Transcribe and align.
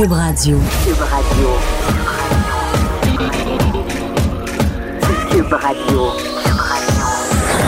Cube 0.00 0.12
Radio. 0.12 0.58
Cube 0.82 1.02
Radio. 1.02 1.48
Cube 5.30 5.52
Radio. 5.52 6.12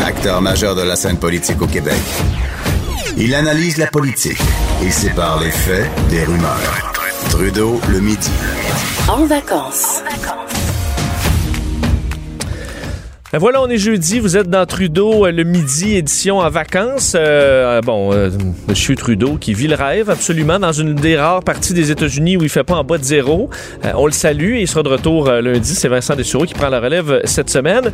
Acteur 0.06 0.40
majeur 0.40 0.74
de 0.74 0.80
la 0.80 0.96
scène 0.96 1.18
politique 1.18 1.60
au 1.60 1.66
Québec. 1.66 2.00
Il 3.18 3.34
analyse 3.34 3.76
la 3.76 3.86
politique 3.86 4.40
et 4.82 4.90
sépare 4.90 5.40
les 5.40 5.50
faits 5.50 5.90
des 6.08 6.24
rumeurs. 6.24 6.92
Trudeau 7.28 7.78
le 7.90 8.00
midi. 8.00 8.30
En 9.08 9.26
vacances. 9.26 10.00
Ben 10.02 10.41
voilà, 13.38 13.62
on 13.62 13.68
est 13.68 13.78
jeudi, 13.78 14.20
vous 14.20 14.36
êtes 14.36 14.50
dans 14.50 14.66
Trudeau 14.66 15.24
euh, 15.24 15.32
le 15.32 15.44
midi, 15.44 15.96
édition 15.96 16.40
en 16.40 16.50
vacances. 16.50 17.14
Euh, 17.16 17.80
bon, 17.80 18.12
euh, 18.12 18.28
Monsieur 18.68 18.94
Trudeau 18.94 19.38
qui 19.38 19.54
vit 19.54 19.68
le 19.68 19.74
rêve 19.74 20.10
absolument 20.10 20.58
dans 20.58 20.72
une 20.72 20.94
des 20.94 21.16
rares 21.16 21.42
parties 21.42 21.72
des 21.72 21.90
États-Unis 21.90 22.36
où 22.36 22.42
il 22.42 22.50
fait 22.50 22.62
pas 22.62 22.74
en 22.74 22.84
bas 22.84 22.98
de 22.98 23.04
zéro. 23.04 23.48
Euh, 23.86 23.92
on 23.94 24.04
le 24.04 24.12
salue 24.12 24.56
et 24.56 24.60
il 24.60 24.68
sera 24.68 24.82
de 24.82 24.90
retour 24.90 25.30
lundi. 25.30 25.74
C'est 25.74 25.88
Vincent 25.88 26.14
Dessureau 26.14 26.44
qui 26.44 26.52
prend 26.52 26.68
la 26.68 26.78
relève 26.78 27.22
cette 27.24 27.48
semaine. 27.48 27.90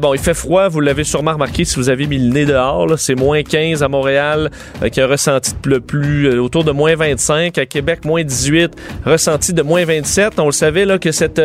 Bon, 0.00 0.14
il 0.14 0.18
fait 0.18 0.34
froid, 0.34 0.66
vous 0.66 0.80
l'avez 0.80 1.04
sûrement 1.04 1.34
remarqué 1.34 1.64
si 1.64 1.76
vous 1.76 1.88
avez 1.88 2.08
mis 2.08 2.18
le 2.18 2.32
nez 2.32 2.44
dehors. 2.44 2.98
C'est 2.98 3.14
moins 3.14 3.44
15 3.44 3.84
à 3.84 3.88
Montréal, 3.88 4.50
avec 4.80 4.98
un 4.98 5.06
ressenti 5.06 5.52
le 5.64 5.78
plus 5.78 6.40
autour 6.40 6.64
de 6.64 6.72
moins 6.72 6.96
25. 6.96 7.56
À 7.56 7.66
Québec, 7.66 8.04
moins 8.04 8.24
18, 8.24 8.72
ressenti 9.04 9.52
de 9.52 9.62
moins 9.62 9.84
27. 9.84 10.40
On 10.40 10.46
le 10.46 10.52
savait 10.52 10.86
là 10.86 10.98
que 10.98 11.12
cette, 11.12 11.40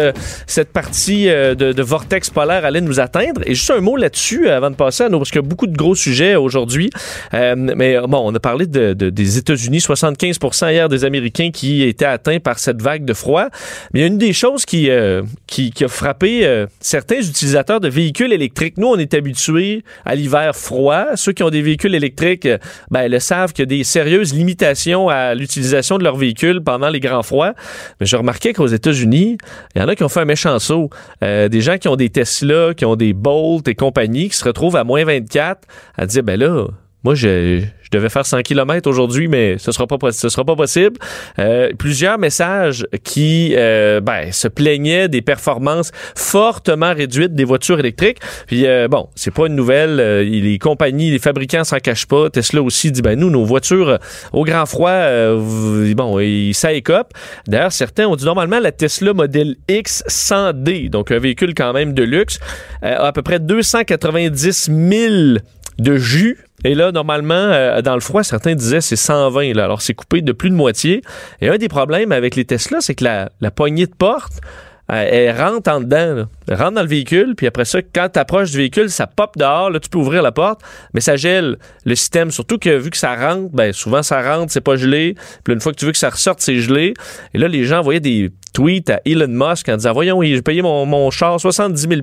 cette 0.48 0.72
partie 0.74 1.28
de, 1.28 1.54
de 1.54 1.84
vortex 1.84 2.32
polaire 2.32 2.66
allait 2.66 2.82
nous 2.82 3.00
Et 3.46 3.56
juste 3.56 3.72
un 3.72 3.82
mot 3.82 3.98
là-dessus 3.98 4.48
euh, 4.48 4.58
avant 4.58 4.70
de 4.70 4.76
passer 4.76 5.04
à 5.04 5.10
nous, 5.10 5.18
parce 5.18 5.30
qu'il 5.32 5.42
y 5.42 5.46
a 5.46 5.48
beaucoup 5.48 5.68
de 5.68 5.76
gros 5.76 5.96
sujets 5.96 6.36
aujourd'hui. 6.36 6.90
Euh, 7.34 7.56
mais 7.58 7.98
bon, 8.08 8.22
on 8.26 8.34
a 8.36 8.40
parlé 8.40 8.66
de, 8.68 8.94
de- 8.94 9.10
des 9.10 9.38
États-Unis, 9.38 9.82
75 9.82 10.38
hier 10.70 10.90
des 10.90 11.06
Américains 11.06 11.52
qui 11.52 11.84
étaient 11.84 12.06
atteints 12.06 12.40
par 12.40 12.60
cette 12.60 12.82
vague 12.82 13.06
de 13.06 13.14
froid. 13.14 13.48
Mais 13.94 14.00
il 14.00 14.02
y 14.02 14.06
a 14.06 14.08
une 14.08 14.18
des 14.18 14.34
choses 14.34 14.66
qui, 14.66 14.90
euh, 14.90 15.24
qui, 15.48 15.74
a 15.84 15.88
frappé 15.88 16.46
euh, 16.46 16.68
certains 16.80 17.20
utilisateurs 17.20 17.80
de 17.80 17.90
véhicules 17.90 18.34
électriques. 18.34 18.78
Nous, 18.78 18.88
on 18.88 18.98
est 18.98 19.14
habitués 19.14 19.84
à 20.06 20.16
l'hiver 20.16 20.56
froid. 20.56 21.06
Ceux 21.16 21.32
qui 21.34 21.44
ont 21.44 21.50
des 21.50 21.62
véhicules 21.62 21.96
électriques, 21.96 22.46
euh, 22.46 22.58
ben, 22.90 23.10
le 23.10 23.20
savent 23.20 23.54
qu'il 23.54 23.64
y 23.64 23.68
a 23.68 23.78
des 23.78 23.84
sérieuses 23.84 24.34
limitations 24.34 25.10
à 25.10 25.34
l'utilisation 25.36 25.98
de 25.98 26.04
leurs 26.04 26.18
véhicules 26.18 26.62
pendant 26.62 26.90
les 26.90 27.00
grands 27.00 27.24
froids. 27.24 27.54
Mais 28.00 28.06
j'ai 28.06 28.18
remarqué 28.18 28.54
qu'aux 28.54 28.68
États-Unis, 28.68 29.38
il 29.76 29.82
y 29.82 29.84
en 29.84 29.88
a 29.88 29.96
qui 29.96 30.04
ont 30.04 30.10
fait 30.10 30.22
un 30.22 30.26
méchant 30.26 30.58
saut. 30.60 30.90
Euh, 31.24 31.48
des 31.50 31.62
gens 31.62 31.78
qui 31.78 31.88
ont 31.88 31.96
des 31.96 32.10
Tesla, 32.10 32.74
qui 32.76 32.86
ont 32.86 32.96
des 33.02 33.14
Bolt 33.14 33.68
et 33.68 33.74
compagnie, 33.74 34.30
qui 34.30 34.38
se 34.38 34.46
retrouvent 34.46 34.76
à 34.76 34.84
moins 34.84 35.04
24 35.04 35.68
à 35.98 36.06
dire, 36.06 36.24
ben 36.24 36.40
là, 36.40 36.68
moi, 37.04 37.16
je, 37.16 37.64
je 37.92 37.98
devais 37.98 38.10
faire 38.10 38.26
100 38.26 38.42
km 38.44 38.88
aujourd'hui, 38.90 39.28
mais 39.28 39.58
ce 39.58 39.72
sera 39.74 39.86
pas 39.86 39.98
ce 40.12 40.30
sera 40.30 40.46
pas 40.46 40.56
possible. 40.56 40.98
Euh, 41.40 41.70
plusieurs 41.78 42.18
messages 42.18 42.86
qui 43.04 43.54
euh, 43.58 44.00
ben, 44.00 44.32
se 44.32 44.48
plaignaient 44.48 45.10
des 45.10 45.22
performances 45.22 45.92
fortement 46.16 46.94
réduites 46.94 47.36
des 47.36 47.44
voitures 47.44 47.80
électriques. 47.80 48.20
Puis 48.48 48.66
euh, 48.66 48.88
bon, 48.88 49.10
c'est 49.16 49.34
pas 49.34 49.48
une 49.48 49.56
nouvelle. 49.56 50.00
euh, 50.00 50.24
les 50.24 50.58
compagnies, 50.58 51.12
les 51.12 51.20
fabricants 51.20 51.64
s'en 51.66 51.78
cachent 51.80 52.06
pas. 52.08 52.30
Tesla 52.30 52.62
aussi 52.62 52.92
dit 52.92 53.02
ben 53.02 53.20
nous, 53.20 53.30
nos 53.30 53.44
voitures 53.44 53.90
euh, 53.90 53.98
au 54.32 54.46
grand 54.46 54.66
froid, 54.66 54.90
euh, 54.90 55.94
bon, 55.94 56.18
ils- 56.20 56.54
ça 56.54 56.72
écope. 56.72 57.10
D'ailleurs, 57.48 57.72
certains 57.74 58.08
ont 58.08 58.16
dit 58.16 58.26
normalement 58.26 58.60
la 58.60 58.72
Tesla 58.72 59.14
modèle 59.14 59.56
X 59.68 60.04
100D, 60.08 60.90
donc 60.90 61.12
un 61.12 61.20
véhicule 61.20 61.54
quand 61.54 61.74
même 61.74 61.94
de 61.94 62.04
luxe, 62.04 62.40
a 62.82 63.08
à 63.08 63.12
peu 63.12 63.22
près 63.22 63.40
290 63.40 64.70
000 64.72 65.40
de 65.82 65.98
jus. 65.98 66.38
Et 66.64 66.76
là, 66.76 66.92
normalement, 66.92 67.34
euh, 67.34 67.82
dans 67.82 67.96
le 67.96 68.02
froid, 68.02 68.24
certains 68.24 68.56
disaient 68.56 68.82
c'est 68.82 68.96
120. 68.96 69.54
Là. 69.54 69.66
Alors, 69.66 69.82
c'est 69.82 69.96
coupé 69.96 70.22
de 70.22 70.32
plus 70.32 70.50
de 70.50 70.56
moitié. 70.56 71.02
Et 71.42 71.50
un 71.50 71.58
des 71.58 71.68
problèmes 71.68 72.12
avec 72.12 72.36
les 72.36 72.46
Tesla, 72.46 72.82
c'est 72.82 72.96
que 72.96 73.04
la, 73.04 73.32
la 73.42 73.52
poignée 73.52 73.88
de 73.88 73.96
porte, 73.96 74.42
elle 74.90 75.40
rentre 75.40 75.72
en 75.72 75.80
dedans. 75.80 76.16
là. 76.16 76.26
Elle 76.48 76.56
rentre 76.56 76.74
dans 76.74 76.82
le 76.82 76.88
véhicule, 76.88 77.34
puis 77.36 77.48
après 77.48 77.66
ça, 77.66 77.82
quand 77.82 78.10
tu 78.12 78.20
approches 78.20 78.52
du 78.52 78.58
véhicule, 78.58 78.90
ça 78.90 79.08
pop 79.08 79.38
dehors. 79.38 79.70
Là, 79.70 79.80
tu 79.80 79.90
peux 79.90 80.00
ouvrir 80.00 80.22
la 80.22 80.32
porte, 80.32 80.62
mais 80.94 81.00
ça 81.02 81.16
gèle 81.16 81.58
le 81.86 81.96
système. 81.96 82.32
Surtout 82.32 82.58
que 82.58 82.70
vu 82.78 82.90
que 82.90 82.98
ça 82.98 83.16
rentre, 83.16 83.50
ben 83.54 83.72
souvent 83.72 84.04
ça 84.04 84.22
rentre, 84.22 84.52
c'est 84.52 84.62
pas 84.62 84.76
gelé. 84.76 85.16
Puis 85.44 85.54
une 85.54 85.62
fois 85.62 85.72
que 85.72 85.78
tu 85.78 85.86
veux 85.86 85.92
que 85.92 85.98
ça 85.98 86.10
ressorte, 86.10 86.42
c'est 86.42 86.58
gelé. 86.58 86.94
Et 87.34 87.38
là, 87.38 87.48
les 87.48 87.64
gens 87.64 87.80
envoyaient 87.80 88.00
des 88.00 88.32
tweets 88.54 88.90
à 88.90 89.00
Elon 89.06 89.28
Musk 89.30 89.70
en 89.70 89.78
disant 89.78 89.94
Voyons, 89.94 90.22
j'ai 90.22 90.42
payé 90.42 90.62
mon, 90.62 90.86
mon 90.86 91.10
char 91.10 91.40
70 91.40 91.88
000 91.88 92.02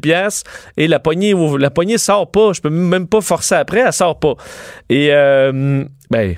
et 0.76 0.88
la 0.88 0.98
poignée, 0.98 1.34
la 1.58 1.70
poignée 1.70 1.98
sort 1.98 2.31
pas. 2.31 2.52
Je 2.52 2.60
peux 2.60 2.70
même 2.70 3.06
pas 3.06 3.20
forcer 3.20 3.56
après, 3.56 3.81
elle 3.81 3.92
sort 3.92 4.19
pas. 4.19 4.34
Et 4.88 5.08
euh, 5.12 5.84
ben 6.10 6.36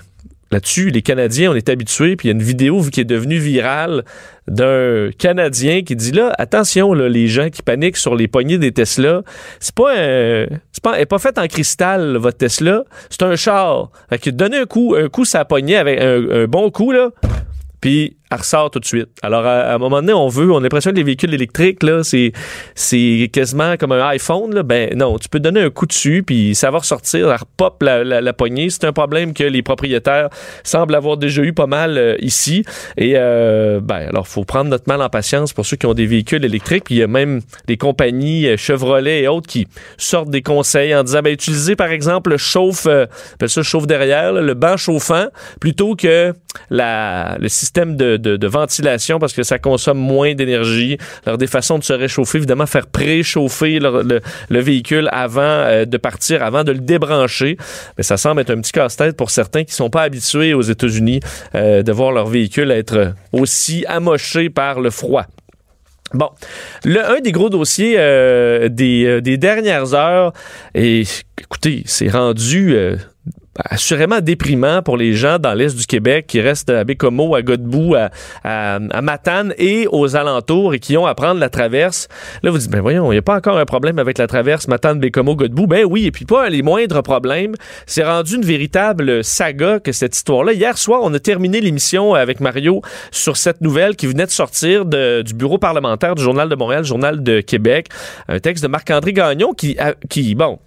là-dessus, 0.50 0.91
les 0.91 1.03
Canadiens, 1.03 1.50
on 1.50 1.55
est 1.55 1.69
habitués. 1.69 2.16
Puis 2.16 2.28
il 2.28 2.31
y 2.31 2.34
a 2.34 2.37
une 2.37 2.43
vidéo 2.43 2.83
qui 2.83 3.00
est 3.00 3.05
devenue 3.05 3.38
virale 3.38 4.05
d'un 4.49 5.11
Canadien 5.16 5.83
qui 5.83 5.97
dit 5.97 6.12
là, 6.12 6.34
attention, 6.38 6.93
là, 6.93 7.09
les 7.09 7.28
gens 7.28 7.50
qui 7.50 7.62
paniquent 7.62 7.97
sur 7.97 8.15
les 8.15 8.28
poignées 8.28 8.59
des 8.59 8.72
Tesla, 8.72 9.22
c'est 9.61 9.75
pas 9.75 9.93
un, 9.93 10.47
c'est 10.72 10.83
pas, 10.83 10.94
elle 10.97 11.03
est 11.03 11.06
pas 11.06 11.19
faite 11.19 11.38
en 11.38 11.47
cristal, 11.47 12.16
votre 12.16 12.38
Tesla, 12.38 12.84
c'est 13.11 13.22
un 13.22 13.37
char. 13.37 13.91
Fait 14.09 14.19
que 14.19 14.31
donnez 14.31 14.59
un 14.59 14.66
coup, 14.66 14.94
un 14.97 15.09
coup 15.09 15.25
ça 15.25 15.44
poignée 15.44 15.77
avec 15.77 16.00
un, 16.00 16.28
un 16.31 16.44
bon 16.47 16.71
coup, 16.71 16.91
là, 16.93 17.11
puis 17.81 18.17
elle 18.30 18.38
ressort 18.38 18.70
tout 18.70 18.78
de 18.78 18.84
suite. 18.84 19.08
Alors, 19.22 19.44
à, 19.44 19.74
un 19.74 19.78
moment 19.78 20.00
donné, 20.00 20.12
on 20.12 20.28
veut, 20.28 20.52
on 20.52 20.58
a 20.58 20.60
l'impression 20.60 20.91
que 20.92 20.96
les 20.96 21.02
véhicules 21.02 21.34
électriques, 21.34 21.82
là, 21.82 22.04
c'est, 22.04 22.32
c'est 22.74 23.28
quasiment 23.32 23.76
comme 23.76 23.92
un 23.92 24.06
iPhone, 24.08 24.54
là. 24.54 24.62
Ben, 24.62 24.96
non, 24.96 25.18
tu 25.18 25.28
peux 25.28 25.41
donner 25.41 25.60
un 25.60 25.70
coup 25.70 25.86
dessus, 25.86 26.22
puis 26.24 26.54
ça 26.54 26.70
va 26.70 26.78
ressortir, 26.78 27.30
elle 27.30 27.36
repop 27.36 27.82
la, 27.82 28.04
la, 28.04 28.20
la 28.20 28.32
poignée. 28.32 28.70
C'est 28.70 28.84
un 28.84 28.92
problème 28.92 29.34
que 29.34 29.44
les 29.44 29.62
propriétaires 29.62 30.28
semblent 30.62 30.94
avoir 30.94 31.16
déjà 31.16 31.42
eu 31.42 31.52
pas 31.52 31.66
mal 31.66 31.98
euh, 31.98 32.16
ici. 32.20 32.64
Et, 32.96 33.14
euh, 33.16 33.80
ben, 33.80 34.08
alors, 34.08 34.28
faut 34.28 34.44
prendre 34.44 34.70
notre 34.70 34.84
mal 34.86 35.02
en 35.02 35.08
patience 35.08 35.52
pour 35.52 35.66
ceux 35.66 35.76
qui 35.76 35.86
ont 35.86 35.94
des 35.94 36.06
véhicules 36.06 36.44
électriques. 36.44 36.84
Puis 36.84 36.96
il 36.96 36.98
y 36.98 37.02
a 37.02 37.08
même 37.08 37.40
des 37.66 37.76
compagnies 37.76 38.46
euh, 38.46 38.56
Chevrolet 38.56 39.22
et 39.22 39.28
autres 39.28 39.48
qui 39.48 39.66
sortent 39.96 40.30
des 40.30 40.42
conseils 40.42 40.94
en 40.94 41.02
disant, 41.02 41.20
ben, 41.22 41.32
utilisez, 41.32 41.76
par 41.76 41.90
exemple, 41.90 42.30
le 42.30 42.36
chauffe, 42.36 42.86
euh, 42.86 43.06
appelle 43.34 43.50
ça 43.50 43.62
chauffe 43.62 43.86
derrière, 43.86 44.32
là, 44.32 44.40
le 44.40 44.54
banc 44.54 44.76
chauffant, 44.76 45.26
plutôt 45.60 45.96
que 45.96 46.32
la, 46.69 47.36
le 47.40 47.48
système 47.48 47.96
de, 47.96 48.16
de, 48.20 48.47
ventilation 48.47 49.19
parce 49.19 49.32
que 49.32 49.42
ça 49.42 49.58
consomme 49.58 49.98
moins 49.98 50.34
d'énergie. 50.34 50.98
Alors, 51.25 51.38
des 51.38 51.47
façons 51.47 51.78
de 51.78 51.84
se 51.84 51.92
réchauffer, 51.92 52.38
évidemment, 52.38 52.66
faire 52.66 52.86
préchauffer 52.86 53.78
le, 53.78 54.03
le, 54.03 54.20
le 54.48 54.60
véhicule 54.60 55.08
avant 55.12 55.41
euh, 55.42 55.84
de 55.84 55.97
partir, 55.97 56.42
avant 56.42 56.64
de 56.64 56.72
le 56.72 56.81
débrancher. 56.81 57.56
Mais 57.97 58.03
ça 58.03 58.16
semble 58.16 58.41
être 58.41 58.50
un 58.50 58.60
petit 58.60 58.72
casse-tête 58.72 59.16
pour 59.16 59.31
certains 59.31 59.64
qui 59.64 59.75
sont 59.75 59.91
pas 59.91 60.03
habitués 60.03 60.54
aux 60.54 60.62
États-Unis 60.62 61.20
euh, 61.54 61.82
de 61.82 61.92
voir 61.92 62.12
leur 62.12 62.26
véhicule 62.26 62.70
être 62.70 63.14
aussi 63.32 63.84
amoché 63.86 64.50
par 64.50 64.81
le 64.81 64.91
froid. 64.91 65.26
Bon, 66.12 66.28
un 66.84 67.20
des 67.20 67.31
gros 67.31 67.50
dossiers 67.50 67.94
euh, 67.97 68.69
des, 68.69 69.37
dernières 69.38 69.94
heures, 69.94 70.32
et 70.75 71.04
écoutez, 71.41 71.84
c'est 71.87 72.08
rendu 72.08 72.76
assurément 73.59 74.21
déprimant 74.21 74.83
pour 74.83 74.97
les 74.97 75.15
gens 75.15 75.38
dans 75.38 75.55
l'est 75.55 75.77
du 75.77 75.87
Québec 75.87 76.27
qui 76.28 76.41
restent 76.41 76.71
à 76.71 76.84
Bécomo, 76.84 77.34
à 77.34 77.43
Godbout, 77.43 77.97
à, 77.97 78.11
à, 78.44 79.03
Matane 79.03 79.55
et 79.59 79.87
aux 79.91 80.16
alentours 80.16 80.75
et 80.75 80.78
qui 80.78 80.97
ont 80.97 81.06
à 81.06 81.15
prendre 81.15 81.41
la 81.41 81.49
traverse. 81.49 82.09
Là, 82.43 82.50
vous 82.50 82.59
dites, 82.59 82.71
ben 82.71 82.81
voyons, 82.81 83.11
il 83.11 83.16
n'y 83.16 83.19
a 83.19 83.22
pas 83.22 83.37
encore 83.37 83.59
un 83.59 83.65
problème 83.65 83.99
avec 83.99 84.19
la 84.19 84.27
traverse 84.27 84.69
Matane, 84.69 85.00
Bécomo, 85.00 85.34
Godbout. 85.34 85.66
Ben 85.66 85.84
oui, 85.84 86.06
et 86.06 86.12
puis 86.12 86.25
pas 86.25 86.49
les 86.49 86.62
moindres 86.62 87.03
problèmes. 87.03 87.55
C'est 87.87 88.05
rendu 88.05 88.37
une 88.37 88.44
véritable 88.44 89.25
saga 89.25 89.81
que 89.81 89.93
cette 89.93 90.15
histoire-là. 90.15 90.53
Hier 90.53 90.78
soir, 90.78 91.00
on 91.03 91.12
a 91.12 91.19
terminé 91.19 91.61
l'émission 91.61 92.15
avec 92.15 92.41
Mario 92.41 92.82
sur 93.11 93.37
cette 93.37 93.61
nouvelle 93.61 93.97
qui 93.97 94.06
venait 94.06 94.27
de 94.27 94.31
sortir 94.31 94.84
du 94.84 95.34
bureau 95.34 95.59
parlementaire 95.59 96.15
du 96.15 96.22
Journal 96.22 96.49
de 96.49 96.55
Montréal, 96.55 96.84
Journal 96.84 97.22
de 97.22 97.41
Québec. 97.41 97.88
Un 98.28 98.38
texte 98.38 98.62
de 98.62 98.69
Marc-André 98.69 99.12
Gagnon 99.12 99.55
qui, 99.55 99.77
qui 100.09 100.34
bon, 100.34 100.59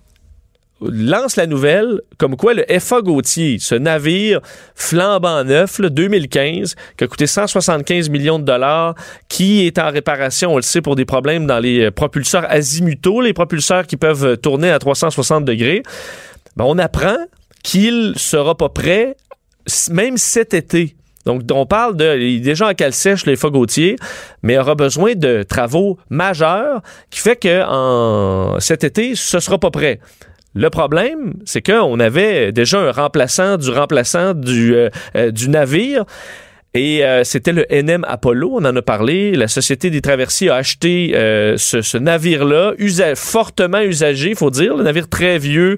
lance 0.90 1.36
la 1.36 1.48
nouvelle 1.48 2.02
comme 2.18 2.36
quoi 2.36 2.54
le 2.54 2.66
FA 2.80 3.02
Gauthier, 3.02 3.58
ce 3.60 3.76
navire 3.76 4.40
flambant 4.76 5.44
neuf, 5.44 5.80
là, 5.80 5.90
2015, 5.90 6.76
qui 6.98 7.04
a 7.04 7.08
coûté 7.08 7.28
175 7.28 8.10
millions 8.10 8.40
de 8.40 8.46
dollars, 8.46 8.96
qui 9.30 9.66
est 9.66 9.80
en 9.80 9.90
réparation, 9.90 10.54
on 10.54 10.56
le 10.58 10.62
sait, 10.62 10.82
pour 10.82 10.96
des 10.96 11.06
problèmes 11.06 11.46
dans 11.46 11.60
les 11.60 11.92
propulseurs 11.92 12.46
azimutaux, 12.50 13.22
les 13.22 13.34
propulseurs 13.34 13.88
qui 13.88 13.98
peuvent 13.98 14.38
tourner 14.38 14.70
à 14.70 14.80
360 14.80 15.46
degrés, 15.46 15.84
ben, 16.56 16.66
on 16.66 16.78
apprend 16.78 17.18
qu'il 17.64 18.14
sera 18.18 18.56
pas 18.56 18.70
prêt 18.70 19.16
même 19.92 20.18
cet 20.18 20.54
été. 20.54 20.96
Donc, 21.26 21.44
on 21.52 21.66
parle 21.66 21.96
de. 21.96 22.18
Il 22.20 22.38
est 22.38 22.40
déjà 22.40 22.68
en 22.68 22.74
cale 22.74 22.94
sèche, 22.94 23.26
les 23.26 23.36
Gautier, 23.36 23.96
mais 24.42 24.58
aura 24.58 24.76
besoin 24.76 25.16
de 25.16 25.44
travaux 25.44 25.98
majeurs 26.10 26.82
qui 27.10 27.20
fait 27.20 27.38
que 27.38 27.64
en, 27.66 28.60
cet 28.60 28.84
été, 28.84 29.16
ce 29.16 29.40
sera 29.40 29.58
pas 29.58 29.72
prêt. 29.72 30.00
Le 30.56 30.70
problème, 30.70 31.34
c'est 31.46 31.62
qu'on 31.62 32.00
avait 32.00 32.52
déjà 32.52 32.80
un 32.80 32.92
remplaçant 32.92 33.58
du 33.58 33.70
remplaçant 33.70 34.34
du, 34.34 34.76
euh, 34.76 34.90
euh, 35.16 35.32
du 35.32 35.50
navire. 35.50 36.06
Et 36.76 37.06
euh, 37.06 37.24
c'était 37.24 37.52
le 37.52 37.68
NM 37.70 38.04
Apollo, 38.08 38.50
on 38.54 38.66
en 38.66 38.76
a 38.76 38.82
parlé. 38.82 39.34
La 39.34 39.48
Société 39.48 39.92
des 39.92 40.02
traversiers 40.02 40.50
a 40.50 40.56
acheté 40.56 41.12
ce, 41.14 41.98
navire-là, 42.00 42.74
fortement 43.16 43.82
usagé, 43.82 44.34
faut 44.34 44.50
dire, 44.50 44.76
le 44.76 44.84
navire 44.84 45.08
très 45.08 45.38
vieux, 45.38 45.78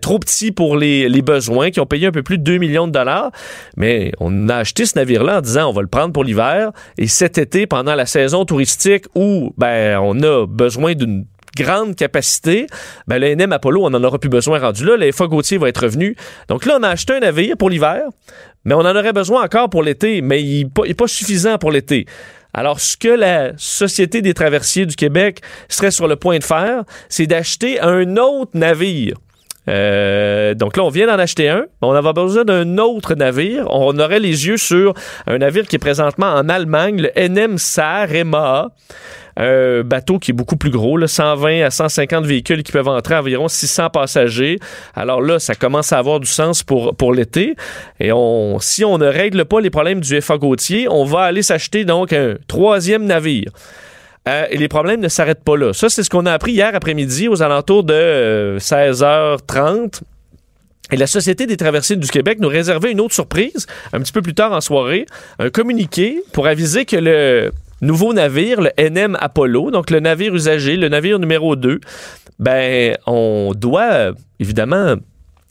trop 0.00 0.18
petit 0.18 0.50
pour 0.50 0.76
les, 0.76 1.08
les, 1.08 1.22
besoins, 1.22 1.70
qui 1.70 1.78
ont 1.78 1.86
payé 1.86 2.08
un 2.08 2.10
peu 2.10 2.24
plus 2.24 2.38
de 2.38 2.42
2 2.42 2.58
millions 2.58 2.88
de 2.88 2.92
dollars. 2.92 3.30
Mais 3.76 4.10
on 4.18 4.48
a 4.48 4.56
acheté 4.56 4.84
ce 4.84 4.98
navire-là 4.98 5.38
en 5.38 5.40
disant 5.42 5.70
on 5.70 5.72
va 5.72 5.82
le 5.82 5.86
prendre 5.86 6.12
pour 6.12 6.24
l'hiver. 6.24 6.72
Et 6.98 7.06
cet 7.06 7.38
été, 7.38 7.68
pendant 7.68 7.94
la 7.94 8.06
saison 8.06 8.44
touristique 8.44 9.04
où 9.14 9.54
ben 9.56 10.00
on 10.02 10.20
a 10.24 10.44
besoin 10.48 10.94
d'une 10.94 11.24
grande 11.56 11.96
capacité, 11.96 12.66
ben, 13.06 13.18
le 13.18 13.34
NM 13.34 13.52
Apollo, 13.52 13.84
on 13.84 13.90
n'en 13.90 14.02
aura 14.02 14.18
plus 14.18 14.30
besoin 14.30 14.58
rendu 14.58 14.84
là. 14.84 14.96
Le 14.96 15.12
FA 15.12 15.26
Gauthier 15.26 15.58
va 15.58 15.68
être 15.68 15.82
revenu. 15.82 16.16
Donc 16.48 16.64
là, 16.64 16.76
on 16.80 16.82
a 16.82 16.88
acheté 16.88 17.14
un 17.14 17.20
navire 17.20 17.56
pour 17.56 17.70
l'hiver, 17.70 18.02
mais 18.64 18.74
on 18.74 18.80
en 18.80 18.96
aurait 18.96 19.12
besoin 19.12 19.44
encore 19.44 19.70
pour 19.70 19.82
l'été, 19.82 20.22
mais 20.22 20.42
il 20.42 20.70
n'est 20.86 20.94
pas, 20.94 21.06
suffisant 21.06 21.58
pour 21.58 21.70
l'été. 21.70 22.06
Alors, 22.54 22.80
ce 22.80 22.96
que 22.96 23.08
la 23.08 23.52
Société 23.56 24.20
des 24.20 24.34
traversiers 24.34 24.86
du 24.86 24.94
Québec 24.94 25.40
serait 25.68 25.90
sur 25.90 26.06
le 26.06 26.16
point 26.16 26.38
de 26.38 26.44
faire, 26.44 26.84
c'est 27.08 27.26
d'acheter 27.26 27.80
un 27.80 28.16
autre 28.16 28.52
navire. 28.54 29.16
Euh, 29.68 30.54
donc 30.54 30.76
là, 30.76 30.84
on 30.84 30.88
vient 30.88 31.06
d'en 31.06 31.18
acheter 31.18 31.48
un. 31.48 31.66
On 31.80 31.92
avait 31.92 32.12
besoin 32.12 32.44
d'un 32.44 32.78
autre 32.78 33.14
navire. 33.14 33.66
On 33.70 33.96
aurait 33.98 34.18
les 34.18 34.46
yeux 34.46 34.56
sur 34.56 34.94
un 35.26 35.38
navire 35.38 35.66
qui 35.66 35.76
est 35.76 35.78
présentement 35.78 36.26
en 36.26 36.48
Allemagne, 36.48 37.00
le 37.00 37.28
NM 37.28 37.58
Sarema 37.58 38.70
un 39.36 39.82
bateau 39.82 40.18
qui 40.18 40.30
est 40.30 40.34
beaucoup 40.34 40.56
plus 40.56 40.70
gros, 40.70 40.96
là, 40.96 41.06
120 41.06 41.62
à 41.62 41.70
150 41.70 42.24
véhicules 42.24 42.62
qui 42.62 42.72
peuvent 42.72 42.88
entrer, 42.88 43.16
environ 43.16 43.48
600 43.48 43.90
passagers. 43.90 44.58
Alors 44.94 45.20
là, 45.20 45.38
ça 45.38 45.54
commence 45.54 45.92
à 45.92 45.98
avoir 45.98 46.20
du 46.20 46.28
sens 46.28 46.62
pour, 46.62 46.94
pour 46.96 47.12
l'été. 47.12 47.56
Et 48.00 48.12
on, 48.12 48.58
si 48.60 48.84
on 48.84 48.98
ne 48.98 49.06
règle 49.06 49.44
pas 49.44 49.60
les 49.60 49.70
problèmes 49.70 50.00
du 50.00 50.20
FA 50.20 50.38
Gautier, 50.38 50.88
on 50.88 51.04
va 51.04 51.22
aller 51.22 51.42
s'acheter 51.42 51.84
donc 51.84 52.12
un 52.12 52.36
troisième 52.46 53.04
navire. 53.04 53.50
Euh, 54.28 54.46
et 54.50 54.56
les 54.56 54.68
problèmes 54.68 55.00
ne 55.00 55.08
s'arrêtent 55.08 55.42
pas 55.42 55.56
là. 55.56 55.72
Ça, 55.72 55.88
c'est 55.88 56.02
ce 56.04 56.10
qu'on 56.10 56.26
a 56.26 56.32
appris 56.32 56.52
hier 56.52 56.70
après-midi 56.74 57.28
aux 57.28 57.42
alentours 57.42 57.84
de 57.84 58.56
16h30. 58.58 59.56
Euh, 59.56 59.88
et 60.92 60.96
la 60.96 61.06
Société 61.06 61.46
des 61.46 61.56
traversiers 61.56 61.96
du 61.96 62.08
Québec 62.08 62.38
nous 62.40 62.48
réservait 62.48 62.92
une 62.92 63.00
autre 63.00 63.14
surprise 63.14 63.66
un 63.92 64.00
petit 64.00 64.12
peu 64.12 64.20
plus 64.20 64.34
tard 64.34 64.52
en 64.52 64.60
soirée, 64.60 65.06
un 65.38 65.48
communiqué 65.48 66.22
pour 66.32 66.46
aviser 66.46 66.84
que 66.84 66.96
le 66.96 67.50
nouveau 67.82 68.14
navire, 68.14 68.60
le 68.60 68.70
NM 68.78 69.16
Apollo, 69.20 69.70
donc 69.70 69.90
le 69.90 70.00
navire 70.00 70.34
usagé, 70.34 70.76
le 70.76 70.88
navire 70.88 71.18
numéro 71.18 71.56
2, 71.56 71.80
ben, 72.38 72.96
on 73.06 73.52
doit 73.54 74.12
évidemment 74.40 74.96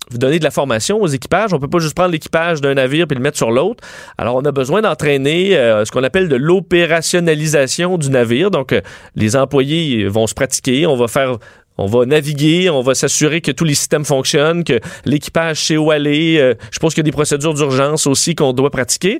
vous 0.09 0.17
donner 0.17 0.39
de 0.39 0.43
la 0.43 0.51
formation 0.51 1.01
aux 1.01 1.07
équipages. 1.07 1.53
On 1.53 1.59
peut 1.59 1.69
pas 1.69 1.79
juste 1.79 1.95
prendre 1.95 2.11
l'équipage 2.11 2.59
d'un 2.59 2.73
navire 2.73 3.07
puis 3.07 3.15
le 3.15 3.21
mettre 3.21 3.37
sur 3.37 3.51
l'autre. 3.51 3.83
Alors, 4.17 4.35
on 4.35 4.41
a 4.41 4.51
besoin 4.51 4.81
d'entraîner 4.81 5.55
euh, 5.55 5.85
ce 5.85 5.91
qu'on 5.91 6.03
appelle 6.03 6.27
de 6.27 6.35
l'opérationnalisation 6.35 7.97
du 7.97 8.09
navire. 8.09 8.51
Donc, 8.51 8.73
euh, 8.73 8.81
les 9.15 9.35
employés 9.35 10.07
vont 10.07 10.27
se 10.27 10.33
pratiquer. 10.33 10.85
On 10.85 10.97
va 10.97 11.07
faire 11.07 11.37
on 11.77 11.87
va 11.87 12.05
naviguer, 12.05 12.69
on 12.69 12.81
va 12.81 12.93
s'assurer 12.93 13.41
que 13.41 13.51
tous 13.51 13.63
les 13.63 13.73
systèmes 13.73 14.05
fonctionnent, 14.05 14.63
que 14.63 14.79
l'équipage 15.05 15.65
sait 15.65 15.77
où 15.77 15.89
aller. 15.89 16.37
Euh, 16.39 16.53
je 16.69 16.79
pense 16.79 16.93
qu'il 16.93 16.99
y 16.99 17.05
a 17.05 17.09
des 17.09 17.11
procédures 17.11 17.53
d'urgence 17.53 18.05
aussi 18.05 18.35
qu'on 18.35 18.53
doit 18.53 18.69
pratiquer. 18.69 19.17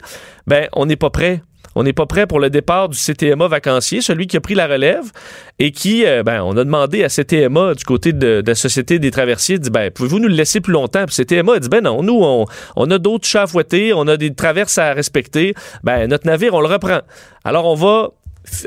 Ben, 0.47 0.67
on 0.73 0.85
n'est 0.85 0.97
pas 0.97 1.09
prêt 1.09 1.41
on 1.75 1.83
n'est 1.83 1.93
pas 1.93 2.05
prêt 2.05 2.27
pour 2.27 2.39
le 2.39 2.49
départ 2.49 2.89
du 2.89 2.97
CTMA 2.97 3.47
vacancier, 3.47 4.01
celui 4.01 4.27
qui 4.27 4.37
a 4.37 4.41
pris 4.41 4.55
la 4.55 4.67
relève 4.67 5.11
et 5.59 5.71
qui, 5.71 6.05
euh, 6.05 6.23
ben, 6.23 6.41
on 6.43 6.57
a 6.57 6.63
demandé 6.63 7.03
à 7.03 7.09
CTMA 7.09 7.75
du 7.75 7.83
côté 7.83 8.13
de, 8.13 8.43
la 8.45 8.55
Société 8.55 8.99
des 8.99 9.11
traversiers, 9.11 9.59
dit, 9.59 9.69
ben, 9.69 9.91
pouvez-vous 9.91 10.19
nous 10.19 10.27
le 10.27 10.35
laisser 10.35 10.59
plus 10.59 10.73
longtemps? 10.73 11.05
Puis 11.05 11.15
CTMA 11.15 11.53
a 11.53 11.59
dit, 11.59 11.69
ben 11.69 11.81
non, 11.81 12.03
nous, 12.03 12.19
on, 12.21 12.45
on 12.75 12.91
a 12.91 12.97
d'autres 12.97 13.27
chats 13.27 13.43
à 13.43 13.47
fouetter, 13.47 13.93
on 13.93 14.07
a 14.07 14.17
des 14.17 14.33
traverses 14.33 14.77
à 14.77 14.93
respecter. 14.93 15.53
Ben, 15.83 16.07
notre 16.07 16.27
navire, 16.27 16.53
on 16.53 16.61
le 16.61 16.67
reprend. 16.67 17.01
Alors, 17.43 17.65
on 17.65 17.75
va 17.75 18.09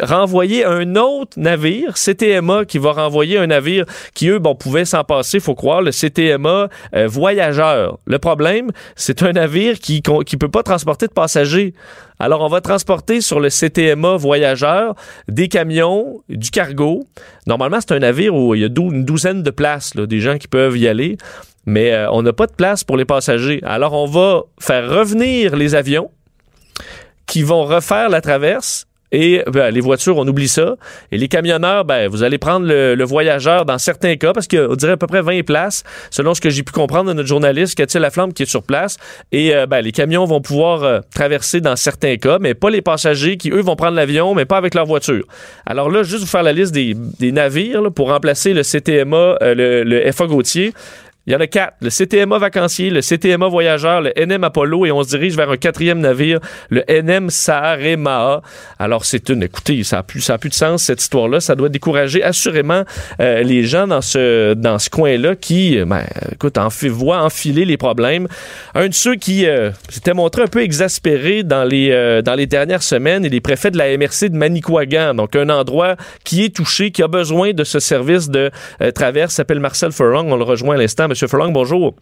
renvoyer 0.00 0.64
un 0.64 0.96
autre 0.96 1.38
navire, 1.38 1.94
CTMA, 1.94 2.64
qui 2.64 2.78
va 2.78 2.92
renvoyer 2.92 3.38
un 3.38 3.48
navire 3.48 3.84
qui, 4.14 4.28
eux, 4.28 4.38
bon, 4.38 4.54
pouvaient 4.54 4.84
s'en 4.84 5.04
passer, 5.04 5.40
faut 5.40 5.54
croire, 5.54 5.82
le 5.82 5.90
CTMA 5.90 6.68
euh, 6.94 7.06
voyageur. 7.06 7.98
Le 8.06 8.18
problème, 8.18 8.70
c'est 8.96 9.22
un 9.22 9.32
navire 9.32 9.78
qui 9.78 10.02
ne 10.06 10.36
peut 10.36 10.48
pas 10.48 10.62
transporter 10.62 11.06
de 11.06 11.12
passagers. 11.12 11.74
Alors, 12.18 12.42
on 12.42 12.48
va 12.48 12.60
transporter 12.60 13.20
sur 13.20 13.40
le 13.40 13.48
CTMA 13.50 14.16
voyageur 14.16 14.94
des 15.28 15.48
camions, 15.48 16.22
du 16.28 16.50
cargo. 16.50 17.06
Normalement, 17.46 17.78
c'est 17.80 17.92
un 17.92 17.98
navire 17.98 18.34
où 18.34 18.54
il 18.54 18.60
y 18.60 18.64
a 18.64 18.68
une 18.68 19.04
douzaine 19.04 19.42
de 19.42 19.50
places, 19.50 19.94
là, 19.94 20.06
des 20.06 20.20
gens 20.20 20.38
qui 20.38 20.48
peuvent 20.48 20.78
y 20.78 20.86
aller, 20.86 21.18
mais 21.66 21.92
euh, 21.92 22.10
on 22.12 22.22
n'a 22.22 22.32
pas 22.32 22.46
de 22.46 22.52
place 22.52 22.84
pour 22.84 22.96
les 22.96 23.04
passagers. 23.04 23.60
Alors, 23.64 23.94
on 23.94 24.06
va 24.06 24.42
faire 24.60 24.88
revenir 24.88 25.56
les 25.56 25.74
avions 25.74 26.10
qui 27.26 27.42
vont 27.42 27.64
refaire 27.64 28.08
la 28.08 28.20
traverse 28.20 28.86
et 29.14 29.44
ben, 29.46 29.70
les 29.70 29.80
voitures, 29.80 30.16
on 30.18 30.26
oublie 30.26 30.48
ça. 30.48 30.74
Et 31.12 31.18
les 31.18 31.28
camionneurs, 31.28 31.84
ben, 31.84 32.08
vous 32.08 32.24
allez 32.24 32.36
prendre 32.36 32.66
le, 32.66 33.04
voyageur 33.04 33.64
dans 33.64 33.78
certains 33.78 34.16
cas, 34.16 34.32
parce 34.32 34.48
qu'on 34.48 34.74
dirait 34.74 34.92
à 34.92 34.96
peu 34.96 35.06
près 35.06 35.22
20 35.22 35.44
places, 35.44 35.84
selon 36.10 36.34
ce 36.34 36.40
que 36.40 36.50
j'ai 36.50 36.64
pu 36.64 36.72
comprendre 36.72 37.10
de 37.10 37.12
notre 37.14 37.28
journaliste, 37.28 37.76
Cathy 37.76 38.00
Laflamme, 38.00 38.32
qui 38.32 38.42
est 38.42 38.46
sur 38.46 38.64
place. 38.64 38.96
Et 39.30 39.54
euh, 39.54 39.66
ben, 39.66 39.82
les 39.82 39.92
camions 39.92 40.24
vont 40.24 40.40
pouvoir 40.40 40.82
euh, 40.82 40.98
traverser 41.14 41.60
dans 41.60 41.76
certains 41.76 42.16
cas, 42.16 42.38
mais 42.40 42.54
pas 42.54 42.70
les 42.70 42.82
passagers 42.82 43.36
qui, 43.36 43.50
eux, 43.50 43.60
vont 43.60 43.76
prendre 43.76 43.94
l'avion, 43.94 44.34
mais 44.34 44.46
pas 44.46 44.56
avec 44.56 44.74
leur 44.74 44.86
voiture. 44.86 45.24
Alors 45.64 45.90
là, 45.90 46.02
juste 46.02 46.22
vous 46.22 46.26
faire 46.26 46.42
la 46.42 46.52
liste 46.52 46.72
des, 46.72 46.96
navires 47.30 47.92
pour 47.94 48.08
remplacer 48.08 48.52
le 48.52 48.62
CTMA, 48.62 49.16
euh, 49.16 49.54
le, 49.54 49.84
le 49.84 50.10
FA 50.10 50.26
Gautier. 50.26 50.72
Il 51.26 51.32
y 51.32 51.36
en 51.36 51.40
a 51.40 51.46
quatre. 51.46 51.76
Le 51.80 51.88
CTMA 51.88 52.38
vacancier, 52.38 52.90
le 52.90 53.00
CTMA 53.00 53.48
voyageur, 53.48 54.02
le 54.02 54.12
NM 54.14 54.44
Apollo 54.44 54.84
et 54.84 54.92
on 54.92 55.02
se 55.02 55.08
dirige 55.08 55.34
vers 55.36 55.50
un 55.50 55.56
quatrième 55.56 56.00
navire, 56.00 56.38
le 56.68 56.84
NM 56.86 57.30
Saarema. 57.30 58.42
Alors 58.78 59.06
c'est 59.06 59.30
une, 59.30 59.42
écoutez, 59.42 59.82
ça 59.84 59.98
a 59.98 60.02
plus, 60.02 60.30
plus 60.38 60.50
de 60.50 60.54
sens 60.54 60.82
cette 60.82 61.00
histoire-là. 61.00 61.40
Ça 61.40 61.54
doit 61.54 61.70
décourager 61.70 62.22
assurément 62.22 62.84
euh, 63.20 63.42
les 63.42 63.64
gens 63.64 63.86
dans 63.86 64.02
ce 64.02 64.52
dans 64.52 64.78
ce 64.78 64.90
coin-là 64.90 65.34
qui, 65.34 65.78
euh, 65.78 65.86
ben, 65.86 66.04
écoute, 66.30 66.58
en 66.58 66.68
voient 66.68 67.22
enfiler 67.22 67.64
les 67.64 67.78
problèmes. 67.78 68.28
Un 68.74 68.88
de 68.88 68.94
ceux 68.94 69.14
qui 69.14 69.46
euh, 69.46 69.70
s'était 69.88 70.12
montré 70.12 70.42
un 70.42 70.48
peu 70.48 70.60
exaspéré 70.60 71.42
dans 71.42 71.64
les 71.64 72.20
dans 72.22 72.34
les 72.34 72.46
dernières 72.46 72.82
semaines 72.82 73.24
est 73.24 73.30
les 73.30 73.40
préfets 73.40 73.70
de 73.70 73.78
la 73.78 73.96
MRC 73.96 74.28
de 74.28 74.36
Manicouagan, 74.36 75.14
donc 75.14 75.36
un 75.36 75.48
endroit 75.48 75.96
qui 76.24 76.44
est 76.44 76.54
touché, 76.54 76.90
qui 76.90 77.02
a 77.02 77.08
besoin 77.08 77.52
de 77.52 77.64
ce 77.64 77.78
service 77.78 78.28
de 78.28 78.50
traverse. 78.94 79.34
S'appelle 79.34 79.60
Marcel 79.60 79.92
Furlong. 79.92 80.30
On 80.30 80.36
le 80.36 80.44
rejoint 80.44 80.74
à 80.74 80.78
l'instant. 80.78 81.08
Monsieur 81.14 81.28
Furlong, 81.28 81.52
bonjour. 81.52 81.94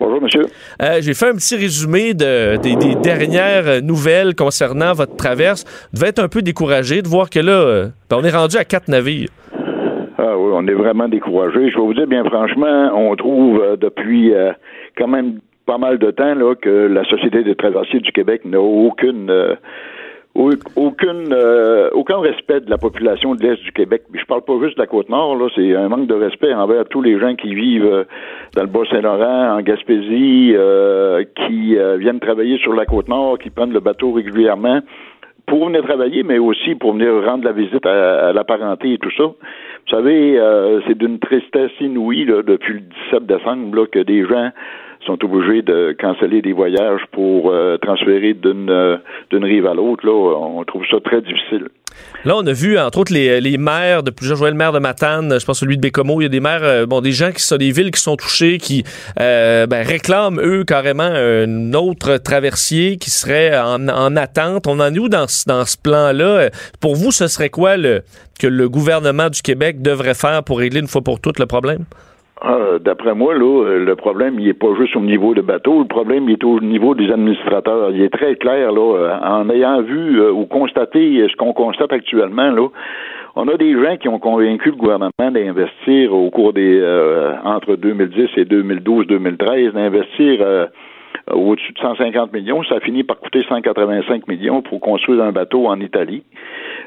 Bonjour, 0.00 0.20
monsieur. 0.20 0.46
Euh, 0.82 0.98
j'ai 0.98 1.14
fait 1.14 1.28
un 1.28 1.34
petit 1.34 1.54
résumé 1.54 2.14
de, 2.14 2.56
des, 2.56 2.96
dernières 2.96 3.80
nouvelles 3.80 4.34
concernant 4.34 4.92
votre 4.92 5.14
traverse. 5.14 5.62
Vous 5.92 6.00
devez 6.00 6.08
être 6.08 6.18
un 6.18 6.26
peu 6.26 6.42
découragé 6.42 7.00
de 7.00 7.06
voir 7.06 7.30
que 7.30 7.38
là, 7.38 7.52
euh, 7.52 7.86
ben, 8.10 8.16
on 8.20 8.24
est 8.24 8.36
rendu 8.36 8.56
à 8.56 8.64
quatre 8.64 8.88
navires. 8.88 9.28
Ah 10.18 10.36
oui, 10.36 10.50
on 10.52 10.66
est 10.66 10.74
vraiment 10.74 11.06
découragé. 11.06 11.70
Je 11.70 11.76
vais 11.76 11.80
vous 11.80 11.94
dire, 11.94 12.08
bien 12.08 12.24
franchement, 12.24 12.90
on 12.92 13.14
trouve 13.14 13.62
euh, 13.62 13.76
depuis 13.76 14.32
quand 14.98 15.06
même 15.06 15.38
pas 15.64 15.78
mal 15.78 15.98
de 15.98 16.10
temps 16.10 16.34
là, 16.34 16.56
que 16.56 16.88
la 16.88 17.04
Société 17.04 17.44
des 17.44 17.54
traversiers 17.54 18.00
du 18.00 18.10
Québec 18.10 18.44
n'a 18.44 18.60
aucune 18.60 19.30
aucune, 20.76 21.32
euh, 21.32 21.90
aucun 21.92 22.20
respect 22.20 22.60
de 22.60 22.70
la 22.70 22.78
population 22.78 23.34
de 23.34 23.42
l'Est 23.42 23.62
du 23.62 23.72
Québec. 23.72 24.02
Je 24.12 24.24
parle 24.24 24.42
pas 24.42 24.54
juste 24.62 24.76
de 24.76 24.82
la 24.82 24.86
Côte-Nord, 24.86 25.36
là, 25.36 25.48
c'est 25.54 25.74
un 25.74 25.88
manque 25.88 26.06
de 26.06 26.14
respect 26.14 26.52
envers 26.54 26.84
tous 26.86 27.02
les 27.02 27.18
gens 27.18 27.34
qui 27.34 27.54
vivent 27.54 27.84
euh, 27.84 28.04
dans 28.54 28.62
le 28.62 28.68
Bas-Saint-Laurent, 28.68 29.56
en 29.56 29.60
Gaspésie, 29.60 30.52
euh, 30.54 31.24
qui 31.46 31.76
viennent 31.98 32.20
travailler 32.20 32.58
sur 32.58 32.74
la 32.74 32.86
Côte-Nord, 32.86 33.38
qui 33.38 33.50
prennent 33.50 33.72
le 33.72 33.80
bateau 33.80 34.12
régulièrement 34.12 34.80
pour 35.46 35.66
venir 35.66 35.82
travailler, 35.82 36.22
mais 36.22 36.38
aussi 36.38 36.74
pour 36.74 36.92
venir 36.92 37.24
rendre 37.24 37.44
la 37.44 37.52
visite 37.52 37.84
à, 37.84 38.32
la 38.32 38.44
parenté 38.44 38.92
et 38.92 38.98
tout 38.98 39.10
ça. 39.16 39.24
Vous 39.24 39.96
savez, 39.96 40.40
c'est 40.86 40.96
d'une 40.96 41.18
tristesse 41.18 41.72
inouïe 41.80 42.24
là, 42.24 42.42
depuis 42.42 42.74
le 42.74 42.80
17 43.10 43.26
décembre 43.26 43.76
là, 43.76 43.86
que 43.86 43.98
des 43.98 44.24
gens 44.24 44.50
sont 45.06 45.18
obligés 45.24 45.62
de 45.62 45.96
canceller 45.98 46.42
des 46.42 46.52
voyages 46.52 47.00
pour 47.12 47.50
euh, 47.50 47.76
transférer 47.78 48.34
d'une 48.34 48.70
euh, 48.70 48.96
d'une 49.30 49.44
rive 49.44 49.66
à 49.66 49.74
l'autre. 49.74 50.06
Là, 50.06 50.12
on 50.12 50.62
trouve 50.64 50.84
ça 50.90 50.98
très 51.00 51.20
difficile. 51.20 51.68
Là, 52.24 52.36
on 52.36 52.46
a 52.46 52.52
vu, 52.52 52.78
entre 52.78 52.98
autres, 52.98 53.12
les, 53.12 53.40
les 53.40 53.58
maires 53.58 54.02
de 54.02 54.10
plusieurs. 54.10 54.38
Je 54.38 54.44
le 54.44 54.54
maire 54.54 54.72
de 54.72 54.78
Matane, 54.78 55.38
je 55.40 55.44
pense 55.44 55.60
celui 55.60 55.76
de 55.76 55.82
Bécomo. 55.82 56.20
Il 56.20 56.24
y 56.24 56.26
a 56.26 56.30
des 56.30 56.40
maires, 56.40 56.62
euh, 56.62 56.86
bon, 56.86 57.00
des 57.00 57.12
gens 57.12 57.32
qui 57.32 57.42
sont 57.42 57.56
des 57.56 57.72
villes 57.72 57.90
qui 57.90 58.00
sont 58.00 58.16
touchées, 58.16 58.58
qui 58.58 58.84
ben, 59.16 59.82
réclament, 59.86 60.40
eux, 60.40 60.64
carrément 60.64 61.02
un 61.02 61.74
autre 61.74 62.18
traversier 62.18 62.96
qui 62.96 63.10
serait 63.10 63.58
en, 63.58 63.88
en 63.88 64.16
attente. 64.16 64.66
On 64.66 64.80
en 64.80 64.94
est 64.94 64.98
où 64.98 65.08
dans, 65.08 65.26
dans 65.46 65.64
ce 65.64 65.76
plan-là? 65.76 66.50
Pour 66.80 66.94
vous, 66.94 67.10
ce 67.10 67.26
serait 67.26 67.50
quoi 67.50 67.76
le, 67.76 68.02
que 68.38 68.46
le 68.46 68.68
gouvernement 68.68 69.28
du 69.28 69.42
Québec 69.42 69.82
devrait 69.82 70.14
faire 70.14 70.42
pour 70.44 70.58
régler 70.58 70.80
une 70.80 70.88
fois 70.88 71.02
pour 71.02 71.20
toutes 71.20 71.38
le 71.38 71.46
problème? 71.46 71.84
Ah, 72.42 72.78
d'après 72.80 73.14
moi, 73.14 73.34
là, 73.34 73.64
euh, 73.64 73.84
le 73.84 73.96
problème, 73.96 74.40
il 74.40 74.48
est 74.48 74.54
pas 74.54 74.74
juste 74.78 74.96
au 74.96 75.00
niveau 75.00 75.34
de 75.34 75.42
bateau, 75.42 75.80
le 75.80 75.86
problème, 75.86 76.24
il 76.26 76.32
est 76.32 76.44
au 76.44 76.58
niveau 76.60 76.94
des 76.94 77.12
administrateurs. 77.12 77.90
Il 77.90 78.00
est 78.00 78.08
très 78.08 78.36
clair, 78.36 78.72
là, 78.72 78.96
euh, 78.96 79.18
en 79.22 79.50
ayant 79.50 79.82
vu 79.82 80.18
euh, 80.18 80.32
ou 80.32 80.46
constaté 80.46 81.26
ce 81.30 81.36
qu'on 81.36 81.52
constate 81.52 81.92
actuellement, 81.92 82.50
là, 82.50 82.68
on 83.36 83.46
a 83.46 83.56
des 83.58 83.74
gens 83.74 83.96
qui 83.98 84.08
ont 84.08 84.18
convaincu 84.18 84.70
le 84.70 84.76
gouvernement 84.76 85.10
d'investir 85.18 86.14
au 86.14 86.30
cours 86.30 86.52
des 86.52 86.82
entre 87.44 87.76
2010 87.76 88.28
et 88.36 88.44
2012-2013, 88.44 89.72
d'investir 89.72 90.68
au-dessus 91.30 91.72
de 91.72 91.78
150 91.78 92.32
millions. 92.32 92.62
Ça 92.64 92.76
a 92.76 92.80
fini 92.80 93.04
par 93.04 93.18
coûter 93.18 93.42
185 93.48 94.28
millions 94.28 94.62
pour 94.62 94.80
construire 94.80 95.22
un 95.22 95.32
bateau 95.32 95.66
en 95.66 95.80
Italie. 95.80 96.24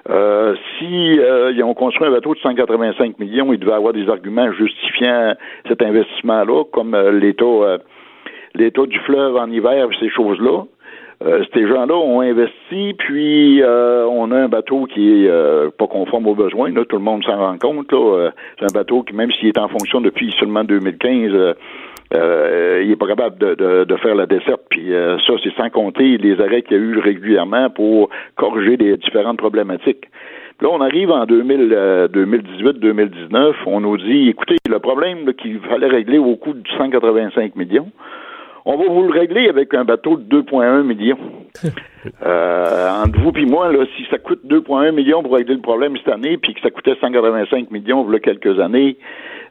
Euh, 0.10 0.56
si 0.78 1.20
euh, 1.20 1.52
ils 1.56 1.63
ont 1.63 1.74
construit 1.74 2.08
un 2.08 2.12
bateau 2.12 2.34
de 2.34 2.40
185 2.40 3.20
millions, 3.20 3.54
ils 3.54 3.60
devaient 3.60 3.74
avoir 3.74 3.94
des 3.94 4.10
arguments 4.10 4.52
justifiant 4.52 5.34
cet 5.68 5.82
investissement-là, 5.82 6.66
comme 6.72 6.94
euh, 6.94 7.12
l'état 7.12 7.80
l'état 8.56 8.86
du 8.86 9.00
fleuve 9.00 9.36
en 9.36 9.50
hiver, 9.50 9.88
ces 10.00 10.10
choses-là. 10.10 10.66
ces 11.56 11.68
gens-là 11.68 11.96
ont 11.96 12.22
investi, 12.22 12.94
puis 12.94 13.63
on 13.63 14.32
a 14.32 14.38
un 14.38 14.48
bateau 14.48 14.86
qui 14.86 15.25
est 15.25 15.30
pas 15.75 15.88
conforme 15.88 16.28
aux 16.28 16.36
besoins. 16.36 16.70
Là, 16.72 16.86
tout 16.86 16.98
le 16.98 17.02
monde 17.02 17.24
s'en 17.24 17.38
rend 17.38 17.58
compte. 17.58 17.92
c'est 18.60 18.66
un 18.66 18.74
bateau 18.74 19.02
qui, 19.02 19.16
même 19.16 19.32
s'il 19.32 19.48
est 19.48 19.58
en 19.58 19.70
fonction 19.70 20.02
depuis 20.02 20.32
seulement 20.40 20.63
2015, 20.63 21.56
euh, 22.13 22.82
il 22.84 22.91
est 22.91 22.96
pas 22.96 23.08
capable 23.08 23.38
de, 23.38 23.86
de, 23.86 23.96
faire 23.98 24.15
la 24.15 24.25
desserte. 24.25 24.62
Puis 24.70 24.93
euh, 24.93 25.17
ça, 25.25 25.34
c'est 25.43 25.53
sans 25.55 25.70
compter 25.70 26.17
les 26.17 26.39
arrêts 26.39 26.62
qu'il 26.62 26.77
y 26.77 26.79
a 26.79 26.84
eu 26.84 26.98
régulièrement 27.00 27.70
pour 27.70 28.10
corriger 28.36 28.77
des 28.77 28.98
différentes 28.98 29.38
problématiques. 29.38 30.05
là, 30.62 30.70
on 30.72 30.82
arrive 30.82 31.12
en 31.12 31.25
2018-2019, 31.25 33.36
euh, 33.36 33.53
on 33.65 33.82
nous 33.82 33.98
dit, 33.98 34.29
écoutez, 34.29 34.58
le 34.70 34.79
problème 34.79 35.34
qu'il 35.34 35.60
fallait 35.62 35.88
régler 35.88 36.20
au 36.20 36.36
coût 36.36 36.53
de 36.53 36.67
185 36.77 37.55
millions, 37.55 37.89
on 38.65 38.77
va 38.77 38.86
vous 38.88 39.03
le 39.03 39.12
régler 39.12 39.50
avec 39.50 39.74
un 39.74 39.84
bateau 39.84 40.17
de 40.17 40.41
2,1 40.41 40.84
millions. 40.84 41.17
euh, 42.25 42.89
entre 43.03 43.20
vous 43.20 43.32
et 43.36 43.46
moi, 43.46 43.72
là, 43.72 43.86
si 43.98 44.05
ça 44.10 44.17
coûte 44.17 44.41
2,1 44.46 44.91
millions 44.91 45.24
pour 45.24 45.36
régler 45.36 45.55
le 45.55 45.62
problème 45.62 45.96
cette 45.98 46.13
année, 46.13 46.38
puis 46.38 46.53
que 46.53 46.62
ça 46.62 46.70
coûtait 46.70 46.96
185 47.00 47.72
millions 47.72 48.05
il 48.08 48.13
y 48.13 48.15
a 48.15 48.20
quelques 48.20 48.60
années, 48.60 48.98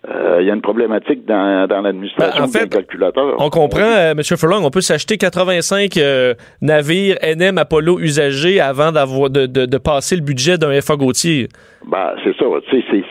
euh, 0.08 0.38
il 0.40 0.48
y 0.48 0.50
a 0.50 0.54
une 0.54 0.62
problématique 0.62 1.24
dans, 1.26 1.68
dans 1.68 1.80
l'administration 1.80 2.44
ben, 2.52 2.62
des 2.64 2.68
calculateurs. 2.68 3.36
On 3.38 3.50
comprend, 3.50 3.82
euh, 3.82 4.12
M. 4.12 4.22
Furlong, 4.22 4.64
on 4.64 4.70
peut 4.70 4.80
s'acheter 4.80 5.16
85 5.16 5.96
euh, 5.96 6.34
navires 6.60 7.16
NM 7.22 7.56
Apollo 7.58 8.00
usagés 8.00 8.60
avant 8.60 8.90
d'avoir 8.90 9.30
de, 9.30 9.46
de, 9.46 9.64
de, 9.64 9.78
passer 9.78 10.16
le 10.16 10.22
budget 10.22 10.58
d'un 10.58 10.80
FA 10.80 10.96
Gauthier. 10.96 11.48
Ben, 11.86 12.14
c'est 12.24 12.34
ça, 12.36 12.46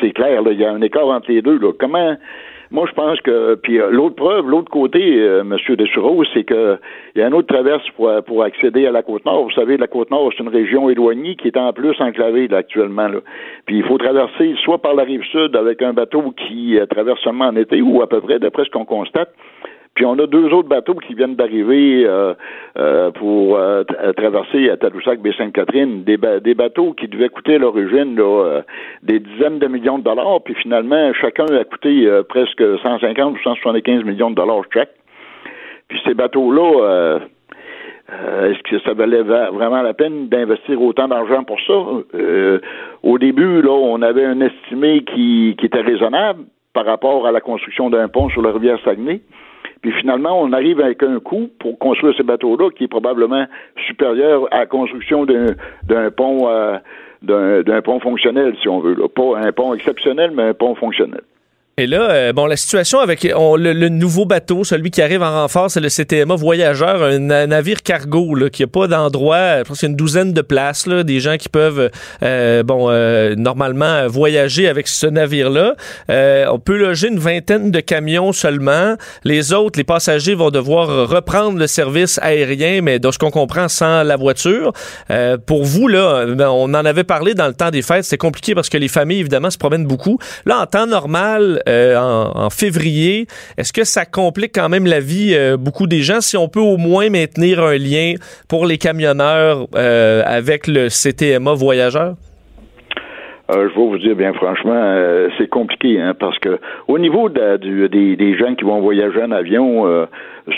c'est 0.02 0.12
clair, 0.12 0.42
il 0.46 0.60
y 0.60 0.66
a 0.66 0.72
un 0.72 0.82
écart 0.82 1.08
entre 1.08 1.32
les 1.32 1.42
deux. 1.42 1.58
Là. 1.58 1.72
Comment 1.80 2.18
moi, 2.72 2.86
je 2.88 2.94
pense 2.94 3.20
que 3.22 3.56
puis 3.56 3.80
euh, 3.80 3.90
l'autre 3.92 4.16
preuve, 4.16 4.48
l'autre 4.48 4.72
côté, 4.72 5.20
euh, 5.20 5.44
Monsieur 5.44 5.76
Dessureau, 5.76 6.24
c'est 6.34 6.46
que 6.46 6.78
il 7.16 7.20
y 7.20 7.24
a 7.24 7.28
une 7.28 7.34
autre 7.34 7.54
traverse 7.54 7.84
pour, 7.98 8.10
pour 8.26 8.44
accéder 8.44 8.88
à 8.88 8.92
la 8.92 9.04
côte 9.04 9.26
nord. 9.26 9.44
Vous 9.44 9.52
savez, 9.52 9.76
la 9.76 9.88
côte 9.88 10.10
nord, 10.10 10.32
c'est 10.32 10.42
une 10.42 10.50
région 10.50 10.90
éloignée 10.90 11.36
qui 11.36 11.50
est 11.50 11.58
en 11.58 11.74
plus 11.74 12.00
enclavée 12.00 12.48
actuellement. 12.54 13.10
Là. 13.10 13.20
Puis 13.66 13.78
il 13.80 13.84
faut 13.84 13.98
traverser 13.98 14.56
soit 14.64 14.78
par 14.78 14.94
la 14.94 15.04
rive 15.04 15.24
sud 15.26 15.56
avec 15.56 15.82
un 15.82 15.92
bateau 15.92 16.32
qui 16.32 16.80
euh, 16.80 16.86
traverse 16.86 17.20
seulement 17.22 17.48
en 17.48 17.56
été 17.58 17.82
ou 17.82 18.02
à 18.02 18.08
peu 18.08 18.22
près, 18.22 18.40
d'après 18.40 18.64
ce 18.64 18.70
qu'on 18.70 18.86
constate, 18.86 19.34
puis 20.02 20.08
on 20.08 20.18
a 20.18 20.26
deux 20.26 20.52
autres 20.52 20.68
bateaux 20.68 20.96
qui 20.96 21.14
viennent 21.14 21.36
d'arriver 21.36 22.06
euh, 22.08 22.34
euh, 22.76 23.12
pour 23.12 23.56
euh, 23.56 23.84
traverser 24.18 24.68
à 24.72 24.76
Tadoussac, 24.76 25.22
Baie-Sainte-Catherine, 25.22 26.04
des, 26.04 26.18
bateaux 26.56 26.94
qui 26.94 27.08
devaient 27.08 27.30
coûter 27.30 27.54
à 27.54 27.58
l'origine 27.60 28.20
des 29.04 29.20
dizaines 29.20 29.60
de 29.60 29.68
millions 29.68 30.00
de 30.00 30.04
dollars, 30.04 30.42
puis 30.44 30.56
finalement 30.56 31.14
chacun 31.14 31.46
a 31.46 31.64
coûté 31.66 32.10
presque 32.30 32.64
150 32.82 33.36
ou 33.36 33.44
175 33.44 34.04
millions 34.04 34.32
de 34.32 34.36
dollars 34.36 34.64
chaque. 34.74 34.90
Puis 35.88 36.02
ces 36.04 36.16
bateaux-là, 36.16 37.20
est-ce 38.10 38.64
que 38.64 38.80
ça 38.80 38.96
valait 38.96 39.22
vraiment 39.22 39.84
la 39.84 39.94
peine 39.94 40.30
d'investir 40.30 40.82
autant 40.82 41.10
d'argent 41.10 41.44
pour 41.44 41.60
ça? 41.68 41.74
au 43.04 43.20
début, 43.20 43.62
là, 43.62 43.70
on 43.70 44.02
avait 44.02 44.26
un 44.26 44.42
estimé 44.42 45.04
qui 45.04 45.56
était 45.62 45.82
raisonnable 45.82 46.46
par 46.74 46.86
rapport 46.86 47.28
à 47.28 47.32
la 47.32 47.40
construction 47.42 47.92
d'un 47.92 48.08
pont 48.08 48.30
sur 48.30 48.42
la 48.42 48.52
rivière 48.52 48.80
Saguenay. 48.84 49.22
Puis 49.82 49.92
finalement, 49.94 50.40
on 50.40 50.54
arrive 50.54 50.80
avec 50.80 51.02
un 51.02 51.20
coût 51.20 51.50
pour 51.60 51.80
construire 51.80 52.16
ces 52.16 52.24
bateaux-là 52.24 52.70
qui 52.70 52.84
est 52.84 52.88
probablement 52.88 53.46
supérieur 53.88 54.48
à 54.52 54.60
la 54.60 54.66
construction 54.68 55.26
d'un 55.26 56.12
pont 56.12 56.48
euh, 56.50 56.78
d'un 57.24 57.82
pont 57.82 58.00
fonctionnel, 58.00 58.56
si 58.62 58.68
on 58.68 58.80
veut. 58.80 58.96
Là. 58.96 59.08
Pas 59.08 59.38
un 59.38 59.52
pont 59.52 59.74
exceptionnel, 59.74 60.32
mais 60.34 60.44
un 60.44 60.54
pont 60.54 60.76
fonctionnel. 60.76 61.22
Et 61.82 61.88
là, 61.88 62.12
euh, 62.12 62.32
bon, 62.32 62.46
la 62.46 62.58
situation 62.58 63.00
avec 63.00 63.24
le, 63.24 63.90
nouveau 63.90 64.26
bateau, 64.26 64.64
celui 64.64 64.92
qui 64.92 65.02
arrive 65.02 65.24
en 65.24 65.32
renfort, 65.32 65.72
c'est 65.72 65.80
le 65.80 65.90
CTMA 65.90 66.36
Voyageur, 66.36 67.02
un, 67.02 67.18
navire 67.18 67.82
cargo 67.82 68.36
là, 68.36 68.52
qui 68.52 68.62
n'a 68.62 68.68
pas 68.68 68.86
d'endroit. 68.86 69.58
Je 69.58 69.64
pense 69.64 69.80
qu'il 69.80 69.88
y 69.88 69.90
a 69.90 69.94
une 69.94 69.98
douzaine 69.98 70.32
de 70.32 70.42
places, 70.42 70.86
là, 70.86 71.02
des 71.02 71.20
gens 71.20 71.38
qui 71.38 71.50
peuvent, 71.50 71.90
euh, 72.22 72.62
bon, 72.62 72.92
euh, 72.92 73.34
normalement 73.36 74.08
voyager 74.08 74.68
avec 74.68 74.88
ce 74.88 75.08
navire-là. 75.08 75.74
on 76.08 76.60
peut 76.60 76.78
loger 76.78 77.08
une 77.08 77.18
vingtaine 77.18 77.72
de 77.72 77.80
camions 77.80 78.32
seulement. 78.32 78.96
Les 79.24 79.52
autres, 79.52 79.80
les 79.80 79.84
passagers 79.84 80.36
vont 80.36 80.52
devoir 80.52 81.10
reprendre 81.10 81.58
le 81.58 81.66
service 81.66 82.20
aérien, 82.22 82.82
mais 82.84 83.00
de 83.00 83.10
ce 83.10 83.18
qu'on 83.18 83.32
comprend, 83.32 83.68
sans 83.70 84.04
la 84.04 84.18
voiture. 84.18 84.72
pour 85.48 85.64
vous, 85.64 85.88
là, 85.88 86.28
ben, 86.28 86.50
on 86.50 86.66
en 86.76 86.86
avait 86.86 87.04
parlé 87.04 87.34
dans 87.34 87.48
le 87.48 87.54
temps 87.54 87.72
des 87.72 87.82
fêtes. 87.82 88.04
C'est 88.04 88.20
compliqué 88.20 88.54
parce 88.54 88.70
que 88.70 88.78
les 88.78 88.88
familles, 88.88 89.22
évidemment, 89.22 89.50
se 89.50 89.58
promènent 89.58 89.88
beaucoup. 89.88 90.20
Là, 90.46 90.60
en 90.62 90.68
temps 90.68 90.86
normal, 90.86 91.64
euh, 91.72 91.98
en, 91.98 92.50
février. 92.50 93.28
Est-ce 93.58 93.74
que 93.74 93.84
ça 93.84 94.06
complique 94.06 94.54
quand 94.54 94.70
même 94.70 94.86
la 94.86 95.00
vie 95.00 95.34
euh, 95.34 95.58
beaucoup 95.58 95.88
des 95.88 96.02
gens? 96.02 96.22
Si 96.22 96.38
on 96.38 96.50
peut 96.50 96.60
au 96.60 96.78
moins 96.78 97.10
maintenir 97.10 97.64
un 97.64 97.78
lien 97.78 98.16
pour 98.48 98.66
les 98.66 98.78
camionneurs 98.78 99.68
euh, 99.76 100.24
avec 100.26 100.68
le 100.68 100.90
CTMA 100.90 101.54
voyageur? 103.52 103.70
je 103.70 103.80
vais 103.80 103.88
vous 103.88 103.98
dire 103.98 104.16
bien 104.16 104.34
franchement, 104.34 104.96
c'est 105.38 105.48
compliqué 105.48 106.00
hein, 106.00 106.14
parce 106.18 106.38
que 106.40 106.60
au 106.88 107.00
niveau 107.00 107.30
des, 107.30 108.38
gens 108.38 108.56
qui 108.56 108.66
vont 108.66 108.82
voyager 108.82 109.22
en 109.24 109.32
avion, 109.32 110.08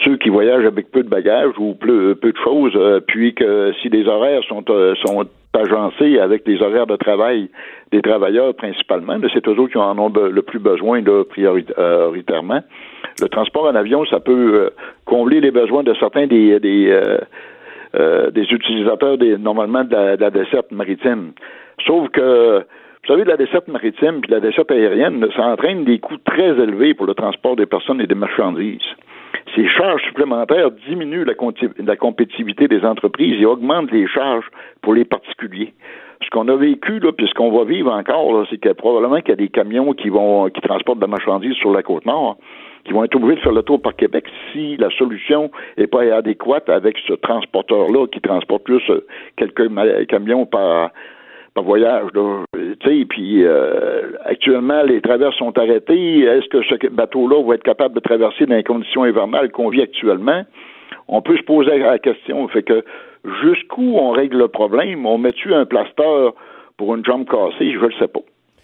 ceux 0.03 0.17
qui 0.17 0.29
voyagent 0.29 0.65
avec 0.65 0.91
peu 0.91 1.03
de 1.03 1.09
bagages 1.09 1.53
ou 1.57 1.73
peu, 1.73 2.15
de 2.21 2.33
choses, 2.43 2.77
puis 3.07 3.33
que 3.33 3.73
si 3.81 3.89
les 3.89 4.05
horaires 4.07 4.43
sont, 4.47 4.63
sont 5.05 5.25
agencés 5.53 6.19
avec 6.19 6.47
les 6.47 6.61
horaires 6.61 6.87
de 6.87 6.95
travail 6.95 7.49
des 7.91 8.01
travailleurs 8.01 8.55
principalement. 8.55 9.17
C'est 9.33 9.47
eux 9.47 9.67
qui 9.67 9.77
en 9.77 9.97
ont 9.99 10.11
le 10.11 10.41
plus 10.41 10.59
besoin 10.59 11.01
prioritairement. 11.29 12.61
Le 13.21 13.27
transport 13.29 13.65
en 13.65 13.75
avion, 13.75 14.05
ça 14.05 14.19
peut 14.19 14.53
euh, 14.53 14.69
combler 15.05 15.39
les 15.39 15.51
besoins 15.51 15.83
de 15.83 15.93
certains 15.99 16.25
des, 16.25 16.59
des, 16.59 16.87
euh, 16.89 17.19
euh, 17.95 18.31
des 18.31 18.41
utilisateurs 18.41 19.19
des, 19.19 19.37
normalement 19.37 19.83
de 19.83 20.17
la, 20.19 20.31
desserte 20.31 20.71
maritime. 20.71 21.33
Sauf 21.85 22.09
que 22.09 22.63
vous 23.03 23.13
savez, 23.13 23.25
la 23.25 23.35
desserte 23.35 23.67
maritime 23.67 24.21
puis 24.21 24.31
la 24.31 24.39
desserte 24.39 24.71
aérienne, 24.71 25.25
ça 25.35 25.45
entraîne 25.45 25.83
des 25.83 25.99
coûts 25.99 26.17
très 26.23 26.51
élevés 26.51 26.93
pour 26.93 27.05
le 27.05 27.13
transport 27.13 27.57
des 27.57 27.65
personnes 27.65 27.99
et 27.99 28.07
des 28.07 28.15
marchandises. 28.15 28.79
Ces 29.55 29.67
charges 29.67 30.01
supplémentaires 30.03 30.71
diminuent 30.87 31.25
la, 31.25 31.95
compétitivité 31.95 32.69
des 32.69 32.85
entreprises 32.85 33.41
et 33.41 33.45
augmentent 33.45 33.91
les 33.91 34.07
charges 34.07 34.45
pour 34.81 34.93
les 34.93 35.05
particuliers 35.05 35.73
ce 36.23 36.29
qu'on 36.29 36.47
a 36.47 36.55
vécu, 36.55 36.99
là, 36.99 37.11
puis 37.11 37.27
ce 37.27 37.33
qu'on 37.33 37.51
va 37.51 37.65
vivre 37.65 37.91
encore, 37.91 38.45
c'est 38.49 38.57
que 38.57 38.69
probablement 38.69 39.19
qu'il 39.19 39.31
y 39.31 39.33
a 39.33 39.35
des 39.35 39.49
camions 39.49 39.91
qui 39.91 40.07
vont 40.07 40.47
qui 40.49 40.61
transportent 40.61 40.99
de 40.99 41.03
la 41.03 41.09
marchandise 41.09 41.53
sur 41.55 41.71
la 41.71 41.83
côte 41.83 42.05
nord 42.05 42.37
qui 42.85 42.93
vont 42.93 43.03
être 43.03 43.15
obligés 43.15 43.35
de 43.35 43.41
faire 43.41 43.53
le 43.53 43.63
tour 43.63 43.81
par 43.81 43.95
Québec 43.95 44.25
si 44.51 44.77
la 44.77 44.89
solution 44.91 45.51
n'est 45.77 45.87
pas 45.87 46.03
adéquate 46.15 46.69
avec 46.69 46.97
ce 47.07 47.13
transporteur-là 47.13 48.07
qui 48.07 48.19
transporte 48.19 48.63
plus 48.63 48.81
euh, 48.89 49.05
quelques 49.37 49.69
camions 50.07 50.45
par 50.45 50.91
par 51.53 51.63
voyage. 51.63 52.09
Tu 52.79 53.05
puis 53.05 53.43
euh, 53.43 54.11
actuellement, 54.25 54.83
les 54.83 55.01
traverses 55.01 55.35
sont 55.37 55.57
arrêtées. 55.57 56.21
Est-ce 56.21 56.47
que 56.49 56.61
ce 56.63 56.87
bateau-là 56.89 57.43
va 57.43 57.55
être 57.55 57.63
capable 57.63 57.95
de 57.95 57.99
traverser 57.99 58.45
dans 58.45 58.55
les 58.55 58.63
conditions 58.63 59.05
hivernales 59.05 59.51
qu'on 59.51 59.69
vit 59.69 59.81
actuellement? 59.81 60.43
On 61.07 61.21
peut 61.21 61.37
se 61.37 61.43
poser 61.43 61.77
la 61.77 61.99
question. 61.99 62.47
Fait 62.47 62.63
que 62.63 62.83
jusqu'où 63.43 63.95
on 63.97 64.11
règle 64.11 64.37
le 64.37 64.47
problème? 64.47 65.05
On 65.05 65.17
met-tu 65.17 65.53
un 65.53 65.65
plaster 65.65 66.29
pour 66.77 66.95
une 66.95 67.05
jambe 67.05 67.25
cassée? 67.25 67.71
Je 67.71 67.79
ne 67.79 67.87
le 67.87 67.93
sais 67.99 68.07
pas. 68.07 68.21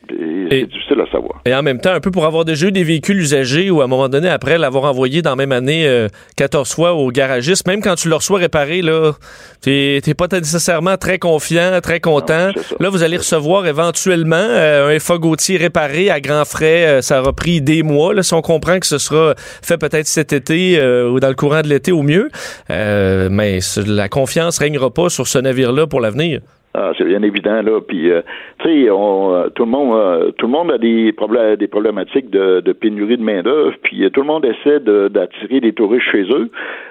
C'est 0.10 0.66
difficile 0.66 1.02
à 1.02 1.12
savoir. 1.12 1.42
Et 1.46 1.54
en 1.54 1.62
même 1.62 1.80
temps, 1.80 1.92
un 1.92 2.00
peu 2.00 2.12
pour 2.12 2.26
avoir 2.26 2.46
déjà 2.46 2.68
eu 2.68 2.72
des 2.72 2.84
véhicules 2.84 3.20
usagés 3.20 3.70
ou 3.70 3.82
à 3.82 3.84
un 3.84 3.88
moment 3.88 4.10
donné, 4.10 4.30
après 4.30 4.58
l'avoir 4.58 4.86
envoyé 4.86 5.22
dans 5.22 5.32
la 5.32 5.36
même 5.36 5.52
année 5.52 6.08
14 6.36 6.70
euh, 6.70 6.76
fois 6.76 6.94
au 6.94 7.12
garagiste, 7.12 7.68
même 7.68 7.82
quand 7.82 7.96
tu 7.96 8.10
le 8.10 8.16
reçois 8.16 8.40
réparé, 8.40 8.82
là, 8.82 9.14
t'es 9.62 10.02
pas 10.18 10.28
nécessairement 10.32 10.98
très 10.98 11.20
confiant, 11.20 11.80
très 11.82 12.00
content. 12.00 12.52
là, 12.80 12.90
vous 12.90 13.04
allez 13.04 13.18
recevoir 13.18 13.68
éventuellement 13.68 14.36
euh, 14.36 14.96
un 14.96 15.00
FA 15.00 15.18
Gautier 15.18 15.58
réparé 15.58 16.10
à 16.10 16.20
grands 16.20 16.46
frais. 16.46 16.88
Euh, 16.88 17.02
ça 17.02 17.22
aura 17.22 17.34
pris 17.34 17.62
des 17.62 17.84
mois. 17.84 18.14
Là, 18.14 18.24
si 18.24 18.34
on 18.34 18.42
comprend 18.42 18.80
que 18.80 18.88
ce 18.88 18.98
sera 18.98 19.36
fait 19.38 19.78
peut-être 19.78 20.08
cet 20.08 20.34
été 20.34 20.80
ou 20.80 21.20
dans 21.20 21.30
le 21.30 21.36
courant 21.36 21.62
de 21.62 21.68
l'été 21.68 21.92
au 21.92 22.02
mieux. 22.02 22.30
mais 22.70 23.60
la 23.86 24.10
confiance 24.10 24.58
régnera 24.58 24.90
pas 24.92 25.10
sur 25.10 25.28
ce 25.28 25.38
navire-là 25.40 25.88
pour 25.88 26.02
l'avenir. 26.02 26.42
Ah, 26.76 26.92
c'est 26.98 27.06
bien 27.06 27.24
évident 27.24 27.64
là. 27.64 27.82
Puis, 27.82 28.12
euh, 28.12 28.22
tu 28.60 28.70
sais, 28.70 28.90
euh, 28.90 29.50
tout 29.50 29.66
le 29.66 29.72
monde, 29.72 29.98
euh, 29.98 30.32
tout 30.38 30.46
le 30.46 30.52
monde 30.52 30.72
a 30.72 30.78
des 30.78 31.12
problèmes, 31.14 31.56
des 31.56 31.68
problématiques 31.68 32.30
de, 32.30 32.60
de 32.60 32.74
pénurie 32.74 33.18
de 33.18 33.24
main 33.24 33.42
d'œuvre. 33.42 33.74
Puis 33.82 34.08
tout 34.12 34.22
le 34.22 34.28
monde 34.28 34.46
essaie 34.46 34.80
d'attirer 34.80 35.62
des 35.62 35.74
touristes 35.74 36.06
chez 36.12 36.24
eux. 36.32 36.50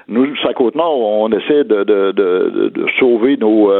Nous, 0.08 0.26
à 0.44 0.52
Côte 0.54 0.74
Nord, 0.74 0.98
on 0.98 1.30
essaie 1.30 1.62
de, 1.62 1.84
de, 1.84 2.12
de, 2.12 2.70
de 2.74 2.86
sauver 2.98 3.36
nos 3.36 3.70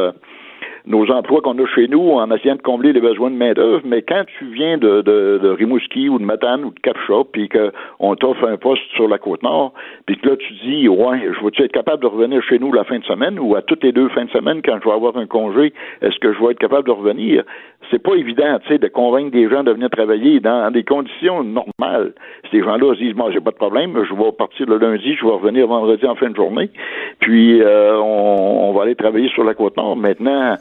nos 0.89 1.09
emplois 1.11 1.41
qu'on 1.41 1.57
a 1.59 1.67
chez 1.67 1.87
nous 1.87 2.13
en 2.13 2.31
essayant 2.31 2.55
de 2.55 2.63
combler 2.63 2.93
les 2.93 2.99
besoins 2.99 3.29
de 3.29 3.35
main-d'œuvre, 3.35 3.81
mais 3.85 4.01
quand 4.01 4.23
tu 4.39 4.45
viens 4.45 4.79
de, 4.79 5.01
de, 5.01 5.39
de 5.41 5.49
Rimouski 5.49 6.09
ou 6.09 6.17
de 6.17 6.25
Matane 6.25 6.65
ou 6.65 6.71
de 6.71 6.79
Capcha, 6.79 7.21
puis 7.31 7.47
qu'on 7.47 8.15
t'offre 8.15 8.47
un 8.47 8.57
poste 8.57 8.81
sur 8.95 9.07
la 9.07 9.19
Côte-Nord, 9.19 9.73
puis 10.07 10.17
que 10.17 10.27
là, 10.27 10.35
tu 10.35 10.51
dis, 10.65 10.89
ouais, 10.89 11.29
je 11.31 11.45
vais-tu 11.45 11.61
être 11.61 11.71
capable 11.71 12.01
de 12.01 12.07
revenir 12.07 12.41
chez 12.41 12.57
nous 12.57 12.73
la 12.73 12.83
fin 12.83 12.97
de 12.97 13.03
semaine 13.03 13.37
ou 13.39 13.55
à 13.55 13.61
toutes 13.61 13.83
les 13.83 13.91
deux 13.91 14.09
fins 14.09 14.25
de 14.25 14.31
semaine 14.31 14.61
quand 14.65 14.79
je 14.81 14.89
vais 14.89 14.95
avoir 14.95 15.15
un 15.15 15.27
congé, 15.27 15.73
est-ce 16.01 16.17
que 16.17 16.33
je 16.33 16.39
vais 16.43 16.53
être 16.53 16.59
capable 16.59 16.87
de 16.87 16.91
revenir? 16.91 17.43
C'est 17.91 18.01
pas 18.01 18.15
évident, 18.15 18.57
tu 18.63 18.69
sais, 18.69 18.79
de 18.79 18.87
convaincre 18.87 19.31
des 19.31 19.47
gens 19.47 19.63
de 19.63 19.71
venir 19.71 19.91
travailler 19.91 20.39
dans 20.39 20.71
des 20.71 20.83
conditions 20.83 21.43
normales. 21.43 22.13
Ces 22.51 22.63
gens-là 22.63 22.95
se 22.95 22.99
disent, 22.99 23.15
moi, 23.15 23.29
j'ai 23.31 23.41
pas 23.41 23.51
de 23.51 23.57
problème, 23.57 23.93
je 24.09 24.13
vais 24.15 24.31
partir 24.31 24.65
le 24.67 24.79
lundi, 24.79 25.15
je 25.15 25.23
vais 25.23 25.31
revenir 25.31 25.67
vendredi 25.67 26.05
en 26.07 26.15
fin 26.15 26.31
de 26.31 26.35
journée, 26.35 26.71
puis 27.19 27.61
euh, 27.61 27.95
on, 27.99 28.69
on 28.69 28.73
va 28.73 28.83
aller 28.83 28.95
travailler 28.95 29.29
sur 29.29 29.43
la 29.43 29.53
Côte-Nord. 29.53 29.95
Maintenant, 29.95 30.55